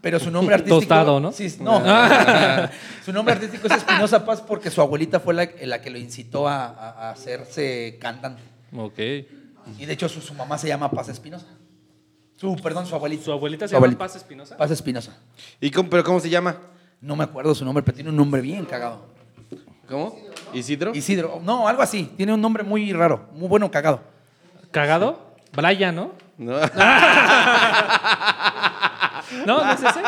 Pero 0.00 0.20
su 0.20 0.30
nombre 0.30 0.54
artístico. 0.54 0.78
Tostado, 0.78 1.18
¿no? 1.18 1.32
Sí, 1.32 1.52
no. 1.60 1.82
su 3.04 3.12
nombre 3.12 3.34
artístico 3.34 3.66
es 3.66 3.72
Espinosa 3.72 4.24
Paz 4.24 4.40
porque 4.42 4.70
su 4.70 4.80
abuelita 4.80 5.18
fue 5.18 5.34
la, 5.34 5.48
la 5.64 5.82
que 5.82 5.90
lo 5.90 5.98
incitó 5.98 6.46
a, 6.46 6.66
a- 6.66 6.90
a 7.08 7.10
hacerse 7.10 7.98
cantante. 8.00 8.40
Ok. 8.76 8.98
Y 9.78 9.86
de 9.86 9.92
hecho, 9.92 10.08
su, 10.08 10.20
su 10.20 10.34
mamá 10.34 10.56
se 10.56 10.68
llama 10.68 10.88
Paz 10.88 11.08
Espinosa. 11.08 11.46
Su, 12.36 12.54
perdón, 12.62 12.86
su 12.86 12.94
abuelita. 12.94 13.24
¿Su 13.24 13.32
abuelita 13.32 13.66
se 13.66 13.74
Su 13.74 13.80
llama. 13.82 13.98
Paz 13.98 14.14
Espinosa? 14.14 14.56
Paz 14.56 14.70
Espinosa. 14.70 15.18
¿Y 15.60 15.72
cómo, 15.72 15.90
pero 15.90 16.04
cómo 16.04 16.20
se 16.20 16.30
llama? 16.30 16.56
No 17.00 17.16
me 17.16 17.24
acuerdo 17.24 17.56
su 17.56 17.64
nombre, 17.64 17.82
pero 17.82 17.96
tiene 17.96 18.10
un 18.10 18.16
nombre 18.16 18.40
bien 18.40 18.64
cagado. 18.66 19.17
¿Cómo? 19.88 20.16
¿Isidro? 20.52 20.92
Isidro. 20.94 21.40
No, 21.42 21.66
algo 21.66 21.80
así. 21.82 22.12
Tiene 22.16 22.34
un 22.34 22.40
nombre 22.40 22.62
muy 22.62 22.92
raro. 22.92 23.26
Muy 23.32 23.48
bueno, 23.48 23.70
cagado. 23.70 24.02
¿Cagado? 24.70 25.32
Brian, 25.52 25.96
¿no? 25.96 26.12
No. 26.36 26.60
¿No? 29.46 29.64
¿No 29.64 29.72
es 29.72 29.80
ese? 29.80 30.00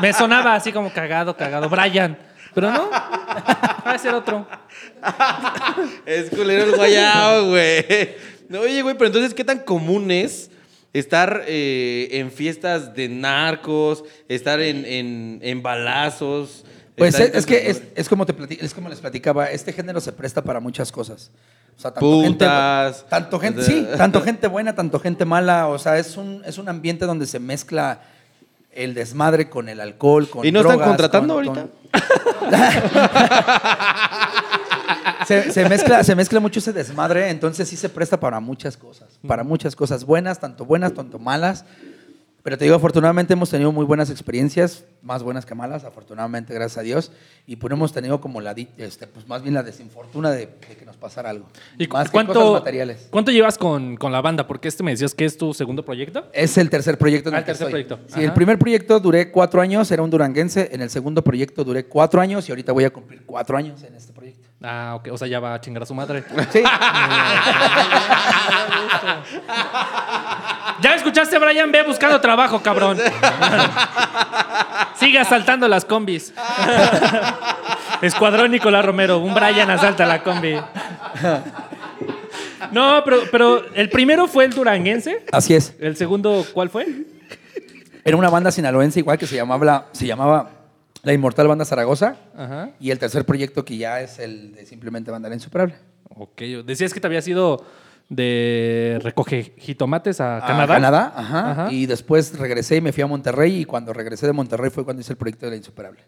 Me 0.00 0.12
sonaba 0.12 0.54
así 0.54 0.72
como 0.72 0.92
cagado, 0.92 1.36
cagado. 1.36 1.68
Brian. 1.68 2.18
Pero 2.52 2.72
no. 2.72 2.90
Va 2.90 3.92
a 3.92 3.98
ser 3.98 4.12
otro. 4.14 4.44
es 6.04 6.28
culero 6.30 6.64
el 6.64 6.72
guayao, 6.74 7.48
güey. 7.48 8.16
No, 8.48 8.60
oye, 8.60 8.82
güey, 8.82 8.96
pero 8.96 9.06
entonces, 9.06 9.34
¿qué 9.34 9.44
tan 9.44 9.60
común 9.60 10.10
es 10.10 10.50
estar 10.92 11.44
eh, 11.46 12.08
en 12.10 12.32
fiestas 12.32 12.92
de 12.94 13.08
narcos, 13.08 14.04
estar 14.28 14.60
en, 14.60 14.84
en, 14.84 15.38
en 15.42 15.62
balazos? 15.62 16.64
Pues 17.02 17.18
es, 17.20 17.46
que 17.46 17.70
es, 17.70 17.82
es 17.94 18.08
como 18.08 18.26
te 18.26 18.36
plati- 18.36 18.58
es 18.60 18.74
como 18.74 18.88
les 18.88 19.00
platicaba, 19.00 19.46
este 19.50 19.72
género 19.72 20.00
se 20.00 20.12
presta 20.12 20.42
para 20.42 20.60
muchas 20.60 20.92
cosas. 20.92 21.30
O 21.76 21.80
sea, 21.80 21.90
tanto 21.92 22.00
Putas. 22.00 22.96
gente, 22.96 23.08
tanto 23.10 23.40
gente, 23.40 23.62
sí, 23.62 23.86
tanto 23.96 24.20
gente 24.22 24.46
buena, 24.46 24.74
tanto 24.74 25.00
gente 25.00 25.24
mala. 25.24 25.68
O 25.68 25.78
sea, 25.78 25.98
es 25.98 26.16
un, 26.16 26.42
es 26.44 26.58
un 26.58 26.68
ambiente 26.68 27.06
donde 27.06 27.26
se 27.26 27.38
mezcla 27.38 28.00
el 28.72 28.94
desmadre 28.94 29.48
con 29.50 29.68
el 29.68 29.80
alcohol, 29.80 30.28
con 30.28 30.46
¿Y 30.46 30.52
no 30.52 30.60
están 30.60 30.80
contratando 30.80 31.34
con- 31.34 31.48
ahorita? 31.48 31.66
con- 31.66 31.82
se, 35.26 35.52
se 35.52 35.68
mezcla, 35.68 36.02
se 36.04 36.14
mezcla 36.14 36.40
mucho 36.40 36.58
ese 36.58 36.72
desmadre, 36.72 37.30
entonces 37.30 37.68
sí 37.68 37.76
se 37.76 37.88
presta 37.88 38.18
para 38.18 38.40
muchas 38.40 38.76
cosas, 38.76 39.08
para 39.26 39.44
muchas 39.44 39.76
cosas 39.76 40.04
buenas, 40.04 40.40
tanto 40.40 40.64
buenas, 40.64 40.92
tanto 40.94 41.18
malas. 41.18 41.64
Pero 42.42 42.58
te 42.58 42.64
digo, 42.64 42.74
afortunadamente 42.74 43.34
hemos 43.34 43.50
tenido 43.50 43.70
muy 43.70 43.84
buenas 43.84 44.10
experiencias, 44.10 44.84
más 45.00 45.22
buenas 45.22 45.46
que 45.46 45.54
malas, 45.54 45.84
afortunadamente, 45.84 46.52
gracias 46.52 46.78
a 46.78 46.82
Dios. 46.82 47.12
Y 47.46 47.54
pues 47.54 47.72
hemos 47.72 47.92
tenido 47.92 48.20
como 48.20 48.40
la, 48.40 48.52
este, 48.78 49.06
pues 49.06 49.28
más 49.28 49.42
bien 49.42 49.54
la 49.54 49.62
desinfortuna 49.62 50.32
de, 50.32 50.46
de 50.68 50.76
que 50.76 50.84
nos 50.84 50.96
pasara 50.96 51.30
algo. 51.30 51.46
¿Y 51.78 51.86
más 51.86 52.06
que 52.06 52.10
cuánto, 52.12 52.32
cosas 52.34 52.52
materiales. 52.54 53.06
cuánto 53.10 53.30
llevas 53.30 53.58
con, 53.58 53.96
con 53.96 54.10
la 54.10 54.20
banda? 54.20 54.48
Porque 54.48 54.66
este 54.66 54.82
me 54.82 54.90
decías 54.90 55.14
que 55.14 55.24
es 55.24 55.38
tu 55.38 55.54
segundo 55.54 55.84
proyecto. 55.84 56.26
Es 56.32 56.58
el 56.58 56.68
tercer 56.68 56.98
proyecto 56.98 57.28
en 57.28 57.36
Ah, 57.36 57.38
el 57.38 57.44
que 57.44 57.50
tercer 57.52 57.68
estoy. 57.68 57.84
proyecto. 57.84 58.08
Sí, 58.08 58.14
Ajá. 58.20 58.22
el 58.24 58.32
primer 58.32 58.58
proyecto 58.58 58.98
duré 58.98 59.30
cuatro 59.30 59.60
años, 59.60 59.88
era 59.92 60.02
un 60.02 60.10
duranguense. 60.10 60.68
En 60.72 60.82
el 60.82 60.90
segundo 60.90 61.22
proyecto 61.22 61.62
duré 61.62 61.84
cuatro 61.86 62.20
años 62.20 62.48
y 62.48 62.52
ahorita 62.52 62.72
voy 62.72 62.82
a 62.84 62.90
cumplir 62.90 63.22
cuatro 63.24 63.56
años 63.56 63.84
en 63.84 63.94
este 63.94 64.12
proyecto. 64.12 64.48
Ah, 64.64 64.92
ok. 64.96 65.08
O 65.12 65.18
sea, 65.18 65.26
ya 65.28 65.40
va 65.40 65.54
a 65.54 65.60
chingar 65.60 65.82
a 65.82 65.86
su 65.86 65.94
madre. 65.94 66.24
Sí. 66.52 66.62
Ya 70.80 70.94
escuchaste, 70.94 71.38
Brian, 71.38 71.70
ve 71.70 71.82
buscando 71.82 72.20
trabajo, 72.20 72.60
cabrón. 72.62 72.98
Sigue 74.96 75.18
asaltando 75.18 75.68
las 75.68 75.84
combis. 75.84 76.32
Escuadrón 78.00 78.50
Nicolás 78.50 78.84
Romero, 78.84 79.18
un 79.18 79.34
Brian 79.34 79.70
asalta 79.70 80.06
la 80.06 80.22
combi. 80.22 80.56
No, 82.72 83.02
pero, 83.04 83.18
pero 83.30 83.62
el 83.74 83.88
primero 83.90 84.26
fue 84.26 84.44
el 84.44 84.52
duranguense. 84.52 85.24
Así 85.32 85.54
es. 85.54 85.74
El 85.78 85.96
segundo, 85.96 86.44
¿cuál 86.52 86.68
fue? 86.70 86.86
Era 88.04 88.16
una 88.16 88.28
banda 88.30 88.50
sinaloense 88.50 88.98
igual 88.98 89.18
que 89.18 89.26
se 89.26 89.36
llamaba, 89.36 89.64
la- 89.64 89.84
se 89.92 90.06
llamaba 90.06 90.50
La 91.02 91.12
Inmortal 91.12 91.48
Banda 91.48 91.64
Zaragoza. 91.64 92.16
Ajá. 92.36 92.70
Y 92.80 92.90
el 92.90 92.98
tercer 92.98 93.24
proyecto 93.24 93.64
que 93.64 93.76
ya 93.76 94.00
es 94.00 94.18
el 94.18 94.54
de 94.54 94.66
simplemente 94.66 95.10
Banda 95.10 95.28
La 95.28 95.34
Insuperable. 95.34 95.74
Ok. 96.16 96.40
Decías 96.64 96.92
que 96.94 97.00
te 97.00 97.06
había 97.06 97.22
sido 97.22 97.64
de 98.08 98.98
recoge 99.02 99.54
jitomates 99.58 100.20
a 100.20 100.36
A 100.38 100.46
Canadá. 100.46 100.74
Canadá, 100.74 101.12
ajá. 101.16 101.50
Ajá. 101.50 101.72
Y 101.72 101.86
después 101.86 102.38
regresé 102.38 102.76
y 102.76 102.80
me 102.80 102.92
fui 102.92 103.02
a 103.02 103.06
Monterrey. 103.06 103.60
Y 103.60 103.64
cuando 103.64 103.92
regresé 103.92 104.26
de 104.26 104.32
Monterrey 104.32 104.70
fue 104.70 104.84
cuando 104.84 105.00
hice 105.00 105.12
el 105.12 105.16
proyecto 105.16 105.46
de 105.46 105.50
La 105.50 105.56
Insuperable. 105.56 106.00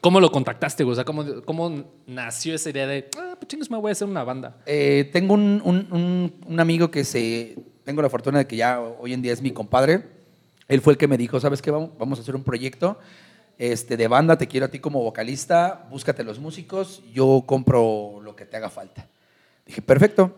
¿Cómo 0.00 0.20
lo 0.20 0.30
contactaste, 0.30 0.84
güey? 0.84 0.92
O 0.92 0.94
sea, 0.94 1.04
¿cómo, 1.04 1.24
cómo 1.44 1.84
nació 2.06 2.54
esa 2.54 2.70
idea 2.70 2.86
de, 2.86 3.08
ah, 3.18 3.34
pues 3.36 3.48
chingas, 3.48 3.70
me 3.70 3.76
voy 3.76 3.88
a 3.88 3.92
hacer 3.92 4.06
una 4.06 4.22
banda? 4.22 4.56
Eh, 4.66 5.10
tengo 5.12 5.34
un, 5.34 5.60
un- 5.64 5.88
un- 5.90 6.34
un 6.46 6.60
amigo 6.60 6.90
que 6.92 7.02
se. 7.04 7.56
Tengo 7.84 8.00
la 8.00 8.08
fortuna 8.08 8.38
de 8.38 8.46
que 8.46 8.54
ya 8.56 8.78
hoy 8.80 9.12
en 9.14 9.20
día 9.22 9.32
es 9.32 9.42
mi 9.42 9.50
compadre. 9.50 10.04
Él 10.68 10.80
fue 10.80 10.92
el 10.92 10.96
que 10.98 11.08
me 11.08 11.16
dijo: 11.18 11.40
¿Sabes 11.40 11.60
qué? 11.60 11.70
Vamos 11.72 12.18
a 12.18 12.22
hacer 12.22 12.36
un 12.36 12.44
proyecto 12.44 12.98
este, 13.60 13.98
de 13.98 14.08
banda. 14.08 14.38
Te 14.38 14.48
quiero 14.48 14.64
a 14.66 14.70
ti 14.70 14.78
como 14.78 15.02
vocalista. 15.02 15.86
Búscate 15.90 16.24
los 16.24 16.38
músicos. 16.38 17.02
Yo 17.12 17.44
compro 17.46 18.20
lo 18.24 18.34
que 18.34 18.46
te 18.46 18.56
haga 18.56 18.70
falta. 18.70 19.06
Dije: 19.66 19.82
Perfecto. 19.82 20.34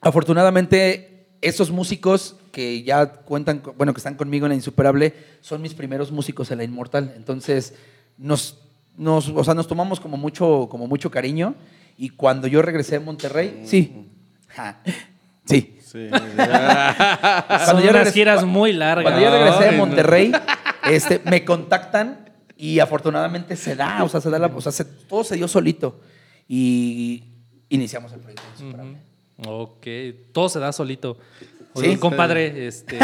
Afortunadamente, 0.00 1.26
esos 1.42 1.70
músicos 1.70 2.36
que 2.50 2.82
ya 2.82 3.06
cuentan, 3.06 3.62
bueno, 3.76 3.92
que 3.92 3.98
están 3.98 4.14
conmigo 4.14 4.46
en 4.46 4.50
la 4.50 4.54
Insuperable, 4.54 5.12
son 5.40 5.60
mis 5.60 5.74
primeros 5.74 6.10
músicos 6.10 6.50
en 6.50 6.58
la 6.58 6.64
Inmortal. 6.64 7.12
Entonces, 7.16 7.74
nos, 8.16 8.58
nos, 8.96 9.28
o 9.28 9.44
sea, 9.44 9.54
nos 9.54 9.68
tomamos 9.68 10.00
como 10.00 10.16
mucho, 10.16 10.68
como 10.70 10.86
mucho 10.86 11.10
cariño. 11.10 11.54
Y 11.96 12.10
cuando 12.10 12.46
yo 12.46 12.62
regresé 12.62 12.96
a 12.96 13.00
Monterrey, 13.00 13.62
sí. 13.66 14.06
Ja. 14.48 14.80
Sí. 15.44 15.78
Sí. 15.84 16.08
Son 17.66 17.82
yo 17.82 17.90
unas 17.90 18.08
regresé- 18.08 18.12
giras 18.12 18.44
muy 18.44 18.72
largas. 18.72 19.04
Cuando 19.04 19.20
yo 19.20 19.30
regresé 19.30 19.68
a. 19.68 19.72
Monterrey, 19.72 20.32
este, 20.90 21.20
me 21.24 21.44
contactan 21.44 22.27
y 22.58 22.80
afortunadamente 22.80 23.56
se 23.56 23.74
da, 23.76 24.02
o 24.04 24.08
sea, 24.08 24.20
se 24.20 24.28
da 24.28 24.38
la, 24.38 24.48
o 24.48 24.60
sea, 24.60 24.72
se- 24.72 24.84
todo 24.84 25.24
se 25.24 25.36
dio 25.36 25.46
solito. 25.48 26.00
Y 26.48 27.22
iniciamos 27.68 28.12
el 28.12 28.20
proyecto. 28.20 28.42
Ok, 29.46 29.86
todo 30.32 30.48
se 30.48 30.58
da 30.58 30.72
solito. 30.72 31.16
Sí. 31.76 31.96
Compadre, 31.96 32.66
este. 32.66 32.98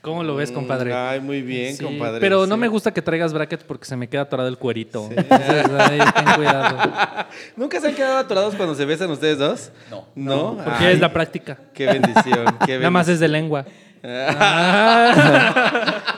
¿Cómo 0.00 0.22
lo 0.22 0.36
ves, 0.36 0.52
compadre? 0.52 0.94
Ay, 0.94 1.20
muy 1.20 1.42
bien, 1.42 1.76
Sí, 1.76 1.84
compadre. 1.84 2.20
Pero 2.20 2.46
no 2.46 2.54
sí. 2.54 2.60
me 2.60 2.68
gusta 2.68 2.94
que 2.94 3.02
traigas 3.02 3.32
brackets 3.32 3.64
porque 3.64 3.84
se 3.84 3.96
me 3.96 4.08
queda 4.08 4.22
atorado 4.22 4.48
el 4.48 4.56
cuerito. 4.56 5.10
Entonces, 5.14 5.66
ay, 5.78 5.98
ten 6.14 6.24
cuidado. 6.36 7.26
¿Nunca 7.56 7.80
se 7.80 7.88
han 7.88 7.94
quedado 7.94 8.18
atorados 8.18 8.54
cuando 8.54 8.74
se 8.76 8.84
besan 8.86 9.10
ustedes 9.10 9.36
dos? 9.38 9.70
No. 9.90 10.06
¿No? 10.14 10.56
Porque 10.64 10.84
Ay, 10.86 10.94
es 10.94 11.00
la 11.00 11.12
práctica. 11.12 11.58
Qué 11.74 11.86
bendición. 11.86 12.56
Qué 12.64 12.78
Nada 12.78 12.90
más 12.90 13.06
bendición. 13.08 13.14
es 13.14 13.20
de 13.20 13.28
lengua. 13.28 13.66
Ah. 14.04 16.04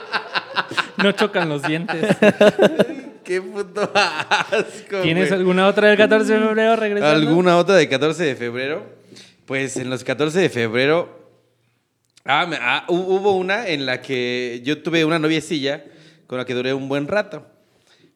No 1.03 1.11
chocan 1.13 1.49
los 1.49 1.63
dientes. 1.63 2.15
Qué 3.23 3.41
puto 3.41 3.91
asco. 3.93 5.01
¿Tienes 5.03 5.29
güey. 5.29 5.39
alguna 5.39 5.67
otra 5.67 5.87
del 5.89 5.97
14 5.97 6.33
de 6.33 6.39
febrero 6.39 6.75
regresando? 6.75 7.15
¿Alguna 7.15 7.57
otra 7.57 7.75
de 7.75 7.87
14 7.87 8.23
de 8.23 8.35
febrero? 8.35 8.85
Pues 9.45 9.77
en 9.77 9.89
los 9.89 10.03
14 10.03 10.39
de 10.39 10.49
febrero. 10.49 11.19
Ah, 12.25 12.45
me- 12.47 12.57
ah, 12.59 12.85
hu- 12.87 13.05
hubo 13.07 13.35
una 13.37 13.67
en 13.67 13.85
la 13.85 14.01
que 14.01 14.61
yo 14.63 14.81
tuve 14.81 15.05
una 15.05 15.19
noviecilla 15.19 15.83
con 16.27 16.37
la 16.37 16.45
que 16.45 16.53
duré 16.53 16.73
un 16.73 16.87
buen 16.87 17.07
rato. 17.07 17.45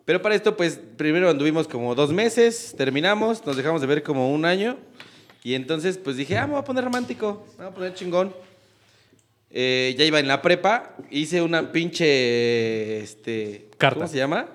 Pero 0.06 0.22
para 0.22 0.36
esto, 0.36 0.56
pues 0.56 0.80
primero 0.98 1.30
anduvimos 1.30 1.68
como 1.68 1.96
dos 1.96 2.12
meses, 2.14 2.76
terminamos, 2.78 3.46
nos 3.46 3.58
dejamos 3.58 3.82
de 3.82 3.88
ver 3.88 4.04
como 4.04 4.32
un 4.32 4.46
año. 4.46 4.78
Y 5.44 5.54
entonces, 5.56 5.98
pues 5.98 6.16
dije, 6.18 6.38
ah, 6.38 6.46
me 6.48 6.54
voy 6.54 6.62
a 6.62 6.66
poner 6.66 6.84
romántico, 6.84 7.46
me 7.58 7.66
voy 7.66 7.72
a 7.72 7.76
poner 7.76 7.94
chingón. 7.94 8.34
Eh, 9.50 9.96
ya 9.98 10.04
iba 10.06 10.20
en 10.20 10.28
la 10.28 10.42
prepa, 10.42 10.96
hice 11.10 11.42
una 11.42 11.72
pinche. 11.72 13.00
Este, 13.02 13.70
Carta. 13.78 13.96
¿Cómo 14.02 14.08
se 14.08 14.18
llama? 14.18 14.48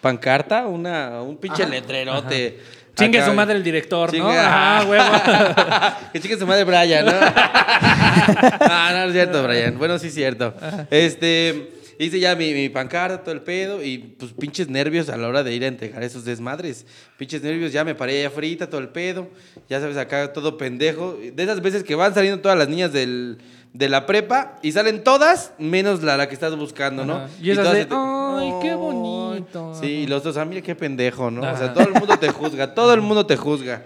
Pancarta, 0.00 0.66
una, 0.66 1.22
un 1.22 1.36
pinche 1.38 1.66
letrerote. 1.66 2.58
Chingue 2.94 3.18
Acá. 3.18 3.28
su 3.28 3.34
madre 3.34 3.56
el 3.56 3.64
director, 3.64 4.12
¿no? 4.14 4.28
Chingue- 4.30 4.36
Ah, 4.38 4.84
huevo. 4.86 6.08
que 6.12 6.20
chingue 6.20 6.38
su 6.38 6.46
madre 6.46 6.62
Brian, 6.64 7.04
¿no? 7.06 7.12
ah, 7.20 8.90
no, 8.92 8.98
no 9.00 9.04
es 9.06 9.12
cierto, 9.12 9.42
Brian. 9.42 9.78
Bueno, 9.78 9.98
sí 9.98 10.08
es 10.08 10.14
cierto. 10.14 10.54
Este, 10.90 11.72
hice 11.98 12.20
ya 12.20 12.36
mi, 12.36 12.52
mi 12.52 12.68
pancarta, 12.68 13.22
todo 13.22 13.34
el 13.34 13.40
pedo, 13.40 13.82
y 13.82 13.98
pues 13.98 14.32
pinches 14.32 14.68
nervios 14.68 15.08
a 15.08 15.16
la 15.16 15.26
hora 15.26 15.42
de 15.42 15.52
ir 15.54 15.64
a 15.64 15.68
entregar 15.68 16.02
esos 16.04 16.24
desmadres. 16.24 16.86
Pinches 17.16 17.42
nervios, 17.42 17.72
ya 17.72 17.82
me 17.82 17.94
paré 17.96 18.20
allá 18.20 18.30
frita, 18.30 18.68
todo 18.68 18.80
el 18.80 18.90
pedo. 18.90 19.28
Ya 19.68 19.80
sabes, 19.80 19.96
acá 19.96 20.32
todo 20.32 20.56
pendejo. 20.56 21.18
De 21.32 21.42
esas 21.42 21.60
veces 21.62 21.82
que 21.82 21.94
van 21.96 22.14
saliendo 22.14 22.40
todas 22.40 22.56
las 22.56 22.68
niñas 22.68 22.92
del, 22.92 23.38
de 23.74 23.88
la 23.88 24.06
prepa 24.06 24.54
y 24.62 24.70
salen 24.72 25.02
todas, 25.04 25.52
menos 25.58 26.02
la, 26.02 26.16
la 26.16 26.28
que 26.28 26.34
estás 26.34 26.56
buscando, 26.56 27.04
¿no? 27.04 27.16
Ajá. 27.16 27.28
Y 27.42 27.50
esas 27.50 27.72
de, 27.72 27.84
te- 27.84 27.94
"Ay, 27.94 28.54
qué 28.62 28.70
Ay". 28.70 28.76
bonito. 28.76 29.74
Sí, 29.78 29.86
y 29.86 30.06
los 30.06 30.22
dos, 30.22 30.36
ah, 30.36 30.44
mira 30.44 30.62
qué 30.62 30.74
pendejo, 30.76 31.30
¿no? 31.30 31.40
O 31.42 31.56
sea, 31.56 31.74
todo 31.74 31.84
el 31.84 31.92
mundo 31.92 32.16
te 32.18 32.28
juzga, 32.32 32.72
todo 32.72 32.94
el 32.94 33.00
mundo 33.00 33.26
te 33.26 33.36
juzga. 33.36 33.82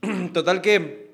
Total 0.32 0.60
que, 0.60 1.10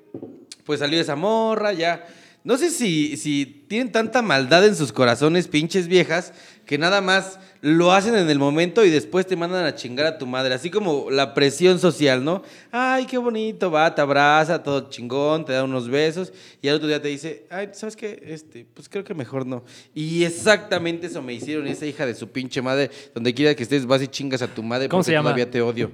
pues 0.65 0.79
salió 0.79 1.01
esa 1.01 1.15
morra, 1.15 1.73
ya. 1.73 2.05
No 2.43 2.57
sé 2.57 2.71
si, 2.71 3.17
si 3.17 3.45
tienen 3.67 3.91
tanta 3.91 4.23
maldad 4.23 4.65
en 4.65 4.75
sus 4.75 4.91
corazones, 4.91 5.47
pinches 5.47 5.87
viejas, 5.87 6.33
que 6.65 6.79
nada 6.79 6.99
más 6.99 7.39
lo 7.61 7.91
hacen 7.91 8.15
en 8.15 8.27
el 8.31 8.39
momento 8.39 8.83
y 8.83 8.89
después 8.89 9.27
te 9.27 9.35
mandan 9.35 9.63
a 9.65 9.75
chingar 9.75 10.07
a 10.07 10.17
tu 10.17 10.25
madre. 10.25 10.55
Así 10.55 10.71
como 10.71 11.11
la 11.11 11.35
presión 11.35 11.77
social, 11.77 12.23
¿no? 12.23 12.41
Ay, 12.71 13.05
qué 13.05 13.19
bonito, 13.19 13.69
va, 13.69 13.93
te 13.93 14.01
abraza, 14.01 14.63
todo 14.63 14.89
chingón, 14.89 15.45
te 15.45 15.53
da 15.53 15.63
unos 15.63 15.87
besos. 15.87 16.33
Y 16.63 16.69
al 16.69 16.77
otro 16.77 16.87
día 16.87 16.99
te 16.99 17.09
dice, 17.09 17.45
ay, 17.51 17.69
¿sabes 17.73 17.95
qué? 17.95 18.19
Este, 18.25 18.65
pues 18.73 18.89
creo 18.89 19.03
que 19.03 19.13
mejor 19.13 19.45
no. 19.45 19.63
Y 19.93 20.23
exactamente 20.23 21.05
eso 21.07 21.21
me 21.21 21.33
hicieron, 21.33 21.67
esa 21.67 21.85
hija 21.85 22.07
de 22.07 22.15
su 22.15 22.29
pinche 22.29 22.63
madre. 22.63 22.89
Donde 23.13 23.35
quiera 23.35 23.53
que 23.53 23.61
estés, 23.61 23.85
vas 23.85 24.01
y 24.01 24.07
chingas 24.07 24.41
a 24.41 24.47
tu 24.47 24.63
madre 24.63 24.89
¿Cómo 24.89 25.01
porque 25.01 25.11
se 25.11 25.11
llama? 25.11 25.29
todavía 25.29 25.51
te 25.51 25.61
odio. 25.61 25.91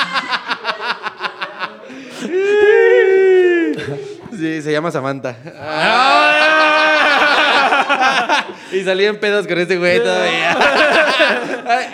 Sí, 4.40 4.62
se 4.62 4.72
llama 4.72 4.90
Samantha. 4.90 5.36
Y 8.72 8.84
salía 8.84 9.08
en 9.08 9.18
pedos 9.18 9.48
con 9.48 9.58
ese 9.62 9.76
güey 9.76 9.98
todavía. 9.98 10.56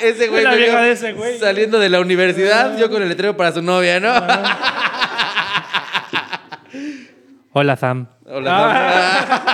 Ese 0.02 0.28
güey 0.28 0.44
La 0.44 0.50
me 0.50 0.56
vieja 0.58 0.76
vio 0.76 0.84
de 0.86 0.92
ese 0.92 1.12
güey. 1.14 1.38
Saliendo 1.38 1.78
de 1.78 1.88
la 1.88 2.00
universidad, 2.00 2.76
yo 2.76 2.90
con 2.90 3.02
el 3.02 3.08
letrero 3.08 3.34
para 3.36 3.52
su 3.52 3.62
novia, 3.62 3.98
¿no? 3.98 4.12
Hola, 7.52 7.76
Sam. 7.76 8.06
Hola, 8.26 9.46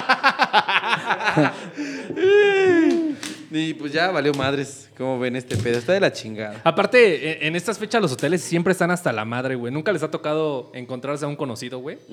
Y 3.55 3.75
pues 3.75 3.93
ya 3.93 4.11
valió 4.11 4.33
madres. 4.33 4.89
¿Cómo 4.97 5.19
ven 5.19 5.37
este 5.37 5.57
pedo? 5.57 5.79
Está 5.79 5.93
de 5.93 6.01
la 6.01 6.11
chingada. 6.13 6.61
Aparte, 6.65 7.43
e- 7.45 7.47
en 7.47 7.55
estas 7.55 7.79
fechas 7.79 8.01
los 8.01 8.13
hoteles 8.13 8.41
siempre 8.43 8.73
están 8.73 8.91
hasta 8.91 9.13
la 9.13 9.25
madre, 9.27 9.57
güey. 9.57 9.73
¿Nunca 9.73 9.93
les 9.93 10.03
ha 10.03 10.11
tocado 10.11 10.71
encontrarse 10.75 11.25
a 11.25 11.29
un 11.29 11.37
conocido, 11.37 11.79
güey? 11.81 11.99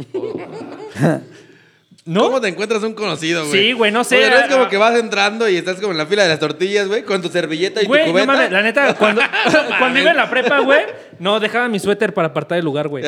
¿No? 2.05 2.23
¿Cómo 2.23 2.41
te 2.41 2.47
encuentras 2.47 2.81
un 2.83 2.93
conocido, 2.93 3.45
güey? 3.47 3.67
Sí, 3.67 3.73
güey, 3.73 3.91
no 3.91 4.03
sé. 4.03 4.29
No 4.29 4.37
es 4.37 4.47
como 4.49 4.63
Ah, 4.63 4.69
que 4.69 4.77
vas 4.77 4.97
entrando 4.97 5.47
y 5.49 5.57
estás 5.57 5.75
como 5.79 5.91
en 5.91 5.97
la 5.97 6.05
fila 6.05 6.23
de 6.23 6.29
las 6.29 6.39
tortillas, 6.39 6.87
güey, 6.87 7.03
con 7.03 7.21
tu 7.21 7.29
servilleta 7.29 7.83
y 7.83 7.85
Güey, 7.85 8.01
tu 8.01 8.07
no 8.07 8.13
cubeta. 8.13 8.27
mames, 8.33 8.51
la 8.51 8.61
neta, 8.61 8.95
cuando, 8.95 9.21
cuando 9.79 9.99
iba 9.99 10.11
en 10.11 10.17
la 10.17 10.29
prepa, 10.29 10.59
güey, 10.59 10.85
no, 11.19 11.39
dejaba 11.39 11.67
mi 11.67 11.77
suéter 11.79 12.13
para 12.13 12.29
apartar 12.29 12.57
el 12.57 12.65
lugar, 12.65 12.87
güey. 12.87 13.03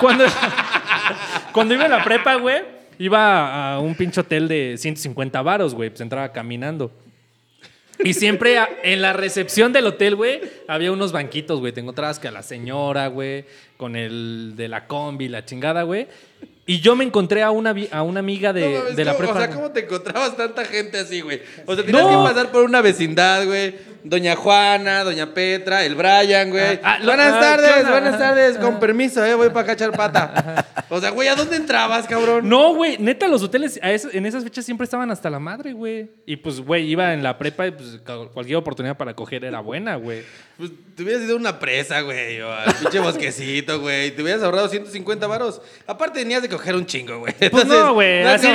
Cuando, 0.00 0.24
cuando 1.52 1.74
iba 1.74 1.84
en 1.86 1.90
la 1.90 2.04
prepa, 2.04 2.34
güey, 2.34 2.62
iba 2.98 3.72
a 3.74 3.78
un 3.80 3.94
pinche 3.94 4.20
hotel 4.20 4.48
de 4.48 4.76
150 4.76 5.40
varos, 5.42 5.74
güey, 5.74 5.88
pues 5.90 6.00
entraba 6.02 6.30
caminando. 6.32 6.90
Y 8.04 8.14
siempre 8.14 8.58
a- 8.58 8.68
en 8.82 9.00
la 9.02 9.12
recepción 9.12 9.72
del 9.72 9.86
hotel, 9.86 10.16
güey, 10.16 10.40
había 10.68 10.92
unos 10.92 11.12
banquitos, 11.12 11.60
güey. 11.60 11.72
Te 11.72 11.80
encontrabas 11.80 12.18
que 12.18 12.28
a 12.28 12.30
la 12.30 12.42
señora, 12.42 13.06
güey, 13.08 13.44
con 13.76 13.96
el 13.96 14.52
de 14.56 14.68
la 14.68 14.86
combi, 14.86 15.28
la 15.28 15.44
chingada, 15.44 15.82
güey. 15.82 16.06
Y 16.68 16.80
yo 16.80 16.96
me 16.96 17.04
encontré 17.04 17.42
a 17.42 17.50
una, 17.52 17.74
a 17.92 18.02
una 18.02 18.20
amiga 18.20 18.52
de, 18.52 18.74
No 18.74 18.84
de 18.96 19.04
la 19.04 19.12
¿cómo- 19.12 19.18
prepa. 19.18 19.34
O 19.34 19.38
sea, 19.38 19.50
¿cómo 19.50 19.70
te 19.70 19.80
encontrabas 19.84 20.36
tanta 20.36 20.64
gente 20.64 20.98
así, 20.98 21.20
güey? 21.20 21.40
O 21.64 21.74
sea, 21.76 21.84
tenías 21.84 22.02
No. 22.02 22.24
que 22.24 22.28
pasar 22.28 22.50
por 22.50 22.64
una 22.64 22.80
vecindad, 22.82 23.46
güey. 23.46 23.74
Doña 24.08 24.36
Juana, 24.36 25.02
Doña 25.02 25.34
Petra, 25.34 25.84
el 25.84 25.96
Brian, 25.96 26.50
güey. 26.50 26.78
Ah, 26.80 26.94
ah, 26.94 26.98
lo- 27.00 27.06
buenas 27.06 27.32
ah, 27.34 27.40
tardes, 27.40 27.88
buenas 27.88 28.18
tardes. 28.18 28.56
Con 28.58 28.78
permiso, 28.78 29.24
eh, 29.24 29.34
voy 29.34 29.48
para 29.48 29.62
acá 29.62 29.72
a 29.72 29.74
echar 29.74 29.90
pata. 29.92 30.64
O 30.88 31.00
sea, 31.00 31.10
güey, 31.10 31.26
¿a 31.26 31.34
dónde 31.34 31.56
entrabas, 31.56 32.06
cabrón? 32.06 32.48
No, 32.48 32.72
güey, 32.72 32.98
neta, 32.98 33.26
los 33.26 33.42
hoteles 33.42 33.80
a 33.82 33.90
en 33.90 34.24
esas 34.26 34.44
fechas 34.44 34.64
siempre 34.64 34.84
estaban 34.84 35.10
hasta 35.10 35.28
la 35.28 35.40
madre, 35.40 35.72
güey. 35.72 36.08
Y 36.24 36.36
pues, 36.36 36.60
güey, 36.60 36.88
iba 36.88 37.12
en 37.12 37.24
la 37.24 37.36
prepa 37.36 37.66
y 37.66 37.72
pues 37.72 38.00
cualquier 38.32 38.58
oportunidad 38.58 38.96
para 38.96 39.14
coger 39.14 39.44
era 39.44 39.58
buena, 39.58 39.96
güey. 39.96 40.22
Pues 40.56 40.70
te 40.94 41.02
hubieras 41.02 41.22
ido 41.22 41.34
a 41.34 41.38
una 41.38 41.58
presa, 41.58 42.00
güey, 42.02 42.40
o 42.40 42.50
al 42.52 42.72
pinche 42.76 43.00
bosquecito, 43.00 43.80
güey. 43.80 44.12
Te 44.12 44.22
hubieras 44.22 44.42
ahorrado 44.42 44.68
150 44.68 45.26
varos. 45.26 45.60
Aparte 45.86 46.20
tenías 46.20 46.42
de 46.42 46.48
coger 46.48 46.76
un 46.76 46.86
chingo, 46.86 47.18
güey. 47.18 47.34
Pues 47.34 47.50
Entonces, 47.52 47.80
no, 47.80 47.94
güey, 47.94 48.22
no 48.22 48.30
así 48.30 48.46
de... 48.46 48.52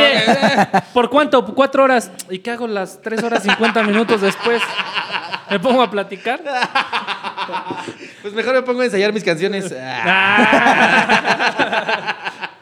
que- 0.72 0.82
¿Por 0.94 1.10
cuánto? 1.10 1.44
¿Cuatro 1.54 1.84
horas? 1.84 2.10
¿Y 2.30 2.40
qué 2.40 2.52
hago 2.52 2.68
las 2.68 3.02
tres 3.02 3.22
horas 3.22 3.44
50 3.44 3.84
minutos 3.84 4.22
después? 4.22 4.62
¿Me 5.52 5.60
pongo 5.60 5.82
a 5.84 5.92
platicar? 5.92 6.42
Pues 8.22 8.34
mejor 8.36 8.54
me 8.54 8.62
pongo 8.62 8.82
a 8.82 8.86
ensayar 8.86 9.12
mis 9.14 9.24
canciones. 9.24 9.74
Ah. 9.84 11.38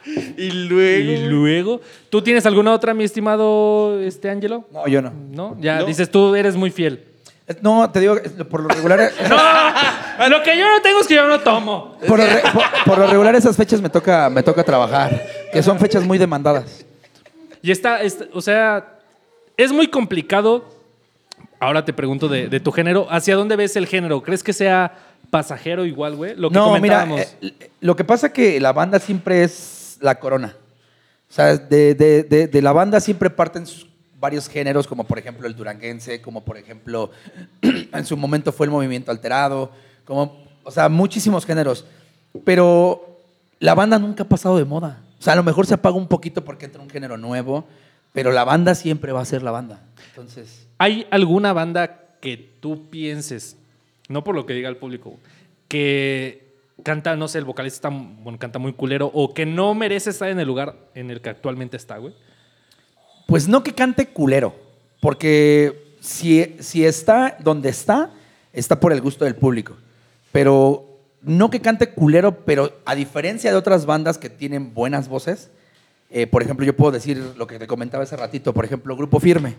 Y 0.36 0.50
luego... 0.50 1.10
y 1.12 1.16
luego, 1.28 1.80
¿tú 2.08 2.22
tienes 2.22 2.44
alguna 2.46 2.72
otra, 2.72 2.94
mi 2.94 3.04
estimado 3.04 4.00
este 4.00 4.30
Ángelo? 4.30 4.64
No, 4.72 4.88
yo 4.88 5.02
no. 5.02 5.12
¿No? 5.30 5.56
Ya 5.60 5.80
No. 5.80 5.84
dices, 5.84 6.10
tú 6.10 6.34
eres 6.34 6.56
muy 6.56 6.70
fiel. 6.70 7.04
Es- 7.46 7.62
No, 7.62 7.88
te 7.90 8.00
digo, 8.00 8.16
por 8.50 8.62
lo 8.62 8.68
regular. 8.68 8.98
No, 9.28 10.28
lo 10.30 10.42
que 10.42 10.56
yo 10.58 10.66
no 10.66 10.80
tengo 10.82 11.00
es 11.00 11.06
que 11.06 11.14
yo 11.14 11.26
no 11.28 11.38
tomo. 11.40 11.96
Por 12.08 12.18
lo, 12.18 12.24
re- 12.26 12.42
por- 12.52 12.64
por 12.86 12.98
lo 12.98 13.06
regular 13.06 13.34
esas 13.36 13.54
fechas 13.56 13.80
me 13.82 13.90
toca, 13.90 14.30
me 14.30 14.42
toca 14.42 14.64
trabajar, 14.64 15.22
que 15.52 15.62
son 15.62 15.78
fechas 15.78 16.02
muy 16.04 16.16
demandadas. 16.18 16.84
Y 17.62 17.70
está, 17.70 18.00
está- 18.02 18.24
o 18.32 18.40
sea, 18.40 18.98
es 19.56 19.70
muy 19.70 19.86
complicado. 19.88 20.64
Ahora 21.60 21.84
te 21.84 21.92
pregunto 21.92 22.26
de, 22.28 22.48
de 22.48 22.58
tu 22.60 22.72
género, 22.72 23.06
¿hacia 23.10 23.36
dónde 23.36 23.54
ves 23.54 23.76
el 23.76 23.86
género? 23.86 24.22
¿Crees 24.22 24.42
que 24.42 24.52
sea 24.54 24.92
pasajero 25.30 25.84
igual, 25.84 26.16
güey? 26.16 26.34
Lo 26.34 26.48
que 26.48 26.54
no, 26.54 26.64
mira, 26.80 27.04
eh, 27.42 27.68
lo 27.80 27.94
que 27.94 28.02
pasa 28.04 28.32
que 28.32 28.58
la 28.58 28.72
banda 28.72 28.98
siempre 28.98 29.44
es 29.44 29.98
la 30.00 30.18
corona. 30.18 30.56
O 31.28 31.32
sea, 31.32 31.56
de, 31.56 31.94
de- 31.94 32.22
de- 32.24 32.48
de 32.48 32.62
la 32.62 32.72
banda 32.72 32.98
siempre 32.98 33.28
parten 33.30 33.66
sus- 33.66 33.86
varios 34.18 34.48
géneros, 34.48 34.86
como 34.86 35.04
por 35.04 35.18
ejemplo 35.18 35.46
el 35.46 35.54
duranguense, 35.54 36.20
como 36.20 36.42
por 36.44 36.56
ejemplo 36.56 37.10
en 37.62 38.04
su 38.06 38.16
momento 38.16 38.52
fue 38.52 38.66
el 38.66 38.70
movimiento 38.72 39.10
alterado, 39.10 39.70
como, 40.04 40.42
o 40.64 40.70
sea, 40.70 40.88
muchísimos 40.88 41.44
géneros. 41.46 41.84
Pero 42.44 43.18
la 43.58 43.74
banda 43.74 43.98
nunca 43.98 44.22
ha 44.24 44.28
pasado 44.28 44.56
de 44.56 44.64
moda. 44.64 45.00
O 45.18 45.22
sea, 45.22 45.34
a 45.34 45.36
lo 45.36 45.42
mejor 45.42 45.66
se 45.66 45.74
apaga 45.74 45.96
un 45.96 46.08
poquito 46.08 46.42
porque 46.44 46.64
entra 46.64 46.80
un 46.82 46.88
género 46.90 47.18
nuevo, 47.18 47.64
pero 48.12 48.32
la 48.32 48.44
banda 48.44 48.74
siempre 48.74 49.12
va 49.12 49.20
a 49.20 49.24
ser 49.26 49.42
la 49.42 49.50
banda. 49.50 49.82
Entonces, 50.08 50.66
¿Hay 50.82 51.06
alguna 51.10 51.52
banda 51.52 52.16
que 52.22 52.38
tú 52.38 52.88
pienses, 52.88 53.58
no 54.08 54.24
por 54.24 54.34
lo 54.34 54.46
que 54.46 54.54
diga 54.54 54.70
el 54.70 54.78
público, 54.78 55.18
que 55.68 56.54
canta, 56.82 57.16
no 57.16 57.28
sé, 57.28 57.36
el 57.36 57.44
vocalista 57.44 57.90
canta 58.38 58.58
muy 58.58 58.72
culero 58.72 59.10
o 59.12 59.34
que 59.34 59.44
no 59.44 59.74
merece 59.74 60.08
estar 60.08 60.30
en 60.30 60.40
el 60.40 60.46
lugar 60.46 60.76
en 60.94 61.10
el 61.10 61.20
que 61.20 61.28
actualmente 61.28 61.76
está, 61.76 61.98
güey? 61.98 62.14
Pues 63.26 63.46
no 63.46 63.62
que 63.62 63.74
cante 63.74 64.06
culero, 64.06 64.54
porque 65.02 65.96
si, 66.00 66.56
si 66.60 66.86
está 66.86 67.36
donde 67.40 67.68
está, 67.68 68.14
está 68.54 68.80
por 68.80 68.94
el 68.94 69.02
gusto 69.02 69.26
del 69.26 69.36
público. 69.36 69.76
Pero 70.32 70.98
no 71.20 71.50
que 71.50 71.60
cante 71.60 71.90
culero, 71.90 72.46
pero 72.46 72.72
a 72.86 72.94
diferencia 72.94 73.50
de 73.50 73.56
otras 73.58 73.84
bandas 73.84 74.16
que 74.16 74.30
tienen 74.30 74.72
buenas 74.72 75.10
voces, 75.10 75.50
eh, 76.08 76.26
por 76.26 76.42
ejemplo, 76.42 76.64
yo 76.64 76.74
puedo 76.74 76.92
decir 76.92 77.22
lo 77.36 77.46
que 77.46 77.58
te 77.58 77.66
comentaba 77.66 78.04
hace 78.04 78.16
ratito, 78.16 78.54
por 78.54 78.64
ejemplo, 78.64 78.96
Grupo 78.96 79.20
Firme. 79.20 79.56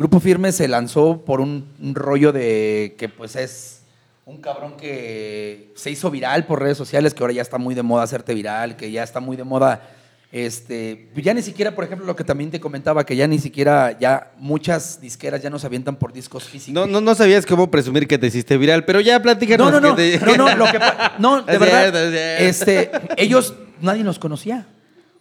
Grupo 0.00 0.18
Firme 0.18 0.50
se 0.50 0.66
lanzó 0.66 1.26
por 1.26 1.42
un, 1.42 1.66
un 1.78 1.94
rollo 1.94 2.32
de 2.32 2.94
que 2.98 3.10
pues 3.10 3.36
es 3.36 3.82
un 4.24 4.38
cabrón 4.40 4.78
que 4.78 5.72
se 5.76 5.90
hizo 5.90 6.10
viral 6.10 6.46
por 6.46 6.58
redes 6.58 6.78
sociales, 6.78 7.12
que 7.12 7.22
ahora 7.22 7.34
ya 7.34 7.42
está 7.42 7.58
muy 7.58 7.74
de 7.74 7.82
moda 7.82 8.04
hacerte 8.04 8.32
viral, 8.32 8.76
que 8.76 8.90
ya 8.90 9.02
está 9.02 9.20
muy 9.20 9.36
de 9.36 9.44
moda, 9.44 9.90
este, 10.32 11.10
ya 11.16 11.34
ni 11.34 11.42
siquiera, 11.42 11.74
por 11.74 11.84
ejemplo, 11.84 12.06
lo 12.06 12.16
que 12.16 12.24
también 12.24 12.50
te 12.50 12.60
comentaba, 12.60 13.04
que 13.04 13.14
ya 13.14 13.26
ni 13.26 13.38
siquiera, 13.38 13.98
ya 13.98 14.32
muchas 14.38 15.02
disqueras 15.02 15.42
ya 15.42 15.50
no 15.50 15.58
se 15.58 15.66
avientan 15.66 15.96
por 15.96 16.14
discos 16.14 16.44
físicos. 16.44 16.72
No, 16.72 16.86
no, 16.90 17.02
no 17.02 17.14
sabías 17.14 17.44
cómo 17.44 17.70
presumir 17.70 18.08
que 18.08 18.16
te 18.16 18.28
hiciste 18.28 18.56
viral, 18.56 18.86
pero 18.86 19.00
ya 19.02 19.20
platícanos. 19.20 19.70
No, 19.70 19.80
no, 19.82 19.88
no, 19.90 19.96
que 19.96 20.16
te- 20.18 20.24
no, 20.24 20.34
no, 20.34 20.56
lo 20.56 20.64
que 20.72 20.78
no, 21.18 21.42
de 21.42 21.58
verdad, 21.58 22.40
este, 22.40 22.90
ellos, 23.18 23.52
nadie 23.82 24.02
nos 24.02 24.18
conocía. 24.18 24.66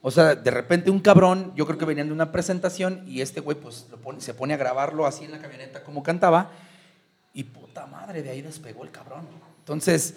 O 0.01 0.11
sea, 0.11 0.35
de 0.35 0.51
repente 0.51 0.89
un 0.89 0.99
cabrón, 0.99 1.51
yo 1.55 1.65
creo 1.65 1.77
que 1.77 1.85
venían 1.85 2.07
de 2.07 2.13
una 2.13 2.31
presentación 2.31 3.03
y 3.05 3.21
este 3.21 3.41
güey 3.41 3.57
pues 3.57 3.87
se 4.19 4.33
pone 4.33 4.53
a 4.53 4.57
grabarlo 4.57 5.05
así 5.05 5.25
en 5.25 5.31
la 5.31 5.39
camioneta 5.39 5.83
como 5.83 6.03
cantaba 6.03 6.51
y 7.33 7.43
puta 7.43 7.85
madre, 7.85 8.23
de 8.23 8.29
ahí 8.29 8.41
despegó 8.41 8.83
el 8.83 8.91
cabrón. 8.91 9.27
Entonces, 9.59 10.15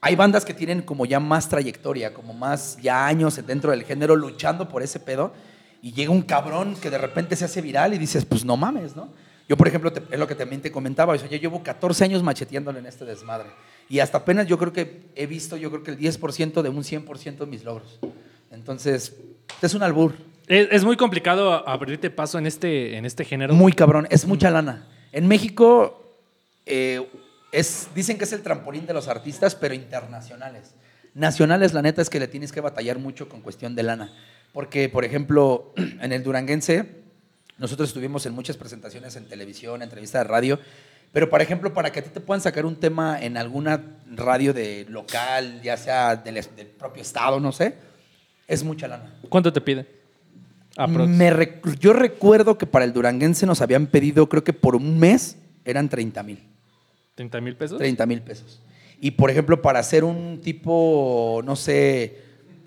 hay 0.00 0.16
bandas 0.16 0.44
que 0.44 0.52
tienen 0.52 0.82
como 0.82 1.06
ya 1.06 1.20
más 1.20 1.48
trayectoria, 1.48 2.12
como 2.12 2.34
más 2.34 2.76
ya 2.82 3.06
años 3.06 3.40
dentro 3.46 3.70
del 3.70 3.84
género 3.84 4.16
luchando 4.16 4.68
por 4.68 4.82
ese 4.82 4.98
pedo 4.98 5.32
y 5.80 5.92
llega 5.92 6.10
un 6.10 6.22
cabrón 6.22 6.74
que 6.74 6.90
de 6.90 6.98
repente 6.98 7.36
se 7.36 7.44
hace 7.44 7.60
viral 7.60 7.94
y 7.94 7.98
dices, 7.98 8.24
pues 8.24 8.44
no 8.44 8.56
mames, 8.56 8.96
¿no? 8.96 9.08
Yo, 9.48 9.56
por 9.56 9.68
ejemplo, 9.68 9.92
es 10.10 10.18
lo 10.18 10.26
que 10.26 10.34
también 10.34 10.60
te 10.60 10.72
comentaba, 10.72 11.12
o 11.12 11.16
yo 11.16 11.36
llevo 11.36 11.62
14 11.62 12.04
años 12.04 12.22
macheteándole 12.22 12.80
en 12.80 12.86
este 12.86 13.04
desmadre 13.04 13.50
y 13.88 14.00
hasta 14.00 14.18
apenas 14.18 14.46
yo 14.46 14.58
creo 14.58 14.72
que 14.72 15.02
he 15.14 15.26
visto, 15.26 15.56
yo 15.56 15.70
creo 15.70 15.82
que 15.82 15.90
el 15.92 15.98
10% 15.98 16.62
de 16.62 16.68
un 16.68 16.82
100% 16.82 17.36
de 17.38 17.46
mis 17.46 17.62
logros. 17.62 17.98
Entonces, 18.52 19.16
es 19.60 19.74
un 19.74 19.82
albur. 19.82 20.14
Es, 20.46 20.68
es 20.70 20.84
muy 20.84 20.96
complicado 20.96 21.66
abrirte 21.68 22.10
paso 22.10 22.38
en 22.38 22.46
este, 22.46 22.96
en 22.96 23.04
este 23.04 23.24
género. 23.24 23.54
Muy 23.54 23.72
cabrón, 23.72 24.06
es 24.10 24.26
mucha 24.26 24.50
lana. 24.50 24.86
En 25.10 25.26
México 25.26 26.16
eh, 26.66 27.06
es, 27.50 27.88
dicen 27.94 28.18
que 28.18 28.24
es 28.24 28.32
el 28.32 28.42
trampolín 28.42 28.86
de 28.86 28.94
los 28.94 29.08
artistas, 29.08 29.54
pero 29.54 29.74
internacionales. 29.74 30.74
Nacionales, 31.14 31.74
la 31.74 31.82
neta, 31.82 32.00
es 32.00 32.08
que 32.08 32.20
le 32.20 32.28
tienes 32.28 32.52
que 32.52 32.60
batallar 32.60 32.98
mucho 32.98 33.28
con 33.28 33.40
cuestión 33.40 33.74
de 33.74 33.82
lana. 33.82 34.12
Porque, 34.52 34.88
por 34.88 35.04
ejemplo, 35.04 35.72
en 35.76 36.12
el 36.12 36.22
Duranguense, 36.22 37.02
nosotros 37.58 37.90
estuvimos 37.90 38.24
en 38.26 38.34
muchas 38.34 38.56
presentaciones 38.56 39.16
en 39.16 39.26
televisión, 39.26 39.82
entrevistas 39.82 40.24
de 40.24 40.28
radio, 40.28 40.58
pero, 41.12 41.28
por 41.28 41.42
ejemplo, 41.42 41.74
para 41.74 41.92
que 41.92 42.00
a 42.00 42.02
ti 42.02 42.08
te 42.08 42.20
puedan 42.20 42.40
sacar 42.40 42.64
un 42.64 42.76
tema 42.76 43.20
en 43.20 43.36
alguna 43.36 43.98
radio 44.06 44.54
de 44.54 44.86
local, 44.88 45.60
ya 45.62 45.76
sea 45.76 46.16
del 46.16 46.42
propio 46.78 47.02
estado, 47.02 47.38
no 47.38 47.52
sé, 47.52 47.76
es 48.52 48.62
mucha 48.64 48.86
lana. 48.88 49.14
¿Cuánto 49.28 49.52
te 49.52 49.60
pide? 49.60 49.86
Aprox. 50.76 51.08
Me 51.08 51.30
rec- 51.32 51.78
yo 51.78 51.92
recuerdo 51.92 52.56
que 52.58 52.66
para 52.66 52.84
el 52.84 52.92
Duranguense 52.92 53.46
nos 53.46 53.60
habían 53.60 53.86
pedido, 53.86 54.28
creo 54.28 54.44
que 54.44 54.52
por 54.52 54.74
un 54.76 54.98
mes 54.98 55.36
eran 55.64 55.88
30 55.88 56.22
mil. 56.22 56.38
¿30 57.16 57.40
mil 57.40 57.56
pesos? 57.56 57.78
30 57.78 58.06
mil 58.06 58.22
pesos. 58.22 58.60
Y 59.00 59.12
por 59.12 59.30
ejemplo, 59.30 59.60
para 59.60 59.80
hacer 59.80 60.04
un 60.04 60.40
tipo, 60.42 61.40
no 61.44 61.56
sé, 61.56 62.18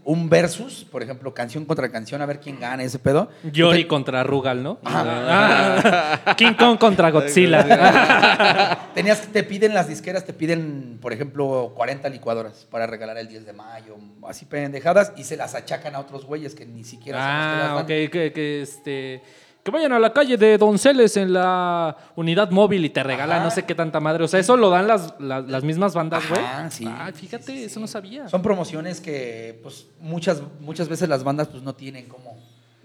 un 0.06 0.30
versus, 0.30 0.86
por 0.89 1.01
ejemplo, 1.01 1.34
canción 1.34 1.66
contra 1.66 1.91
canción, 1.91 2.22
a 2.22 2.26
ver 2.26 2.39
quién 2.39 2.60
gana 2.60 2.84
ese 2.84 2.99
pedo. 2.99 3.30
Yori 3.43 3.86
contra 3.86 4.24
Rugal, 4.24 4.62
¿no? 4.62 4.80
Ah, 4.86 6.36
King 6.38 6.53
Kong 6.53 6.78
contra 6.78 7.10
Godzilla. 7.10 8.88
Tenías, 8.93 9.22
te 9.28 9.43
piden 9.43 9.74
las 9.74 9.88
disqueras, 9.88 10.24
te 10.24 10.34
piden, 10.34 10.99
por 11.01 11.12
ejemplo, 11.12 11.74
40 11.76 12.08
licuadoras 12.10 12.68
para 12.70 12.86
regalar 12.86 13.18
el 13.18 13.28
10 13.28 13.47
de 13.47 13.53
mayo, 13.53 13.97
así 14.28 14.45
pendejadas, 14.45 15.12
y 15.18 15.24
se 15.24 15.36
las 15.36 15.56
achacan 15.56 15.95
a 15.95 15.99
otros 15.99 16.26
güeyes 16.26 16.53
que 16.53 16.66
ni 16.66 16.84
siquiera 16.84 17.20
ah, 17.20 17.82
ok, 17.82 17.88
que, 17.88 18.32
que, 18.34 18.62
este... 18.62 19.22
que 19.66 19.72
vayan 19.72 19.93
a 19.93 19.99
la 19.99 20.13
calle 20.13 20.38
de 20.38 20.59
Donceles 20.59 21.18
en 21.18 21.34
la 21.34 21.97
unidad 22.16 22.51
móvil 22.51 22.86
y 22.86 22.91
te 22.91 23.01
regalan 23.01 23.41
no 23.41 23.49
sé 23.49 23.66
qué 23.66 23.74
tanta 23.74 23.99
madre. 23.99 24.24
O 24.24 24.28
sea, 24.28 24.39
eso 24.39 24.55
lo 24.55 24.70
dan 24.70 24.86
las, 24.86 25.16
las, 25.18 25.43
las 25.47 25.63
mismas 25.63 25.95
bandas, 25.95 26.30
güey. 26.30 26.39
Ajá, 26.39 26.70
sí. 26.70 26.86
Ah, 26.88 27.11
fíjate, 27.11 27.66
eso 27.66 27.80
no 27.80 27.88
sabía. 27.88 28.30
Son 28.30 28.43
promociones 28.43 29.01
que 29.01 29.59
pues 29.63 29.88
muchas, 29.99 30.43
muchas 30.59 30.88
veces 30.88 31.09
las 31.09 31.24
bandas 31.24 31.47
pues 31.47 31.63
no 31.63 31.74
tienen 31.74 32.07
como. 32.07 32.38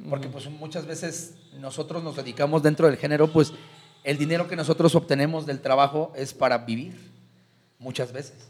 Porque 0.09 0.29
pues 0.29 0.49
muchas 0.49 0.87
veces 0.87 1.35
nosotros 1.59 2.03
nos 2.03 2.17
dedicamos 2.17 2.63
dentro 2.63 2.87
del 2.87 2.97
género, 2.97 3.31
pues 3.31 3.53
el 4.03 4.17
dinero 4.17 4.49
que 4.49 4.57
nosotros 4.57 4.95
obtenemos 4.95 5.45
del 5.45 5.61
trabajo 5.61 6.15
es 6.17 6.33
para 6.33 6.57
vivir. 6.57 6.97
Muchas 7.79 8.11
veces. 8.11 8.49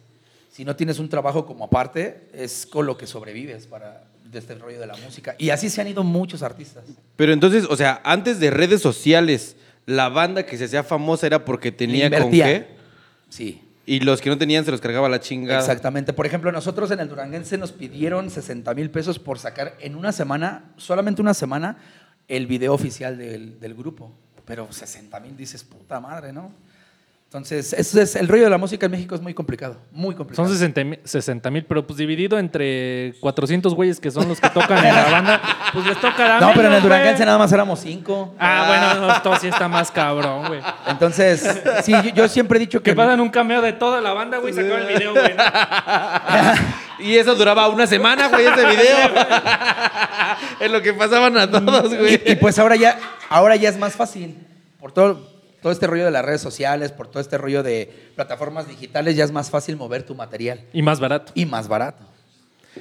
Si 0.53 0.65
no 0.65 0.77
tienes 0.77 1.01
un 1.01 1.09
trabajo 1.09 1.47
como 1.47 1.65
aparte, 1.65 2.29
es 2.33 2.65
con 2.65 2.87
lo 2.87 2.97
que 2.97 3.09
sobrevives 3.09 3.67
para 3.67 4.05
de 4.31 4.39
este 4.39 4.55
rollo 4.55 4.79
de 4.79 4.87
la 4.87 4.97
música. 4.97 5.35
Y 5.39 5.51
así 5.51 5.69
se 5.69 5.81
han 5.81 5.89
ido 5.89 6.05
muchos 6.05 6.43
artistas. 6.43 6.85
Pero 7.17 7.33
entonces, 7.33 7.67
o 7.69 7.77
sea, 7.77 8.01
antes 8.05 8.39
de 8.41 8.51
redes 8.51 8.81
sociales, 8.81 9.57
la 9.87 10.09
banda 10.09 10.45
que 10.45 10.57
se 10.57 10.65
hacía 10.65 10.83
famosa 10.83 11.27
era 11.27 11.45
porque 11.45 11.73
tenía 11.73 12.11
con 12.11 12.31
qué. 12.31 12.69
Sí. 13.29 13.63
Y 13.87 14.01
los 14.01 14.21
que 14.21 14.31
no 14.31 14.39
tenían 14.39 14.65
se 14.65 14.71
los 14.71 14.81
cargaba 14.81 15.09
la 15.09 15.21
chingada. 15.21 15.59
Exactamente. 15.59 16.13
Por 16.13 16.27
ejemplo, 16.27 16.53
nosotros 16.53 16.91
en 16.93 17.01
el 17.01 17.09
Duranguense 17.09 17.59
nos 17.59 17.73
pidieron 17.73 18.31
60 18.31 18.73
mil 18.75 18.91
pesos 18.91 19.19
por 19.19 19.39
sacar 19.39 19.77
en 19.81 19.97
una 19.97 20.13
semana, 20.13 20.73
solamente 20.77 21.21
una 21.21 21.35
semana, 21.35 21.79
el 22.29 22.47
video 22.47 22.73
oficial 22.73 23.19
del, 23.19 23.59
del 23.59 23.75
grupo. 23.75 24.13
Pero 24.45 24.71
60 24.71 25.19
mil 25.21 25.37
dices, 25.37 25.65
puta 25.65 25.99
madre, 25.99 26.33
¿no? 26.33 26.53
Entonces, 27.31 27.73
eso 27.75 28.01
es, 28.01 28.17
el 28.17 28.27
rollo 28.27 28.43
de 28.43 28.51
la 28.51 28.59
música 28.59 28.87
en 28.87 28.91
México 28.91 29.15
es 29.15 29.21
muy 29.21 29.35
complicado, 29.35 29.77
muy 29.93 30.17
complicado. 30.17 30.49
Son 30.49 30.59
60 31.05 31.51
mil, 31.53 31.65
pero 31.65 31.87
pues 31.87 31.97
dividido 31.97 32.41
entre 32.41 33.15
400 33.21 33.73
güeyes 33.73 34.01
que 34.01 34.11
son 34.11 34.27
los 34.29 34.41
que 34.41 34.51
tocan 34.51 34.85
en 34.85 34.93
la 34.93 35.09
banda, 35.09 35.41
pues 35.73 35.87
les 35.87 36.01
toca 36.01 36.39
a 36.39 36.41
no, 36.41 36.51
pero 36.57 36.67
en 36.67 36.75
el 36.75 36.83
Duranguense 36.83 37.25
nada 37.25 37.39
más 37.39 37.53
éramos 37.53 37.79
cinco. 37.79 38.35
Ah, 38.37 38.65
bueno, 38.67 39.07
no, 39.07 39.15
esto 39.15 39.37
sí 39.37 39.47
está 39.47 39.69
más 39.69 39.93
cabrón, 39.93 40.49
güey. 40.49 40.61
Entonces, 40.89 41.63
sí, 41.85 41.93
yo, 41.93 42.11
yo 42.13 42.29
siempre 42.29 42.57
he 42.57 42.61
dicho 42.61 42.83
que... 42.83 42.91
Que 42.91 42.97
pasan 42.97 43.21
un 43.21 43.29
cameo 43.29 43.63
de 43.63 43.75
toda 43.75 44.01
la 44.01 44.13
banda, 44.13 44.39
güey, 44.39 44.53
acaba 44.53 44.81
el 44.81 44.89
video, 44.89 45.13
güey. 45.13 45.35
¿no? 45.37 45.45
Y 46.99 47.17
eso 47.17 47.37
duraba 47.37 47.69
una 47.69 47.87
semana, 47.87 48.27
güey, 48.27 48.45
ese 48.45 48.67
video. 48.67 48.99
es 50.59 50.71
lo 50.71 50.83
que 50.83 50.93
pasaban 50.95 51.39
a 51.39 51.49
todos, 51.49 51.95
güey. 51.95 52.21
Y, 52.27 52.33
y 52.33 52.35
pues 52.35 52.59
ahora 52.59 52.75
ya, 52.75 52.99
ahora 53.29 53.55
ya 53.55 53.69
es 53.69 53.79
más 53.79 53.95
fácil. 53.95 54.37
Por 54.81 54.93
todo, 54.93 55.30
todo 55.61 55.73
este 55.73 55.87
rollo 55.87 56.05
de 56.05 56.11
las 56.11 56.25
redes 56.25 56.41
sociales, 56.41 56.93
por 56.93 57.09
todo 57.09 57.21
este 57.21 57.39
rollo 57.39 57.63
de 57.63 58.11
plataformas 58.17 58.69
digitales, 58.69 59.17
ya 59.17 59.25
es 59.25 59.33
más 59.33 59.51
fácil 59.51 59.77
mover 59.77 60.03
tu 60.03 60.15
material. 60.15 60.61
Y 60.73 60.83
más 60.83 61.01
barato. 61.01 61.33
Y 61.35 61.47
más 61.47 61.69
barato. 61.69 62.05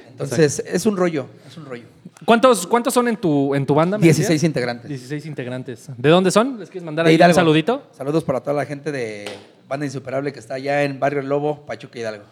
Entonces, 0.08 0.62
es 0.66 0.86
un 0.86 0.96
rollo, 0.96 1.26
es 1.46 1.56
un 1.56 1.64
rollo. 1.66 1.84
¿Cuántos, 2.24 2.66
¿Cuántos 2.66 2.92
son 2.94 3.08
en 3.08 3.16
tu, 3.16 3.54
en 3.54 3.64
tu 3.66 3.74
banda? 3.74 3.96
me 3.98 4.02
16 4.02 4.28
decías? 4.28 4.44
integrantes. 4.44 4.88
16 4.88 5.26
integrantes. 5.26 5.88
¿De 5.96 6.08
dónde 6.08 6.30
son? 6.30 6.58
¿Les 6.60 6.68
quieres 6.68 6.84
mandar 6.84 7.06
ahí 7.06 7.18
un 7.20 7.34
saludito? 7.34 7.88
Saludos 7.92 8.24
para 8.24 8.40
toda 8.40 8.54
la 8.54 8.66
gente 8.66 8.92
de 8.92 9.28
Banda 9.68 9.86
Insuperable 9.86 10.32
que 10.32 10.38
está 10.38 10.54
allá 10.54 10.82
en 10.82 11.00
Barrio 11.00 11.22
Lobo, 11.22 11.64
Pachuca 11.64 11.98
Hidalgo. 11.98 12.24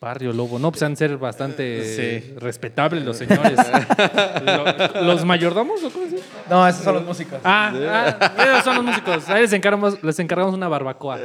Barrio 0.00 0.32
Lobo. 0.32 0.58
No, 0.58 0.70
pues 0.70 0.82
han 0.82 0.92
de 0.92 0.96
ser 0.96 1.18
bastante 1.18 1.84
Sí. 1.84 2.34
respetables 2.38 3.04
los 3.04 3.18
señores. 3.18 3.58
Lo- 4.94 5.02
¿Los 5.02 5.24
mayordomos 5.26 5.84
o 5.84 5.90
cómo 5.90 6.06
se? 6.08 6.18
No, 6.48 6.66
esos 6.66 6.82
son 6.82 6.94
los 6.94 7.04
músicos. 7.04 7.38
Ah, 7.44 7.70
ah, 7.86 8.32
esos 8.42 8.64
son 8.64 8.76
los 8.76 8.84
músicos. 8.86 9.28
Ahí 9.28 9.42
les 9.42 9.52
encargamos, 9.52 10.02
les 10.02 10.18
encargamos 10.18 10.54
una 10.54 10.68
barbacoa. 10.68 11.18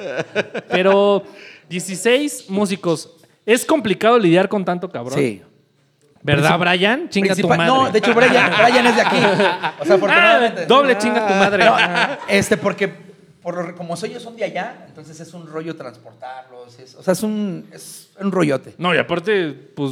Pero 0.69 1.23
16 1.69 2.49
músicos. 2.49 3.11
Es 3.45 3.63
complicado 3.63 4.19
lidiar 4.19 4.49
con 4.49 4.65
tanto 4.65 4.89
cabrón. 4.89 5.17
Sí. 5.19 5.41
¿Verdad, 6.21 6.57
Brian? 6.59 7.07
Chinga 7.07 7.34
tu 7.36 7.47
madre. 7.47 7.67
No, 7.67 7.89
de 7.91 7.99
hecho, 7.99 8.13
Brian, 8.13 8.51
Brian 8.61 8.88
es 8.88 8.95
de 8.95 9.01
aquí. 9.01 9.15
O 9.80 9.86
sea, 9.86 9.95
afortunadamente. 9.95 10.61
Ah, 10.63 10.65
doble 10.67 10.97
chinga 10.97 11.26
tu 11.28 11.34
madre. 11.36 11.63
No, 11.63 11.76
Ah. 11.78 12.17
este, 12.28 12.57
porque 12.57 13.05
por 13.45 13.63
lo- 13.63 13.75
como 13.75 13.93
ellos 14.03 14.21
son 14.23 14.35
de 14.35 14.43
allá, 14.43 14.85
entonces 14.87 15.19
es 15.19 15.33
un 15.35 15.45
rollo 15.47 15.75
transportarlos. 15.75 16.77
o 16.97 17.03
sea, 17.03 17.13
es 17.13 17.21
un, 17.23 17.69
es 17.71 18.09
un 18.19 18.31
rollote. 18.31 18.73
No, 18.79 18.93
y 18.93 18.97
aparte, 18.97 19.53
pues, 19.75 19.91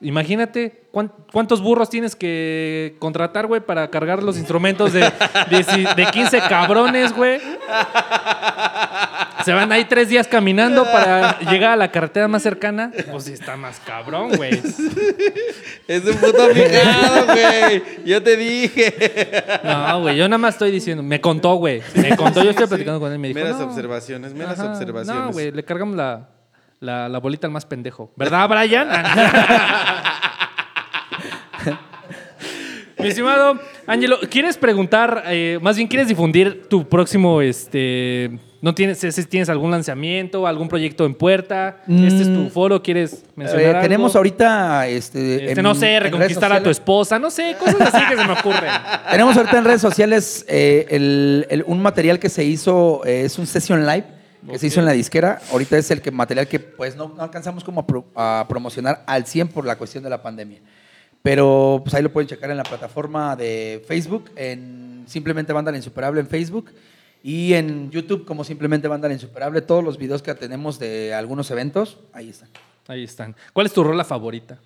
imagínate 0.00 0.84
cuán- 0.90 1.12
cuántos 1.32 1.60
burros 1.60 1.90
tienes 1.90 2.16
que 2.16 2.96
contratar, 2.98 3.46
güey, 3.46 3.60
para 3.60 3.90
cargar 3.90 4.22
los 4.22 4.38
instrumentos 4.38 4.92
de, 4.94 5.00
de, 5.50 5.88
de 5.96 6.06
15 6.10 6.40
cabrones, 6.48 7.12
güey. 7.14 7.40
Se 9.44 9.52
van 9.52 9.70
ahí 9.72 9.84
tres 9.84 10.08
días 10.08 10.26
caminando 10.26 10.84
para 10.92 11.38
llegar 11.40 11.72
a 11.72 11.76
la 11.76 11.90
carretera 11.90 12.28
más 12.28 12.42
cercana. 12.42 12.90
Pues 13.10 13.24
sí, 13.24 13.32
está 13.32 13.56
más 13.56 13.80
cabrón, 13.80 14.32
güey. 14.36 14.54
Es 15.86 16.04
un 16.04 16.16
puto 16.16 16.48
picado, 16.52 17.26
güey. 17.26 17.82
Yo 18.04 18.22
te 18.22 18.36
dije. 18.36 18.94
No, 19.64 20.02
güey, 20.02 20.16
yo 20.16 20.28
nada 20.28 20.38
más 20.38 20.54
estoy 20.54 20.70
diciendo. 20.70 21.02
Me 21.02 21.20
contó, 21.20 21.54
güey. 21.54 21.82
Me 21.94 22.16
contó, 22.16 22.42
yo 22.42 22.50
estoy 22.50 22.66
platicando 22.66 23.00
con 23.00 23.12
él. 23.12 23.18
Me 23.18 23.28
dijo, 23.28 23.40
Meras 23.40 23.58
no. 23.58 23.66
observaciones, 23.66 24.34
meras 24.34 24.58
Ajá, 24.58 24.72
observaciones. 24.72 25.22
No, 25.24 25.32
güey, 25.32 25.52
le 25.52 25.64
cargamos 25.64 25.96
la, 25.96 26.28
la, 26.80 27.08
la 27.08 27.18
bolita 27.18 27.46
al 27.46 27.52
más 27.52 27.64
pendejo. 27.66 28.12
¿Verdad, 28.16 28.48
Brian? 28.48 28.88
Mi 32.98 33.06
estimado 33.08 33.58
Ángelo, 33.86 34.18
¿quieres 34.28 34.58
preguntar, 34.58 35.22
eh, 35.28 35.58
más 35.62 35.76
bien 35.76 35.86
quieres 35.88 36.08
difundir 36.08 36.66
tu 36.68 36.88
próximo, 36.88 37.40
este, 37.40 38.38
no 38.60 38.74
tienes, 38.74 38.98
tienes 39.28 39.48
algún 39.48 39.70
lanzamiento, 39.70 40.46
algún 40.46 40.68
proyecto 40.68 41.06
en 41.06 41.14
puerta? 41.14 41.76
Este 41.88 42.22
es 42.22 42.32
tu 42.34 42.40
Mm, 42.40 42.50
foro, 42.50 42.82
¿quieres 42.82 43.24
mencionar 43.36 43.64
Eh, 43.64 43.68
algo? 43.70 43.80
tenemos 43.82 44.16
ahorita. 44.16 44.88
Este, 44.88 45.36
Este, 45.46 45.52
en- 45.52 45.62
no 45.62 45.74
sé, 45.74 46.00
reconquistar 46.00 46.52
a 46.52 46.62
tu 46.62 46.70
esposa, 46.70 47.18
no 47.18 47.30
sé, 47.30 47.56
cosas 47.58 47.94
así 47.94 48.04
que 48.08 48.16
se 48.16 48.24
me 48.26 48.32
ocurren. 48.32 48.70
Tenemos 49.10 49.36
ahorita 49.36 49.58
en 49.58 49.64
redes 49.64 49.80
sociales 49.80 50.44
eh, 50.48 50.86
el- 50.90 51.46
el- 51.50 51.64
un 51.66 51.80
material 51.80 52.18
que 52.18 52.28
se 52.28 52.44
hizo, 52.44 53.02
eh, 53.04 53.22
es 53.24 53.38
un 53.38 53.46
session 53.46 53.86
live 53.86 54.04
que 54.50 54.58
se 54.58 54.66
hizo 54.68 54.80
en 54.80 54.86
la 54.86 54.92
disquera. 54.92 55.40
Ahorita 55.52 55.76
es 55.78 55.90
el 55.90 56.00
que, 56.00 56.10
material 56.10 56.48
que 56.48 56.58
pues 56.58 56.96
no, 56.96 57.12
no 57.16 57.22
alcanzamos 57.22 57.62
como 57.64 57.80
a, 57.82 57.86
pro- 57.86 58.06
a 58.14 58.46
promocionar 58.48 59.02
al 59.06 59.26
100 59.26 59.48
por 59.48 59.64
la 59.66 59.76
cuestión 59.76 60.02
de 60.04 60.10
la 60.10 60.22
pandemia. 60.22 60.58
Pero 61.22 61.80
pues 61.84 61.94
ahí 61.94 62.02
lo 62.02 62.12
pueden 62.12 62.28
checar 62.28 62.50
en 62.50 62.56
la 62.56 62.62
plataforma 62.62 63.34
de 63.36 63.84
Facebook, 63.86 64.30
en 64.36 65.04
simplemente 65.06 65.52
Banda 65.52 65.70
La 65.70 65.76
Insuperable 65.76 66.20
en 66.20 66.28
Facebook 66.28 66.70
y 67.22 67.54
en 67.54 67.90
YouTube 67.90 68.24
como 68.24 68.44
simplemente 68.44 68.88
Banda 68.88 69.08
La 69.08 69.14
Insuperable. 69.14 69.60
Todos 69.62 69.82
los 69.84 69.98
videos 69.98 70.22
que 70.22 70.34
tenemos 70.34 70.78
de 70.78 71.14
algunos 71.14 71.50
eventos, 71.50 71.98
ahí 72.12 72.28
están. 72.30 72.48
Ahí 72.86 73.04
están. 73.04 73.34
¿Cuál 73.52 73.66
es 73.66 73.72
tu 73.72 73.84
rola 73.84 74.04
favorita? 74.04 74.58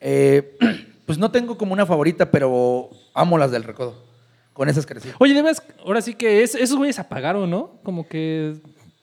Eh, 0.00 0.56
pues 1.06 1.18
no 1.18 1.30
tengo 1.30 1.56
como 1.58 1.72
una 1.72 1.86
favorita, 1.86 2.30
pero 2.30 2.90
amo 3.14 3.38
las 3.38 3.50
del 3.50 3.64
recodo. 3.64 4.08
Con 4.52 4.68
esas 4.68 4.84
crecí. 4.86 5.08
Oye, 5.18 5.32
de 5.34 5.42
veras, 5.42 5.62
ahora 5.84 6.02
sí 6.02 6.14
que 6.14 6.42
es- 6.42 6.54
esos 6.54 6.76
güeyes 6.76 6.98
apagaron, 6.98 7.48
¿no? 7.48 7.78
Como 7.82 8.06
que 8.06 8.56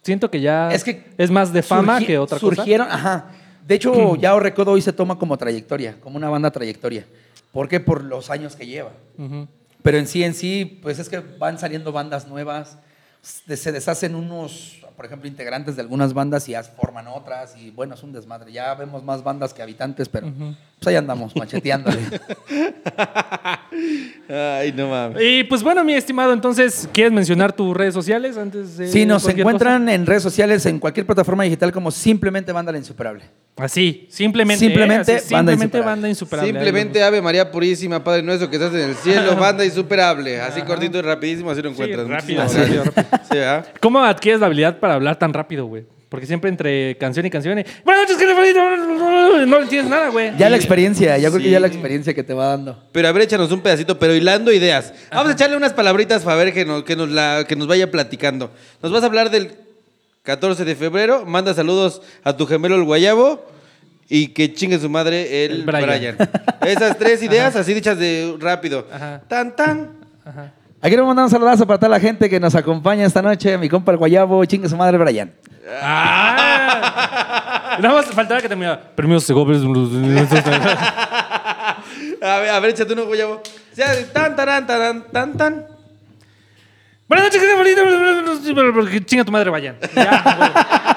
siento 0.04 0.30
que 0.30 0.42
ya 0.42 0.72
Es 0.72 0.84
que 0.84 1.06
es 1.18 1.32
más 1.32 1.52
de 1.54 1.64
fama 1.64 2.00
surgi- 2.00 2.06
que 2.06 2.18
otra 2.18 2.40
cosa. 2.40 2.56
surgieron, 2.58 2.88
ajá. 2.92 3.32
De 3.66 3.76
hecho, 3.76 4.16
ya 4.20 4.36
O 4.36 4.40
Recodo 4.40 4.72
hoy 4.72 4.82
se 4.82 4.94
toma 4.94 5.18
como 5.18 5.38
trayectoria, 5.38 6.00
como 6.02 6.18
una 6.18 6.30
banda 6.30 6.52
trayectoria. 6.52 7.06
¿Por 7.52 7.68
qué? 7.70 7.80
Por 7.80 8.04
los 8.04 8.30
años 8.30 8.56
que 8.56 8.68
lleva. 8.68 8.92
Pero 9.82 9.98
en 9.98 10.06
sí, 10.08 10.24
en 10.24 10.34
sí, 10.34 10.80
pues 10.84 11.00
es 11.00 11.08
que 11.10 11.20
van 11.20 11.58
saliendo 11.58 11.92
bandas 11.92 12.28
nuevas, 12.28 12.78
se 13.22 13.72
deshacen 13.72 14.16
unos, 14.16 14.82
por 14.98 15.06
ejemplo, 15.06 15.28
integrantes 15.28 15.76
de 15.76 15.84
algunas 15.84 16.16
bandas 16.16 16.50
y 16.50 16.54
ya 16.54 16.64
forman 16.64 17.06
otras 17.08 17.56
y 17.56 17.70
bueno, 17.70 17.94
es 17.94 18.02
un 18.02 18.12
desmadre. 18.12 18.52
Ya 18.52 18.74
vemos 18.74 19.04
más 19.04 19.24
bandas 19.24 19.54
que 19.54 19.62
habitantes, 19.62 20.10
pero 20.10 20.28
pues 20.80 20.88
ahí 20.88 20.96
andamos, 20.96 21.36
macheteándole. 21.36 22.00
Ay, 24.28 24.74
no 24.74 24.90
mames. 24.90 25.22
Y 25.22 25.44
pues 25.44 25.62
bueno, 25.62 25.84
mi 25.84 25.94
estimado, 25.94 26.34
entonces, 26.34 26.90
¿quieres 26.92 27.14
mencionar 27.14 27.54
tus 27.54 27.78
redes 27.78 27.94
sociales 27.94 28.38
antes 28.38 28.76
de 28.76 28.88
Sí, 28.88 29.06
nos 29.06 29.28
encuentran 29.30 29.88
en 29.88 30.08
redes 30.08 30.24
sociales, 30.24 30.66
en 30.66 30.80
cualquier 30.80 31.06
plataforma 31.06 31.44
digital 31.44 31.72
como 31.72 31.92
simplemente 31.92 32.52
Banda 32.52 32.72
La 32.72 32.80
Insuperable. 32.80 33.26
Así, 33.58 34.08
simplemente. 34.10 34.66
Simplemente 34.66 35.14
¿eh? 35.14 35.16
Así, 35.16 35.34
Banda 35.34 35.52
simplemente 35.52 35.78
Insuperable. 35.78 35.90
banda 35.90 36.10
insuperable. 36.10 36.52
Simplemente 36.52 37.04
Ave 37.04 37.22
María 37.24 37.52
Purísima, 37.52 38.04
Padre 38.04 38.22
nuestro 38.22 38.52
que 38.52 38.58
estás 38.58 38.72
en 38.74 38.90
el 38.90 38.96
cielo, 38.96 39.36
banda 39.36 39.66
insuperable. 39.66 40.40
Así 40.42 40.62
cortito 40.62 41.00
y 41.00 41.02
rapidísimo, 41.02 41.50
así 41.50 41.64
lo 41.64 41.70
encuentras. 41.70 42.08
rápido, 42.08 42.44
Muchísimas 42.44 42.68
rápido, 42.68 42.84
gracias. 42.84 43.28
Sí, 43.28 43.36
¿verdad? 43.38 43.68
¿Cómo 43.80 44.04
adquieres 44.04 44.42
la 44.42 44.46
habilidad 44.46 44.78
para 44.78 44.87
hablar 44.96 45.18
tan 45.18 45.34
rápido, 45.34 45.66
güey? 45.66 45.86
Porque 46.10 46.26
siempre 46.26 46.50
entre 46.50 46.98
canción 46.98 47.26
y 47.26 47.30
canción. 47.30 47.60
y, 47.60 47.66
Buenas 47.84 48.10
noches, 48.10 49.48
no 49.48 49.60
entiendes 49.60 49.90
nada, 49.90 50.10
güey. 50.10 50.32
Ya 50.38 50.50
la 50.50 50.56
experiencia, 50.56 51.18
yo 51.18 51.30
creo 51.32 51.44
que 51.44 51.50
ya 51.50 51.60
la 51.60 51.68
experiencia 51.68 52.14
que 52.14 52.24
te 52.24 52.34
va 52.34 52.48
dando. 52.48 52.82
Pero 52.94 53.10
a 53.10 53.12
ver, 53.12 53.24
échanos 53.24 53.52
un 53.52 53.62
pedacito, 53.62 54.00
pero 54.00 54.16
hilando 54.16 54.54
ideas. 54.54 54.94
Vamos 55.12 55.32
a 55.32 55.34
echarle 55.34 55.58
unas 55.58 55.74
palabritas 55.74 56.24
para 56.24 56.38
ver 56.38 56.54
que 56.54 56.64
nos, 56.64 56.84
que 56.84 56.96
nos, 56.96 57.10
la, 57.10 57.44
que 57.48 57.58
nos 57.58 57.68
vaya 57.68 57.92
platicando. 57.92 58.52
Nos 58.82 58.92
vas 58.92 59.04
a 59.04 59.08
hablar 59.08 59.30
del 59.30 59.52
14 60.24 60.64
de 60.64 60.76
febrero. 60.76 61.26
Manda 61.26 61.54
saludos 61.54 62.02
a 62.24 62.38
tu 62.38 62.46
gemelo 62.46 62.76
el 62.76 62.84
guayabo 62.84 63.46
y 64.08 64.30
que 64.30 64.54
chingue 64.54 64.80
su 64.80 64.90
madre 64.90 65.46
el, 65.46 65.52
El 65.52 65.64
Brian. 65.64 66.16
Brian. 66.16 66.18
Esas 66.66 66.98
tres 66.98 67.22
ideas, 67.24 67.58
así 67.58 67.74
dichas 67.74 68.00
de 68.00 68.36
rápido. 68.40 68.88
Ajá. 68.92 69.22
Tan, 69.28 69.54
tan. 69.56 69.92
Ajá. 70.24 70.54
Aquí 70.82 70.96
le 70.96 71.02
mandamos 71.02 71.32
un 71.32 71.38
saludazo 71.38 71.66
para 71.66 71.80
toda 71.80 71.90
la 71.90 72.00
gente 72.00 72.30
que 72.30 72.40
nos 72.40 72.54
acompaña 72.54 73.06
esta 73.06 73.22
noche, 73.22 73.58
mi 73.58 73.68
compa 73.68 73.92
el 73.92 73.98
Guayabo, 73.98 74.46
chingue 74.46 74.70
su 74.70 74.78
madre 74.78 74.98
Brian. 74.98 75.34
Ah. 75.82 77.78
Nada 77.82 77.96
más 77.96 78.06
faltaba 78.08 78.42
que 78.42 78.48
terminara. 78.48 78.80
Permiso, 78.96 79.20
se 79.22 79.34
gobres. 79.34 79.62
A 82.20 82.40
ver, 82.40 82.50
a 82.50 82.60
ver, 82.60 82.72
échate 82.72 82.94
uno 82.94 83.06
guayabo. 83.06 83.44
Tan, 84.12 84.36
tarán, 84.36 84.66
tarán, 84.66 85.06
tan, 85.12 85.38
tan. 85.38 85.68
Buenas 87.08 87.28
noches, 87.28 87.42
gente. 87.42 89.06
Chinga 89.06 89.24
tu 89.24 89.32
madre, 89.32 89.52
vayan. 89.52 89.78
Ya, 89.96 90.97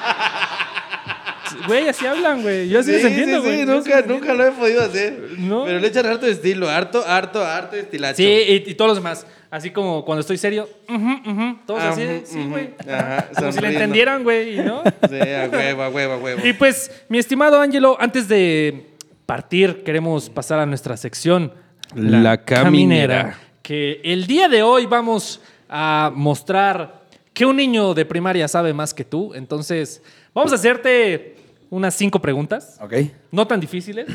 güey. 1.67 1.87
Así 1.87 2.05
hablan, 2.05 2.41
güey. 2.41 2.69
Yo 2.69 2.79
así 2.79 2.91
Sí, 2.91 2.97
les 2.97 3.05
entiendo, 3.05 3.37
sí, 3.37 3.41
sí, 3.41 3.47
güey. 3.47 3.61
Así 3.61 3.71
nunca, 3.71 4.01
nunca 4.07 4.33
lo 4.33 4.45
he 4.47 4.51
podido 4.51 4.81
hacer. 4.83 5.19
No. 5.37 5.65
Pero 5.65 5.79
le 5.79 5.87
echan 5.87 6.05
harto 6.05 6.27
estilo, 6.27 6.69
harto, 6.69 7.03
harto, 7.05 7.43
harto 7.43 7.75
estilacho. 7.75 8.17
Sí, 8.17 8.23
y, 8.25 8.69
y 8.71 8.75
todos 8.75 8.89
los 8.89 8.97
demás. 8.97 9.25
Así 9.49 9.69
como 9.71 10.05
cuando 10.05 10.21
estoy 10.21 10.37
serio. 10.37 10.69
ujú, 10.87 11.29
ujú, 11.29 11.57
todos 11.65 11.81
Ah, 11.81 11.89
así. 11.89 12.07
Sí, 12.25 12.43
güey. 12.49 12.69
Ajá, 12.89 13.29
Como 13.37 13.51
si 13.51 13.59
le 13.59 13.67
entendieran, 13.73 14.23
güey, 14.23 14.57
¿no? 14.59 14.81
Sí, 15.09 15.19
a 15.19 15.49
huevo, 15.51 15.83
a 15.83 15.89
huevo, 15.89 16.13
a 16.13 16.17
huevo. 16.17 16.47
Y 16.47 16.53
pues, 16.53 17.03
mi 17.09 17.17
estimado 17.17 17.59
Ángelo, 17.59 17.97
antes 17.99 18.27
de 18.29 18.87
partir, 19.25 19.83
queremos 19.83 20.29
pasar 20.29 20.59
a 20.59 20.65
nuestra 20.65 20.95
sección. 20.95 21.53
La 21.95 22.43
caminera. 22.45 23.37
Que 23.61 23.99
el 24.05 24.25
día 24.25 24.47
de 24.47 24.63
hoy 24.63 24.85
vamos 24.85 25.41
a 25.69 26.11
mostrar 26.15 27.01
que 27.33 27.45
un 27.45 27.55
niño 27.57 27.93
de 27.93 28.05
primaria 28.05 28.47
sabe 28.47 28.73
más 28.73 28.93
que 28.93 29.03
tú. 29.03 29.33
Entonces, 29.33 30.01
vamos 30.33 30.51
a 30.53 30.55
hacerte 30.55 31.35
unas 31.71 31.95
cinco 31.95 32.19
preguntas, 32.21 32.77
Ok. 32.79 32.93
no 33.31 33.47
tan 33.47 33.59
difíciles. 33.59 34.05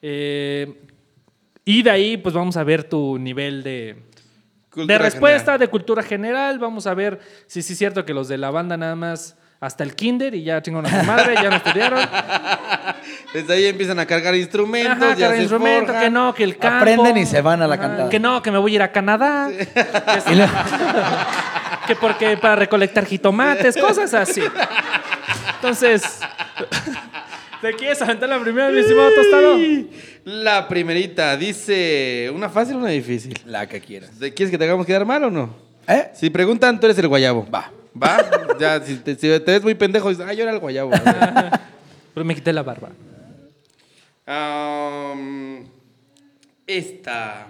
Eh, 0.00 0.80
y 1.64 1.82
de 1.82 1.90
ahí, 1.90 2.16
pues 2.16 2.32
vamos 2.34 2.56
a 2.56 2.62
ver 2.62 2.84
tu 2.84 3.18
nivel 3.18 3.62
de, 3.64 4.04
Cultura 4.70 4.94
de 4.96 4.98
respuesta, 5.04 5.38
general. 5.38 5.58
de 5.58 5.68
cultura 5.68 6.02
general. 6.04 6.58
Vamos 6.60 6.86
a 6.86 6.94
ver 6.94 7.18
si 7.48 7.62
sí 7.62 7.72
es 7.72 7.78
cierto 7.78 8.04
que 8.04 8.14
los 8.14 8.28
de 8.28 8.38
la 8.38 8.50
banda 8.52 8.76
nada 8.76 8.94
más 8.94 9.36
hasta 9.60 9.82
el 9.82 9.96
kinder 9.96 10.36
y 10.36 10.44
ya 10.44 10.62
chingaron 10.62 10.86
a 10.86 11.00
su 11.00 11.04
madre, 11.06 11.34
ya 11.34 11.50
no 11.50 11.56
estudiaron. 11.56 11.98
Desde 13.34 13.52
ahí 13.54 13.64
empiezan 13.66 13.98
a 13.98 14.06
cargar 14.06 14.34
instrumentos, 14.36 15.02
Ajá, 15.02 15.14
ya 15.16 15.30
se 15.30 15.38
instrumento, 15.40 15.86
forjan. 15.86 16.02
que 16.04 16.10
no, 16.10 16.32
que 16.34 16.44
el 16.44 16.56
campo. 16.58 16.82
Aprenden 16.82 17.16
y 17.16 17.26
se 17.26 17.40
van 17.42 17.60
a 17.62 17.66
la 17.66 17.74
Ajá, 17.74 17.82
cantada. 17.88 18.08
Que 18.10 18.20
no, 18.20 18.40
que 18.40 18.50
me 18.52 18.58
voy 18.58 18.72
a 18.72 18.74
ir 18.76 18.82
a 18.82 18.92
Canadá. 18.92 19.50
Que, 19.50 20.36
lo- 20.36 20.46
que 21.88 21.96
porque 21.96 22.36
para 22.36 22.54
recolectar 22.56 23.04
jitomates, 23.04 23.76
cosas 23.76 24.14
así. 24.14 24.42
Entonces, 25.60 26.02
¿te 27.60 27.72
quieres 27.74 28.00
aventar 28.00 28.28
la 28.28 28.38
primera, 28.40 28.70
mi 28.70 28.78
estimado 28.78 29.10
tostado? 29.12 29.58
La 30.24 30.68
primerita 30.68 31.36
dice, 31.36 32.30
¿una 32.32 32.48
fácil 32.48 32.76
o 32.76 32.78
una 32.78 32.90
difícil? 32.90 33.34
La 33.44 33.66
que 33.66 33.80
quieras. 33.80 34.18
¿De- 34.20 34.32
¿Quieres 34.32 34.52
que 34.52 34.58
te 34.58 34.64
hagamos 34.64 34.86
quedar 34.86 35.04
mal 35.04 35.24
o 35.24 35.30
no? 35.30 35.56
¿Eh? 35.88 36.10
Si 36.14 36.30
preguntan, 36.30 36.78
tú 36.78 36.86
eres 36.86 36.98
el 36.98 37.08
guayabo. 37.08 37.48
Va. 37.50 37.72
¿Va? 38.00 38.18
ya, 38.60 38.80
si 38.80 38.96
te, 38.96 39.14
si 39.14 39.20
te 39.22 39.38
ves 39.40 39.62
muy 39.64 39.74
pendejo, 39.74 40.08
dices, 40.10 40.24
ah, 40.28 40.32
yo 40.32 40.42
era 40.44 40.52
el 40.52 40.60
guayabo. 40.60 40.90
Pero 42.14 42.24
me 42.24 42.34
quité 42.36 42.52
la 42.52 42.62
barba. 42.62 42.90
Um, 44.26 45.66
esta. 46.66 47.46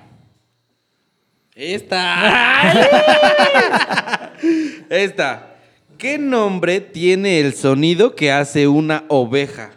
Esta. 1.54 2.72
esta. 4.88 5.57
¿Qué 5.98 6.16
nombre 6.16 6.80
tiene 6.80 7.40
el 7.40 7.54
sonido 7.54 8.14
que 8.14 8.30
hace 8.30 8.68
una 8.68 9.04
oveja? 9.08 9.70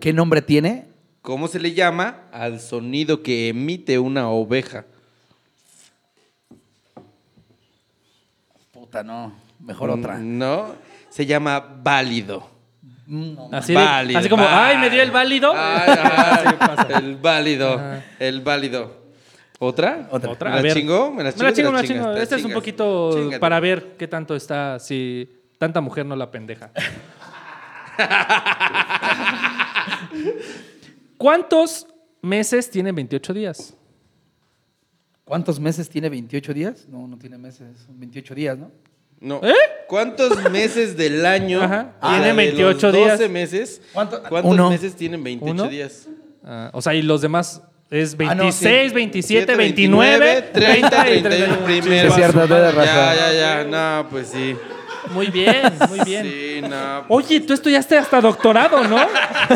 ¿Qué 0.00 0.12
nombre 0.12 0.40
tiene? 0.40 0.86
¿Cómo 1.20 1.48
se 1.48 1.60
le 1.60 1.74
llama 1.74 2.22
al 2.32 2.58
sonido 2.60 3.22
que 3.22 3.48
emite 3.48 3.98
una 3.98 4.28
oveja? 4.30 4.86
Puta, 8.72 9.02
no. 9.02 9.34
Mejor 9.60 9.90
otra. 9.90 10.18
No, 10.18 10.74
se 11.10 11.26
llama 11.26 11.60
válido. 11.82 12.50
Así, 13.52 13.74
de- 13.74 13.78
válido. 13.78 14.18
así 14.18 14.28
como, 14.30 14.44
ay, 14.48 14.78
me 14.78 14.88
dio 14.88 15.02
el 15.02 15.10
válido. 15.10 15.52
Ay, 15.54 15.94
ay, 16.02 16.94
el 17.04 17.16
válido. 17.16 17.80
El 18.18 18.40
válido. 18.40 19.01
¿Otra? 19.64 20.08
Otra. 20.10 20.30
Otra. 20.32 20.50
¿Me 20.50 20.54
A 20.54 20.56
la 20.56 20.62
ver. 20.62 20.72
chingó? 20.74 21.12
¿Me 21.12 21.22
la 21.22 21.30
Me 21.30 21.44
la 21.44 21.52
chingo? 21.52 21.52
chingo, 21.52 21.70
¿Te 21.70 21.70
me 21.70 21.82
la 21.82 21.82
chingo. 21.86 22.12
¿Te 22.14 22.22
Este 22.24 22.34
es 22.34 22.44
un 22.44 22.52
poquito 22.52 23.12
Chíngate. 23.14 23.38
para 23.38 23.60
ver 23.60 23.96
qué 23.96 24.08
tanto 24.08 24.34
está, 24.34 24.80
si 24.80 25.28
tanta 25.56 25.80
mujer 25.80 26.04
no 26.04 26.16
la 26.16 26.30
pendeja. 26.32 26.72
¿Cuántos 31.18 31.86
meses 32.20 32.70
tienen 32.70 32.94
28 32.94 33.34
días? 33.34 33.76
¿Cuántos 35.24 35.60
meses 35.60 35.88
tiene 35.88 36.08
28 36.08 36.52
días? 36.54 36.88
No, 36.88 37.06
no 37.06 37.16
tiene 37.16 37.38
meses. 37.38 37.68
Son 37.86 37.98
28 37.98 38.34
días, 38.34 38.58
¿no? 38.58 38.70
No. 39.20 39.40
¿Eh? 39.44 39.54
¿Cuántos 39.86 40.50
meses 40.50 40.96
del 40.96 41.24
año 41.24 41.62
Ajá. 41.62 41.94
Ah, 42.00 42.14
Tiene 42.16 42.26
de 42.28 42.32
28 42.32 42.86
los 42.88 42.96
días. 42.96 43.18
12 43.20 43.28
meses. 43.28 43.80
¿Cuánto? 43.92 44.20
¿Cuántos 44.24 44.50
Uno. 44.52 44.70
meses 44.70 44.96
tienen 44.96 45.22
28 45.22 45.52
¿Uno? 45.52 45.68
días? 45.70 46.08
Ah, 46.42 46.70
o 46.72 46.82
sea, 46.82 46.94
y 46.94 47.02
los 47.02 47.20
demás 47.20 47.62
es 47.92 48.16
Ah, 48.20 48.34
no, 48.34 48.44
26, 48.44 48.88
sí. 48.88 48.94
27, 48.94 49.54
29, 49.54 50.42
30, 50.50 50.88
30 50.90 51.10
y 51.10 51.22
31 51.22 51.56
31. 51.58 51.64
primero. 51.66 52.08
es 52.08 52.14
cierto, 52.14 52.46
razón. 52.46 52.84
Ya, 52.84 53.14
ya, 53.14 53.32
ya. 53.32 53.64
No, 53.64 54.08
pues 54.08 54.28
sí. 54.28 54.56
Muy 55.10 55.26
bien, 55.26 55.74
muy 55.90 56.00
bien. 56.00 56.24
Sí, 56.24 56.62
no. 56.62 57.04
Oye, 57.08 57.40
tú 57.40 57.52
estudiaste 57.52 57.98
hasta 57.98 58.20
doctorado, 58.22 58.82
¿no? 58.84 58.96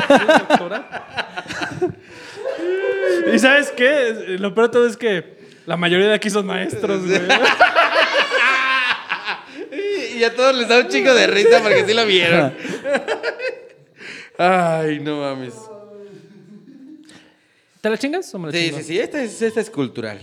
Sí, 0.09 0.25
doctorado. 0.49 0.85
¿Y 3.33 3.39
sabes 3.39 3.71
qué? 3.71 4.37
Lo 4.39 4.55
peor 4.55 4.69
de 4.69 4.73
todo 4.73 4.87
es 4.87 4.99
que 4.99 5.39
la 5.65 5.79
mayoría 5.79 6.09
de 6.09 6.15
aquí 6.15 6.29
son 6.29 6.45
maestros, 6.47 7.07
güey. 7.07 7.23
Y 10.17 10.25
a 10.25 10.35
todos 10.35 10.55
les 10.57 10.69
da 10.69 10.79
un 10.81 10.89
chico 10.89 11.13
de 11.15 11.27
risa 11.27 11.61
porque 11.63 11.85
sí 11.87 11.95
lo 11.95 12.05
vieron. 12.05 12.55
Ay, 14.39 15.01
no 15.01 15.21
mames. 15.21 15.55
¿Te 17.87 17.91
la 17.91 17.99
chingas 17.99 18.35
o 18.35 18.41
me 18.41 18.49
la 18.49 18.53
Sí, 18.53 18.65
chingo? 18.65 18.79
sí, 18.79 18.83
sí, 18.83 18.99
esta 18.99 19.23
es, 19.23 19.41
esta 19.41 19.61
es 19.61 19.71
cultural. 19.71 20.19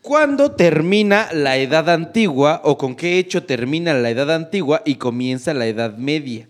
¿Cuándo 0.00 0.52
termina 0.52 1.28
la 1.32 1.56
edad 1.56 1.90
antigua 1.90 2.60
o 2.62 2.78
con 2.78 2.94
qué 2.94 3.18
hecho 3.18 3.42
termina 3.42 3.92
la 3.92 4.08
edad 4.08 4.30
antigua 4.32 4.82
y 4.84 4.94
comienza 4.94 5.52
la 5.52 5.66
edad 5.66 5.96
media? 5.96 6.46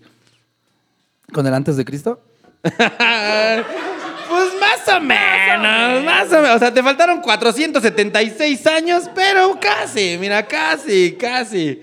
¿Con 1.33 1.47
el 1.47 1.55
antes 1.55 1.79
de 1.79 1.87
Cristo? 1.87 2.21
Pues 4.29 4.53
más 4.61 4.89
o 4.97 5.01
menos, 5.01 6.05
más 6.05 6.29
o 6.33 6.41
menos. 6.43 6.57
O 6.57 6.59
sea, 6.59 6.73
te 6.73 6.83
faltaron 6.83 7.21
476 7.23 8.67
años, 8.67 9.11
pero 9.15 9.59
casi, 9.61 10.17
mira, 10.19 10.47
casi, 10.47 11.13
casi. 11.13 11.81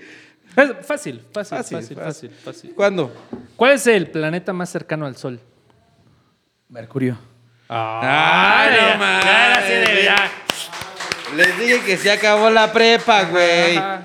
Fácil, 0.54 0.76
fácil, 0.82 1.20
fácil, 1.32 1.96
fácil. 1.96 2.30
fácil. 2.30 2.72
¿Cuándo? 2.74 3.12
¿Cuál 3.56 3.72
es 3.72 3.86
el 3.88 4.10
planeta 4.10 4.52
más 4.52 4.70
cercano 4.70 5.06
al 5.06 5.16
Sol? 5.16 5.40
Mercurio. 6.68 7.29
Ay, 7.72 8.76
no 8.76 8.98
mames. 8.98 9.30
Les 11.36 11.58
dije 11.60 11.80
que 11.82 11.96
se 11.96 12.10
acabó 12.10 12.50
la 12.50 12.72
prepa, 12.72 13.22
güey. 13.22 13.76
Ajá. 13.76 14.02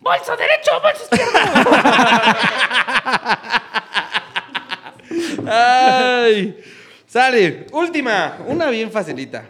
Bolso 0.00 0.36
derecho, 0.36 0.72
bolso 0.82 1.04
izquierdo. 1.04 1.38
Ay. 5.48 6.58
Sale. 7.06 7.66
Última. 7.70 8.38
Una 8.46 8.70
bien 8.70 8.90
facilita. 8.90 9.44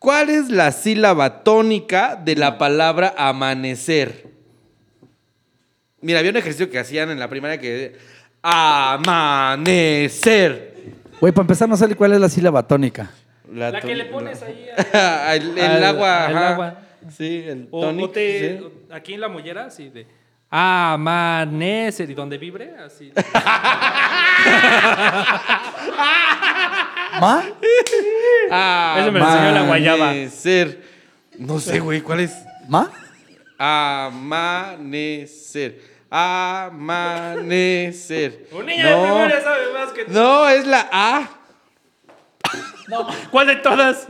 ¿Cuál 0.00 0.30
es 0.30 0.50
la 0.50 0.72
sílaba 0.72 1.44
tónica 1.44 2.16
de 2.16 2.34
la 2.34 2.58
palabra 2.58 3.14
amanecer? 3.16 4.26
Mira, 6.00 6.18
había 6.18 6.32
un 6.32 6.36
ejercicio 6.36 6.68
que 6.68 6.80
hacían 6.80 7.12
en 7.12 7.20
la 7.20 7.28
primaria 7.28 7.58
que... 7.58 7.96
Amanecer. 8.42 9.54
Güey, 11.20 11.32
para 11.32 11.42
empezar, 11.44 11.68
no 11.68 11.76
sé 11.76 11.94
cuál 11.94 12.12
es 12.12 12.20
la 12.20 12.28
sílaba 12.28 12.66
tónica. 12.66 13.10
La 13.52 13.80
que 13.80 13.94
le 13.94 14.06
pones 14.06 14.42
ahí. 14.42 14.66
el, 15.36 15.56
el 15.58 15.64
Al- 15.64 15.84
agua. 15.84 16.26
al 16.26 16.36
ajá. 16.36 16.48
agua. 16.52 16.74
Sí, 17.16 17.44
el 17.46 17.68
O, 17.70 17.82
tónico. 17.82 18.08
o 18.08 18.10
te- 18.10 18.58
sí. 18.58 18.64
aquí 18.90 19.14
en 19.14 19.20
la 19.20 19.28
mollera, 19.28 19.66
así 19.66 19.90
de 19.90 20.06
amanecer 20.50 22.10
y 22.10 22.14
donde 22.14 22.38
vibre, 22.38 22.74
así. 22.78 23.12
¿Ma? 27.20 27.44
Eso 28.98 29.12
me 29.12 29.20
lo 29.20 29.26
enseñó 29.26 29.50
la 29.52 29.62
guayaba. 29.66 30.10
Amanecer. 30.10 30.82
No 31.38 31.58
sé, 31.60 31.78
güey, 31.80 32.00
¿cuál 32.00 32.20
es? 32.20 32.32
¿Ma? 32.68 32.90
Amanecer. 33.58 35.78
Amanecer. 36.16 38.46
Un 38.52 38.66
niño 38.66 38.86
de 38.86 38.90
no, 38.94 39.02
primaria 39.02 39.42
sabe 39.42 39.72
más 39.72 39.90
que 39.90 40.04
tú. 40.04 40.12
no, 40.12 40.48
es 40.48 40.64
la 40.64 40.88
A. 40.92 41.28
¿Cuál 43.32 43.48
de 43.48 43.56
todas? 43.56 44.06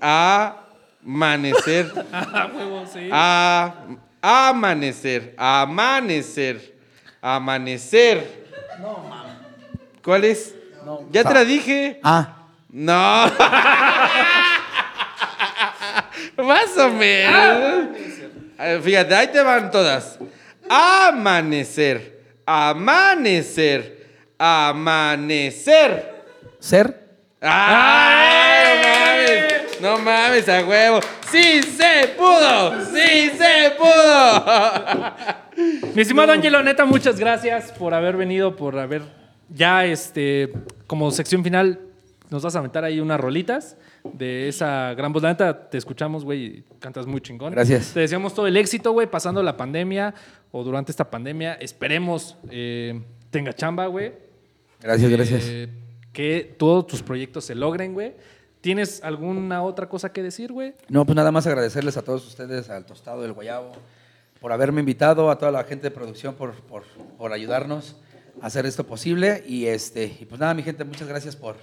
Amanecer. 0.00 1.92
Ah, 2.12 2.48
huevo, 2.54 2.86
sí. 2.90 3.10
A, 3.12 3.74
amanecer. 4.22 5.34
Amanecer. 5.36 6.74
Amanecer. 7.20 8.46
No, 8.80 9.04
mames. 9.06 9.32
¿Cuál 10.02 10.24
es? 10.24 10.54
ya 11.10 11.22
te 11.22 11.34
la 11.34 11.44
dije. 11.44 12.00
Ah. 12.02 12.32
No. 12.70 12.86
Más 16.44 16.76
o 16.78 16.88
menos. 16.90 17.88
Eh, 18.58 18.80
Fíjate, 18.82 19.14
ahí 19.14 19.28
te 19.28 19.42
van 19.42 19.70
todas. 19.70 20.18
Amanecer. 20.68 22.22
Amanecer. 22.44 24.06
Amanecer. 24.38 26.14
¿Ser? 26.58 27.06
¡Ay! 27.40 28.66
No 28.76 28.82
mames, 28.82 29.80
no 29.80 29.98
mames, 29.98 30.48
a 30.48 30.64
huevo. 30.64 31.00
¡Sí 31.30 31.62
se 31.62 32.08
pudo! 32.16 32.84
¡Sí 32.86 33.30
se 33.36 33.70
pudo! 33.76 34.44
Mi 35.94 36.02
estimado 36.02 36.32
Ángelo, 36.32 36.62
neta, 36.62 36.84
muchas 36.84 37.18
gracias 37.18 37.72
por 37.72 37.94
haber 37.94 38.16
venido, 38.16 38.56
por 38.56 38.78
haber 38.78 39.02
ya, 39.48 39.84
este, 39.84 40.52
como 40.86 41.10
sección 41.10 41.44
final, 41.44 41.80
nos 42.30 42.42
vas 42.42 42.56
a 42.56 42.58
aventar 42.58 42.84
ahí 42.84 43.00
unas 43.00 43.20
rolitas 43.20 43.76
de 44.12 44.48
esa 44.48 44.94
gran 44.94 45.12
voz. 45.12 45.22
La 45.22 45.30
neta, 45.30 45.68
te 45.68 45.78
escuchamos, 45.78 46.24
güey, 46.24 46.44
y 46.44 46.64
cantas 46.80 47.06
muy 47.06 47.20
chingón. 47.20 47.52
Gracias. 47.52 47.92
Te 47.92 48.00
deseamos 48.00 48.34
todo 48.34 48.46
el 48.46 48.56
éxito, 48.56 48.92
güey, 48.92 49.06
pasando 49.08 49.42
la 49.42 49.56
pandemia 49.56 50.14
o 50.52 50.64
durante 50.64 50.90
esta 50.90 51.10
pandemia. 51.10 51.54
Esperemos 51.54 52.36
eh, 52.50 53.00
tenga 53.30 53.52
chamba, 53.52 53.86
güey. 53.86 54.12
Gracias, 54.80 55.10
gracias. 55.10 55.44
Eh, 55.46 55.68
que 56.12 56.54
todos 56.58 56.86
tus 56.86 57.02
proyectos 57.02 57.44
se 57.44 57.54
logren, 57.54 57.92
güey. 57.92 58.14
¿Tienes 58.60 59.02
alguna 59.04 59.62
otra 59.62 59.88
cosa 59.88 60.12
que 60.12 60.22
decir, 60.22 60.52
güey? 60.52 60.74
No, 60.88 61.04
pues 61.04 61.14
nada 61.14 61.30
más 61.30 61.46
agradecerles 61.46 61.96
a 61.96 62.02
todos 62.02 62.26
ustedes, 62.26 62.68
al 62.70 62.84
Tostado 62.84 63.22
del 63.22 63.32
Guayabo, 63.32 63.72
por 64.40 64.52
haberme 64.52 64.80
invitado, 64.80 65.30
a 65.30 65.38
toda 65.38 65.52
la 65.52 65.64
gente 65.64 65.84
de 65.84 65.90
producción 65.90 66.34
por, 66.34 66.54
por, 66.62 66.84
por 67.18 67.32
ayudarnos 67.32 67.96
a 68.40 68.46
hacer 68.46 68.66
esto 68.66 68.84
posible. 68.86 69.44
Y, 69.46 69.66
este, 69.66 70.04
y 70.20 70.24
pues 70.24 70.40
nada, 70.40 70.54
mi 70.54 70.62
gente, 70.62 70.84
muchas 70.84 71.06
gracias 71.06 71.36
por, 71.36 71.56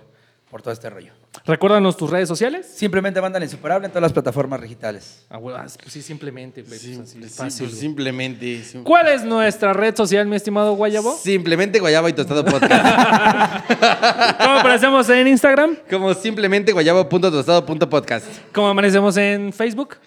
por 0.53 0.61
todo 0.61 0.71
este 0.71 0.87
rollo. 0.87 1.11
Recuérdanos 1.47 1.97
tus 1.97 2.11
redes 2.11 2.27
sociales. 2.27 2.67
Simplemente 2.75 3.19
mandan 3.19 3.41
insuperable 3.41 3.87
en 3.87 3.91
todas 3.91 4.03
las 4.03 4.13
plataformas 4.13 4.61
digitales. 4.61 5.25
Ah, 5.27 5.37
güey, 5.37 5.55
ah, 5.57 5.65
pues 5.81 5.91
sí, 5.91 6.03
simplemente, 6.03 6.63
pues 6.63 6.79
así, 6.79 6.93
sí, 7.07 7.23
fácil, 7.23 7.65
pues 7.69 7.79
simplemente. 7.79 8.63
sim- 8.63 8.83
¿Cuál 8.83 9.07
es 9.07 9.23
nuestra 9.23 9.73
red 9.73 9.95
social, 9.95 10.27
mi 10.27 10.35
estimado 10.35 10.75
Guayabo? 10.75 11.17
Simplemente 11.17 11.79
Guayabo 11.79 12.07
y 12.07 12.13
Tostado 12.13 12.45
Podcast. 12.45 12.85
¿Cómo 14.39 14.53
aparecemos 14.59 15.09
en 15.09 15.27
Instagram? 15.27 15.75
Como 15.89 16.13
simplemente 16.13 16.71
guayabo.tostado.podcast. 16.71 18.27
¿Cómo 18.53 18.67
amanecemos 18.67 19.17
en 19.17 19.51
Facebook? 19.51 19.97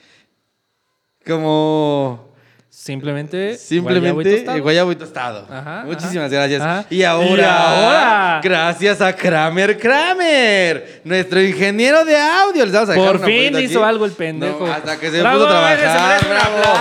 Como 1.26 2.25
Simplemente. 2.86 3.56
Simplemente. 3.58 4.60
Guayabo 4.60 4.92
y 4.92 4.96
Tostado. 4.96 5.44
Ajá, 5.50 5.82
Muchísimas 5.84 6.26
ajá. 6.26 6.28
gracias. 6.28 6.62
Ajá. 6.62 6.86
Y 6.88 7.02
ahora, 7.02 7.26
Y 7.36 7.40
ahora. 7.40 8.40
gracias 8.44 9.00
a 9.00 9.12
Kramer 9.12 9.76
Kramer, 9.76 11.00
nuestro 11.02 11.42
ingeniero 11.42 12.04
de 12.04 12.16
audio. 12.16 12.64
Les 12.64 12.72
vamos 12.72 12.90
a 12.90 12.94
Por 12.94 13.24
fin 13.24 13.58
hizo 13.58 13.80
aquí. 13.80 13.88
algo 13.88 14.04
el 14.04 14.12
pendejo. 14.12 14.66
No, 14.66 14.72
hasta 14.72 15.00
que 15.00 15.10
se 15.10 15.20
Bravo, 15.20 15.40
se 15.42 15.48
trabajar. 15.48 16.20
un 16.22 16.28
Bravo. 16.30 16.80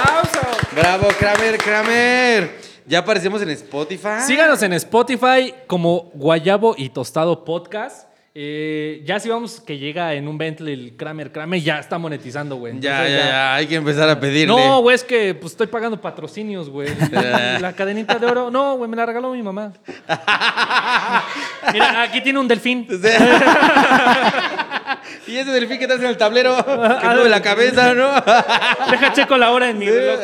Bravo, 0.75 1.07
Kramer 1.19 1.57
Kramer. 1.57 2.51
Ya 2.85 2.99
aparecemos 2.99 3.41
en 3.41 3.49
Spotify. 3.49 4.21
Síganos 4.27 4.61
en 4.61 4.73
Spotify 4.73 5.55
como 5.65 6.11
Guayabo 6.13 6.75
y 6.77 6.89
Tostado 6.89 7.43
Podcast. 7.43 8.07
Eh, 8.37 9.01
ya 9.05 9.17
si 9.17 9.29
vamos 9.29 9.61
que 9.61 9.77
llega 9.77 10.13
en 10.13 10.27
un 10.27 10.37
Bentley 10.37 10.73
el 10.73 10.97
Kramer 10.97 11.31
Kramer, 11.31 11.61
ya 11.61 11.79
está 11.79 11.97
monetizando, 11.97 12.57
güey. 12.57 12.77
Ya, 12.81 13.07
ya, 13.07 13.17
ya. 13.17 13.55
Hay 13.55 13.65
que 13.65 13.75
empezar 13.75 14.09
a 14.09 14.19
pedirle. 14.19 14.53
No, 14.53 14.81
güey, 14.81 14.93
es 14.93 15.05
que 15.05 15.33
pues, 15.33 15.53
estoy 15.53 15.67
pagando 15.67 16.01
patrocinios, 16.01 16.69
güey. 16.69 16.89
la 17.61 17.71
cadenita 17.71 18.19
de 18.19 18.25
oro. 18.25 18.51
No, 18.51 18.75
güey, 18.75 18.89
me 18.89 18.97
la 18.97 19.05
regaló 19.05 19.31
mi 19.31 19.41
mamá. 19.41 19.71
Mira, 21.71 22.01
aquí 22.01 22.19
tiene 22.19 22.37
un 22.37 22.49
delfín. 22.49 22.85
y 25.27 25.37
ese 25.37 25.51
delfín 25.51 25.77
que 25.77 25.85
estás 25.85 25.99
en 25.99 26.07
el 26.07 26.17
tablero, 26.17 26.55
que 26.65 27.07
mueve 27.07 27.29
la 27.29 27.41
cabeza, 27.41 27.93
¿no? 27.93 28.13
Deja 28.91 29.13
checo 29.13 29.37
la 29.37 29.51
hora 29.51 29.69
en 29.69 29.77
mi 29.77 29.89
reloj. 29.89 30.19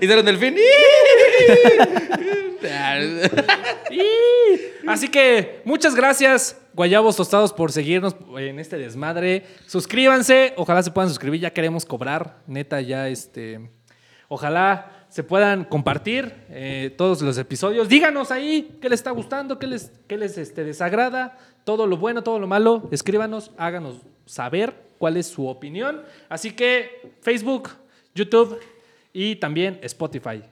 y 0.00 0.06
sale 0.06 0.20
un 0.20 0.26
delfín. 0.26 0.56
Así 4.86 5.08
que 5.08 5.62
muchas 5.64 5.94
gracias, 5.94 6.60
Guayabos 6.74 7.16
Tostados, 7.16 7.52
por 7.52 7.72
seguirnos 7.72 8.16
en 8.36 8.58
este 8.58 8.76
desmadre. 8.76 9.44
Suscríbanse, 9.66 10.54
ojalá 10.56 10.82
se 10.82 10.90
puedan 10.90 11.08
suscribir, 11.08 11.40
ya 11.40 11.52
queremos 11.52 11.84
cobrar, 11.84 12.38
neta, 12.46 12.80
ya 12.80 13.08
este. 13.08 13.70
Ojalá 14.28 14.99
se 15.10 15.24
puedan 15.24 15.64
compartir 15.64 16.32
eh, 16.48 16.94
todos 16.96 17.20
los 17.20 17.36
episodios. 17.36 17.88
Díganos 17.88 18.30
ahí 18.30 18.78
qué 18.80 18.88
les 18.88 19.00
está 19.00 19.10
gustando, 19.10 19.58
qué 19.58 19.66
les, 19.66 19.90
qué 20.06 20.16
les 20.16 20.38
este, 20.38 20.64
desagrada, 20.64 21.36
todo 21.64 21.86
lo 21.86 21.96
bueno, 21.96 22.22
todo 22.22 22.38
lo 22.38 22.46
malo. 22.46 22.88
Escríbanos, 22.92 23.50
háganos 23.58 23.96
saber 24.24 24.74
cuál 24.98 25.16
es 25.16 25.26
su 25.26 25.46
opinión. 25.48 26.02
Así 26.28 26.52
que 26.52 27.12
Facebook, 27.20 27.70
YouTube 28.14 28.58
y 29.12 29.36
también 29.36 29.80
Spotify. 29.82 30.42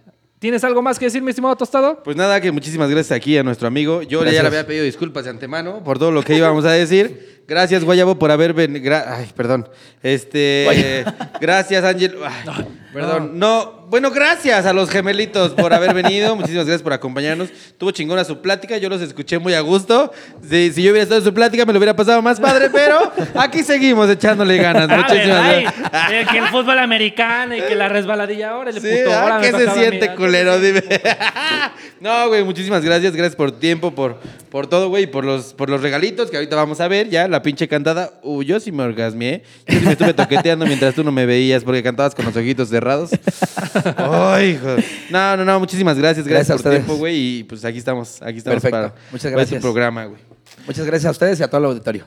¿Tienes 0.40 0.62
algo 0.62 0.82
más 0.82 0.98
que 0.98 1.06
decir, 1.06 1.20
mi 1.20 1.30
estimado 1.30 1.56
Tostado? 1.56 2.00
Pues 2.04 2.16
nada, 2.16 2.40
que 2.40 2.52
muchísimas 2.52 2.88
gracias 2.88 3.16
aquí 3.16 3.36
a 3.36 3.42
nuestro 3.42 3.66
amigo. 3.66 4.02
Yo 4.02 4.24
ya 4.24 4.42
le 4.42 4.46
había 4.46 4.66
pedido 4.66 4.84
disculpas 4.84 5.24
de 5.24 5.30
antemano 5.30 5.82
por 5.82 5.98
todo 5.98 6.12
lo 6.12 6.22
que 6.22 6.36
íbamos 6.36 6.64
a 6.64 6.70
decir. 6.72 7.42
Gracias, 7.48 7.82
Guayabo, 7.82 8.18
por 8.18 8.30
haber 8.30 8.54
venido. 8.54 8.94
Ay, 9.06 9.30
perdón. 9.34 9.68
Este. 10.02 11.04
gracias, 11.40 11.82
Ángel. 11.82 12.16
Ay, 12.24 12.66
perdón. 13.00 13.38
No. 13.38 13.86
bueno, 13.88 14.10
gracias 14.10 14.66
a 14.66 14.72
los 14.72 14.90
gemelitos 14.90 15.52
por 15.52 15.72
haber 15.72 15.94
venido. 15.94 16.34
Muchísimas 16.36 16.66
gracias 16.66 16.82
por 16.82 16.92
acompañarnos. 16.92 17.48
Tuvo 17.78 17.90
chingona 17.90 18.24
su 18.24 18.40
plática. 18.40 18.76
Yo 18.78 18.88
los 18.88 19.00
escuché 19.00 19.38
muy 19.38 19.54
a 19.54 19.60
gusto. 19.60 20.12
Si, 20.48 20.72
si 20.72 20.82
yo 20.82 20.90
hubiera 20.90 21.02
estado 21.02 21.20
en 21.20 21.24
su 21.24 21.34
plática, 21.34 21.64
me 21.64 21.72
lo 21.72 21.78
hubiera 21.78 21.94
pasado 21.96 22.20
más 22.22 22.40
padre, 22.40 22.70
pero 22.72 23.12
aquí 23.34 23.62
seguimos 23.62 24.08
echándole 24.10 24.56
ganas. 24.58 24.88
Ah, 24.90 24.96
Muchísimas 24.98 25.44
gracias. 25.44 25.74
Eh, 26.12 26.26
que 26.30 26.38
el 26.38 26.48
fútbol 26.48 26.78
americano 26.78 27.56
y 27.56 27.60
que 27.62 27.74
la 27.74 27.88
resbaladilla 27.88 28.50
ahora 28.50 28.72
Sí, 28.72 28.80
puto. 28.80 29.12
ah, 29.12 29.22
ahora 29.22 29.40
¿Qué 29.40 29.52
se 29.52 29.70
siente, 29.70 30.10
ah, 30.10 30.14
culero? 30.16 30.58
Dime. 30.60 30.82
no, 32.00 32.28
güey, 32.28 32.44
muchísimas 32.44 32.84
gracias. 32.84 33.14
Gracias 33.14 33.36
por 33.36 33.52
tu 33.52 33.58
tiempo, 33.58 33.94
por, 33.94 34.18
por 34.50 34.66
todo, 34.66 34.88
güey, 34.88 35.04
y 35.04 35.06
por 35.06 35.24
los, 35.24 35.54
por 35.54 35.70
los 35.70 35.82
regalitos 35.82 36.30
que 36.30 36.36
ahorita 36.36 36.56
vamos 36.56 36.80
a 36.80 36.88
ver. 36.88 37.08
Ya, 37.08 37.28
la 37.28 37.42
pinche 37.42 37.68
cantada. 37.68 38.12
Uh, 38.22 38.42
yo 38.42 38.60
sí 38.60 38.72
me 38.72 38.82
orgasmeé. 38.82 39.42
Yo 39.66 39.78
sí 39.78 39.84
me 39.84 39.92
estuve 39.92 40.14
toqueteando 40.14 40.66
mientras 40.66 40.94
tú 40.94 41.04
no 41.04 41.12
me 41.12 41.26
veías 41.26 41.64
porque 41.64 41.82
cantabas 41.82 42.14
con 42.14 42.24
los 42.24 42.36
ojitos 42.36 42.68
cerrados. 42.68 42.87
Ay, 43.96 44.50
hijo. 44.50 44.76
No, 45.10 45.36
no, 45.36 45.44
no, 45.44 45.60
muchísimas 45.60 45.96
gracias. 45.98 46.26
Gracias 46.26 46.48
Gracias, 46.48 46.50
a 46.50 46.52
por 46.54 46.66
ustedes. 46.66 46.84
tiempo, 46.86 46.98
güey. 46.98 47.38
Y 47.38 47.44
pues 47.44 47.64
aquí 47.64 47.78
estamos, 47.78 48.20
aquí 48.22 48.38
estamos 48.38 48.62
Perfecto. 48.62 48.76
para, 48.76 48.94
Muchas 49.10 49.22
para 49.24 49.30
gracias. 49.36 49.52
este 49.56 49.60
programa, 49.60 50.04
güey. 50.06 50.20
Muchas 50.66 50.86
gracias 50.86 51.06
a 51.08 51.10
ustedes 51.10 51.40
y 51.40 51.42
a 51.42 51.48
todo 51.48 51.58
el 51.60 51.64
auditorio. 51.66 52.06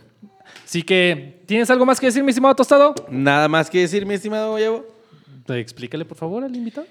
Así 0.65 0.83
que, 0.83 1.41
¿tienes 1.45 1.69
algo 1.69 1.85
más 1.85 1.99
que 1.99 2.05
decir, 2.07 2.23
mi 2.23 2.29
estimado 2.29 2.55
Tostado? 2.55 2.95
Nada 3.09 3.47
más 3.47 3.69
que 3.69 3.79
decir, 3.79 4.05
mi 4.05 4.13
estimado 4.13 4.51
Guayabo. 4.51 4.85
Explícale, 5.49 6.05
por 6.05 6.17
favor, 6.17 6.43
al 6.43 6.55
invitado. 6.55 6.87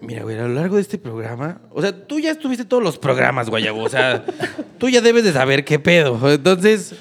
Mira, 0.00 0.22
güey, 0.22 0.38
a 0.38 0.42
lo 0.42 0.54
largo 0.54 0.76
de 0.76 0.82
este 0.82 0.96
programa, 0.96 1.60
o 1.70 1.82
sea, 1.82 1.92
tú 1.92 2.18
ya 2.18 2.30
estuviste 2.30 2.64
todos 2.64 2.82
los 2.82 2.96
programas, 2.96 3.50
Guayabo, 3.50 3.82
o 3.82 3.88
sea, 3.90 4.24
tú 4.78 4.88
ya 4.88 5.02
debes 5.02 5.24
de 5.24 5.32
saber 5.32 5.62
qué 5.66 5.78
pedo. 5.78 6.18
Entonces, 6.32 6.94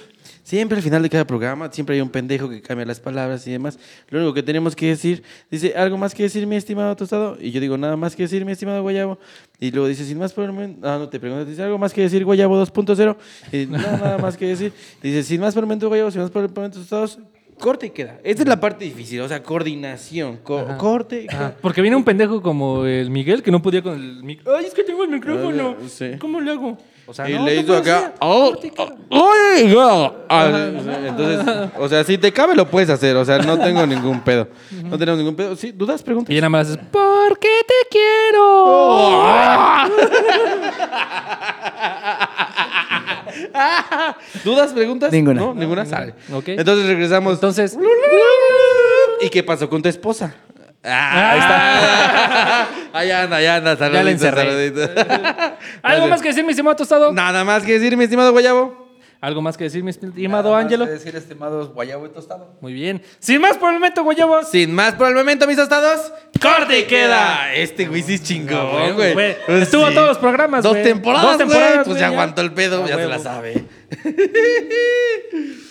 siempre 0.50 0.78
al 0.78 0.84
final 0.84 1.04
de 1.04 1.10
cada 1.12 1.28
programa, 1.28 1.72
siempre 1.72 1.96
hay 1.96 2.02
un 2.02 2.10
pendejo 2.10 2.50
que 2.50 2.60
cambia 2.60 2.84
las 2.84 3.00
palabras 3.00 3.46
y 3.46 3.52
demás. 3.52 3.78
Lo 4.10 4.18
único 4.18 4.34
que 4.34 4.42
tenemos 4.42 4.76
que 4.76 4.88
decir, 4.88 5.22
dice, 5.52 5.74
¿algo 5.78 5.96
más 5.98 6.16
que 6.16 6.24
decir, 6.24 6.48
mi 6.48 6.56
estimado 6.56 6.96
Tostado? 6.96 7.38
Y 7.40 7.52
yo 7.52 7.62
digo, 7.62 7.78
nada 7.78 7.96
más 7.96 8.16
que 8.16 8.24
decir, 8.24 8.44
mi 8.46 8.52
estimado 8.52 8.82
Guayabo. 8.82 9.20
Y 9.60 9.70
luego 9.70 9.88
dice, 9.88 10.04
sin 10.06 10.18
más 10.18 10.34
por 10.34 10.46
el 10.46 10.52
momento, 10.52 10.90
ah, 10.90 10.98
no 10.98 11.08
te 11.08 11.20
preguntas, 11.20 11.48
dice, 11.48 11.62
¿algo 11.62 11.78
más 11.78 11.94
que 11.94 12.02
decir, 12.02 12.26
Guayabo 12.26 12.60
2.0? 12.66 13.16
Y 13.52 13.66
no, 13.68 13.78
nada 13.78 14.18
más 14.18 14.36
que 14.38 14.48
decir. 14.48 14.74
Dice, 15.04 15.22
sin 15.22 15.40
más 15.40 15.54
por 15.54 15.62
el 15.64 15.68
momento, 15.68 15.88
Guayabo, 15.88 16.10
sin 16.10 16.22
más 16.22 16.32
por 16.32 16.44
el 16.44 16.50
momento, 16.50 16.80
Tostados. 16.80 17.20
Corte 17.60 17.88
y 17.88 17.90
queda. 17.90 18.20
Esta 18.24 18.44
es 18.44 18.48
la 18.48 18.58
parte 18.60 18.86
difícil, 18.86 19.20
o 19.20 19.28
sea, 19.28 19.44
coordinación. 19.44 20.38
co- 20.44 20.66
corte 20.78 21.24
y 21.24 21.28
queda. 21.28 21.58
Porque 21.62 21.82
viene 21.82 21.98
un 21.98 22.06
pendejo 22.06 22.42
como 22.42 22.86
el 22.86 23.10
Miguel 23.12 23.44
que 23.44 23.52
no 23.52 23.62
podía 23.62 23.82
con 23.82 23.96
el 23.96 24.24
micrófono. 24.24 24.58
Ay, 24.58 24.66
es 24.66 24.74
que 24.74 24.84
tengo 24.84 25.04
el 25.04 25.10
micrófono. 25.10 25.76
Sí. 25.90 26.12
¿Cómo 26.20 26.40
le 26.40 26.52
hago? 26.52 26.78
O 27.10 27.14
sea, 27.14 27.28
y 27.28 27.34
no, 27.34 27.44
le 27.44 27.56
no 27.56 27.62
hizo 27.62 27.76
acá. 27.76 28.14
"Oh, 28.20 28.52
Corte 28.52 28.68
y 28.68 28.70
queda. 28.70 28.96
¡Ay, 29.10 29.66
no! 29.74 30.14
Ah, 30.30 30.70
Entonces, 31.08 31.72
o 31.80 31.90
sea, 31.90 32.04
si 32.04 32.20
te 32.20 32.32
cabe 32.32 32.54
lo 32.54 32.70
puedes 32.70 32.88
hacer. 32.92 33.16
O 33.16 33.26
sea, 33.26 33.40
no 33.40 33.58
tengo 33.58 33.84
ningún 33.88 34.22
pedo. 34.22 34.48
No 34.84 34.96
tenemos 34.96 35.18
ningún 35.18 35.36
pedo. 35.36 35.56
Sí, 35.56 35.72
dudas, 35.72 36.04
preguntas. 36.04 36.32
Y 36.32 36.36
nada 36.36 36.50
más 36.50 36.70
es, 36.70 36.78
¿por 36.78 37.40
qué 37.40 37.62
te 37.68 37.74
quiero? 37.90 39.26
¿Dudas, 44.44 44.72
preguntas? 44.74 45.12
Ninguna. 45.12 45.42
No, 45.42 45.54
ninguna. 45.54 45.86
Sale. 45.86 46.14
Ok. 46.34 46.50
Entonces 46.50 46.86
regresamos. 46.86 47.34
Entonces, 47.34 47.78
¿Y 49.22 49.30
qué 49.30 49.44
pasó 49.44 49.70
con 49.70 49.82
tu 49.82 49.90
esposa? 49.90 50.36
Ah. 50.84 51.32
ahí 51.32 51.40
está. 51.40 52.68
Ahí 53.00 53.12
anda, 53.12 53.36
ahí 53.38 53.46
anda. 53.46 53.74
Ya 53.74 53.78
Saluditos, 53.78 54.12
encerré. 54.12 54.42
saluditos. 54.44 54.90
¿algo 55.84 56.08
más 56.08 56.22
que 56.22 56.30
decir, 56.30 56.44
mi 56.44 56.52
estimado 56.52 56.76
Tostado? 56.76 57.12
Nada 57.12 57.44
más 57.44 57.64
que 57.64 57.74
decir, 57.74 57.96
mi 57.98 58.06
estimado 58.06 58.32
Guayabo. 58.32 58.88
¿Algo 59.22 59.42
más 59.42 59.58
que 59.58 59.66
decir, 59.66 59.84
mi 59.84 59.90
estimado 59.90 60.44
Nada 60.52 60.56
más 60.56 60.64
Ángelo? 60.64 60.86
que 60.86 60.92
decir, 60.92 61.14
estimados 61.14 61.74
Guayabo 61.74 62.06
y 62.06 62.10
Tostado. 62.10 62.56
Muy 62.62 62.72
bien. 62.72 63.02
Sin 63.20 63.42
más 63.42 63.58
por 63.58 63.68
el 63.70 63.76
momento, 63.76 64.02
Guayabos. 64.06 64.48
Sin 64.50 64.74
más 64.74 64.94
por 64.94 65.10
el 65.10 65.16
momento, 65.16 65.46
mis 65.46 65.58
tostados. 65.58 66.14
¡Corte 66.42 66.80
y 66.80 66.84
queda! 66.86 67.54
Este 67.54 67.86
güey 67.86 68.02
sí 68.02 68.14
es 68.14 68.22
Ah, 68.22 68.24
chingón, 68.24 68.72
güey, 68.72 68.94
güey. 68.94 69.14
güey. 69.14 69.38
Pues 69.46 69.64
Estuvo 69.64 69.90
sí. 69.90 69.94
todos 69.94 70.08
los 70.08 70.18
programas, 70.20 70.64
Dos 70.64 70.72
güey. 70.72 70.84
temporadas, 70.86 71.26
Dos 71.28 71.38
temporadas, 71.40 71.70
güey. 71.74 71.76
Pues 71.84 71.88
güey, 71.88 72.00
ya 72.00 72.08
ya. 72.08 72.14
aguantó 72.14 72.42
el 72.42 72.54
pedo, 72.54 72.84
Ah, 72.86 72.88
ya 72.88 72.96
se 72.96 73.08
la 73.08 73.20
sabe. 73.20 73.66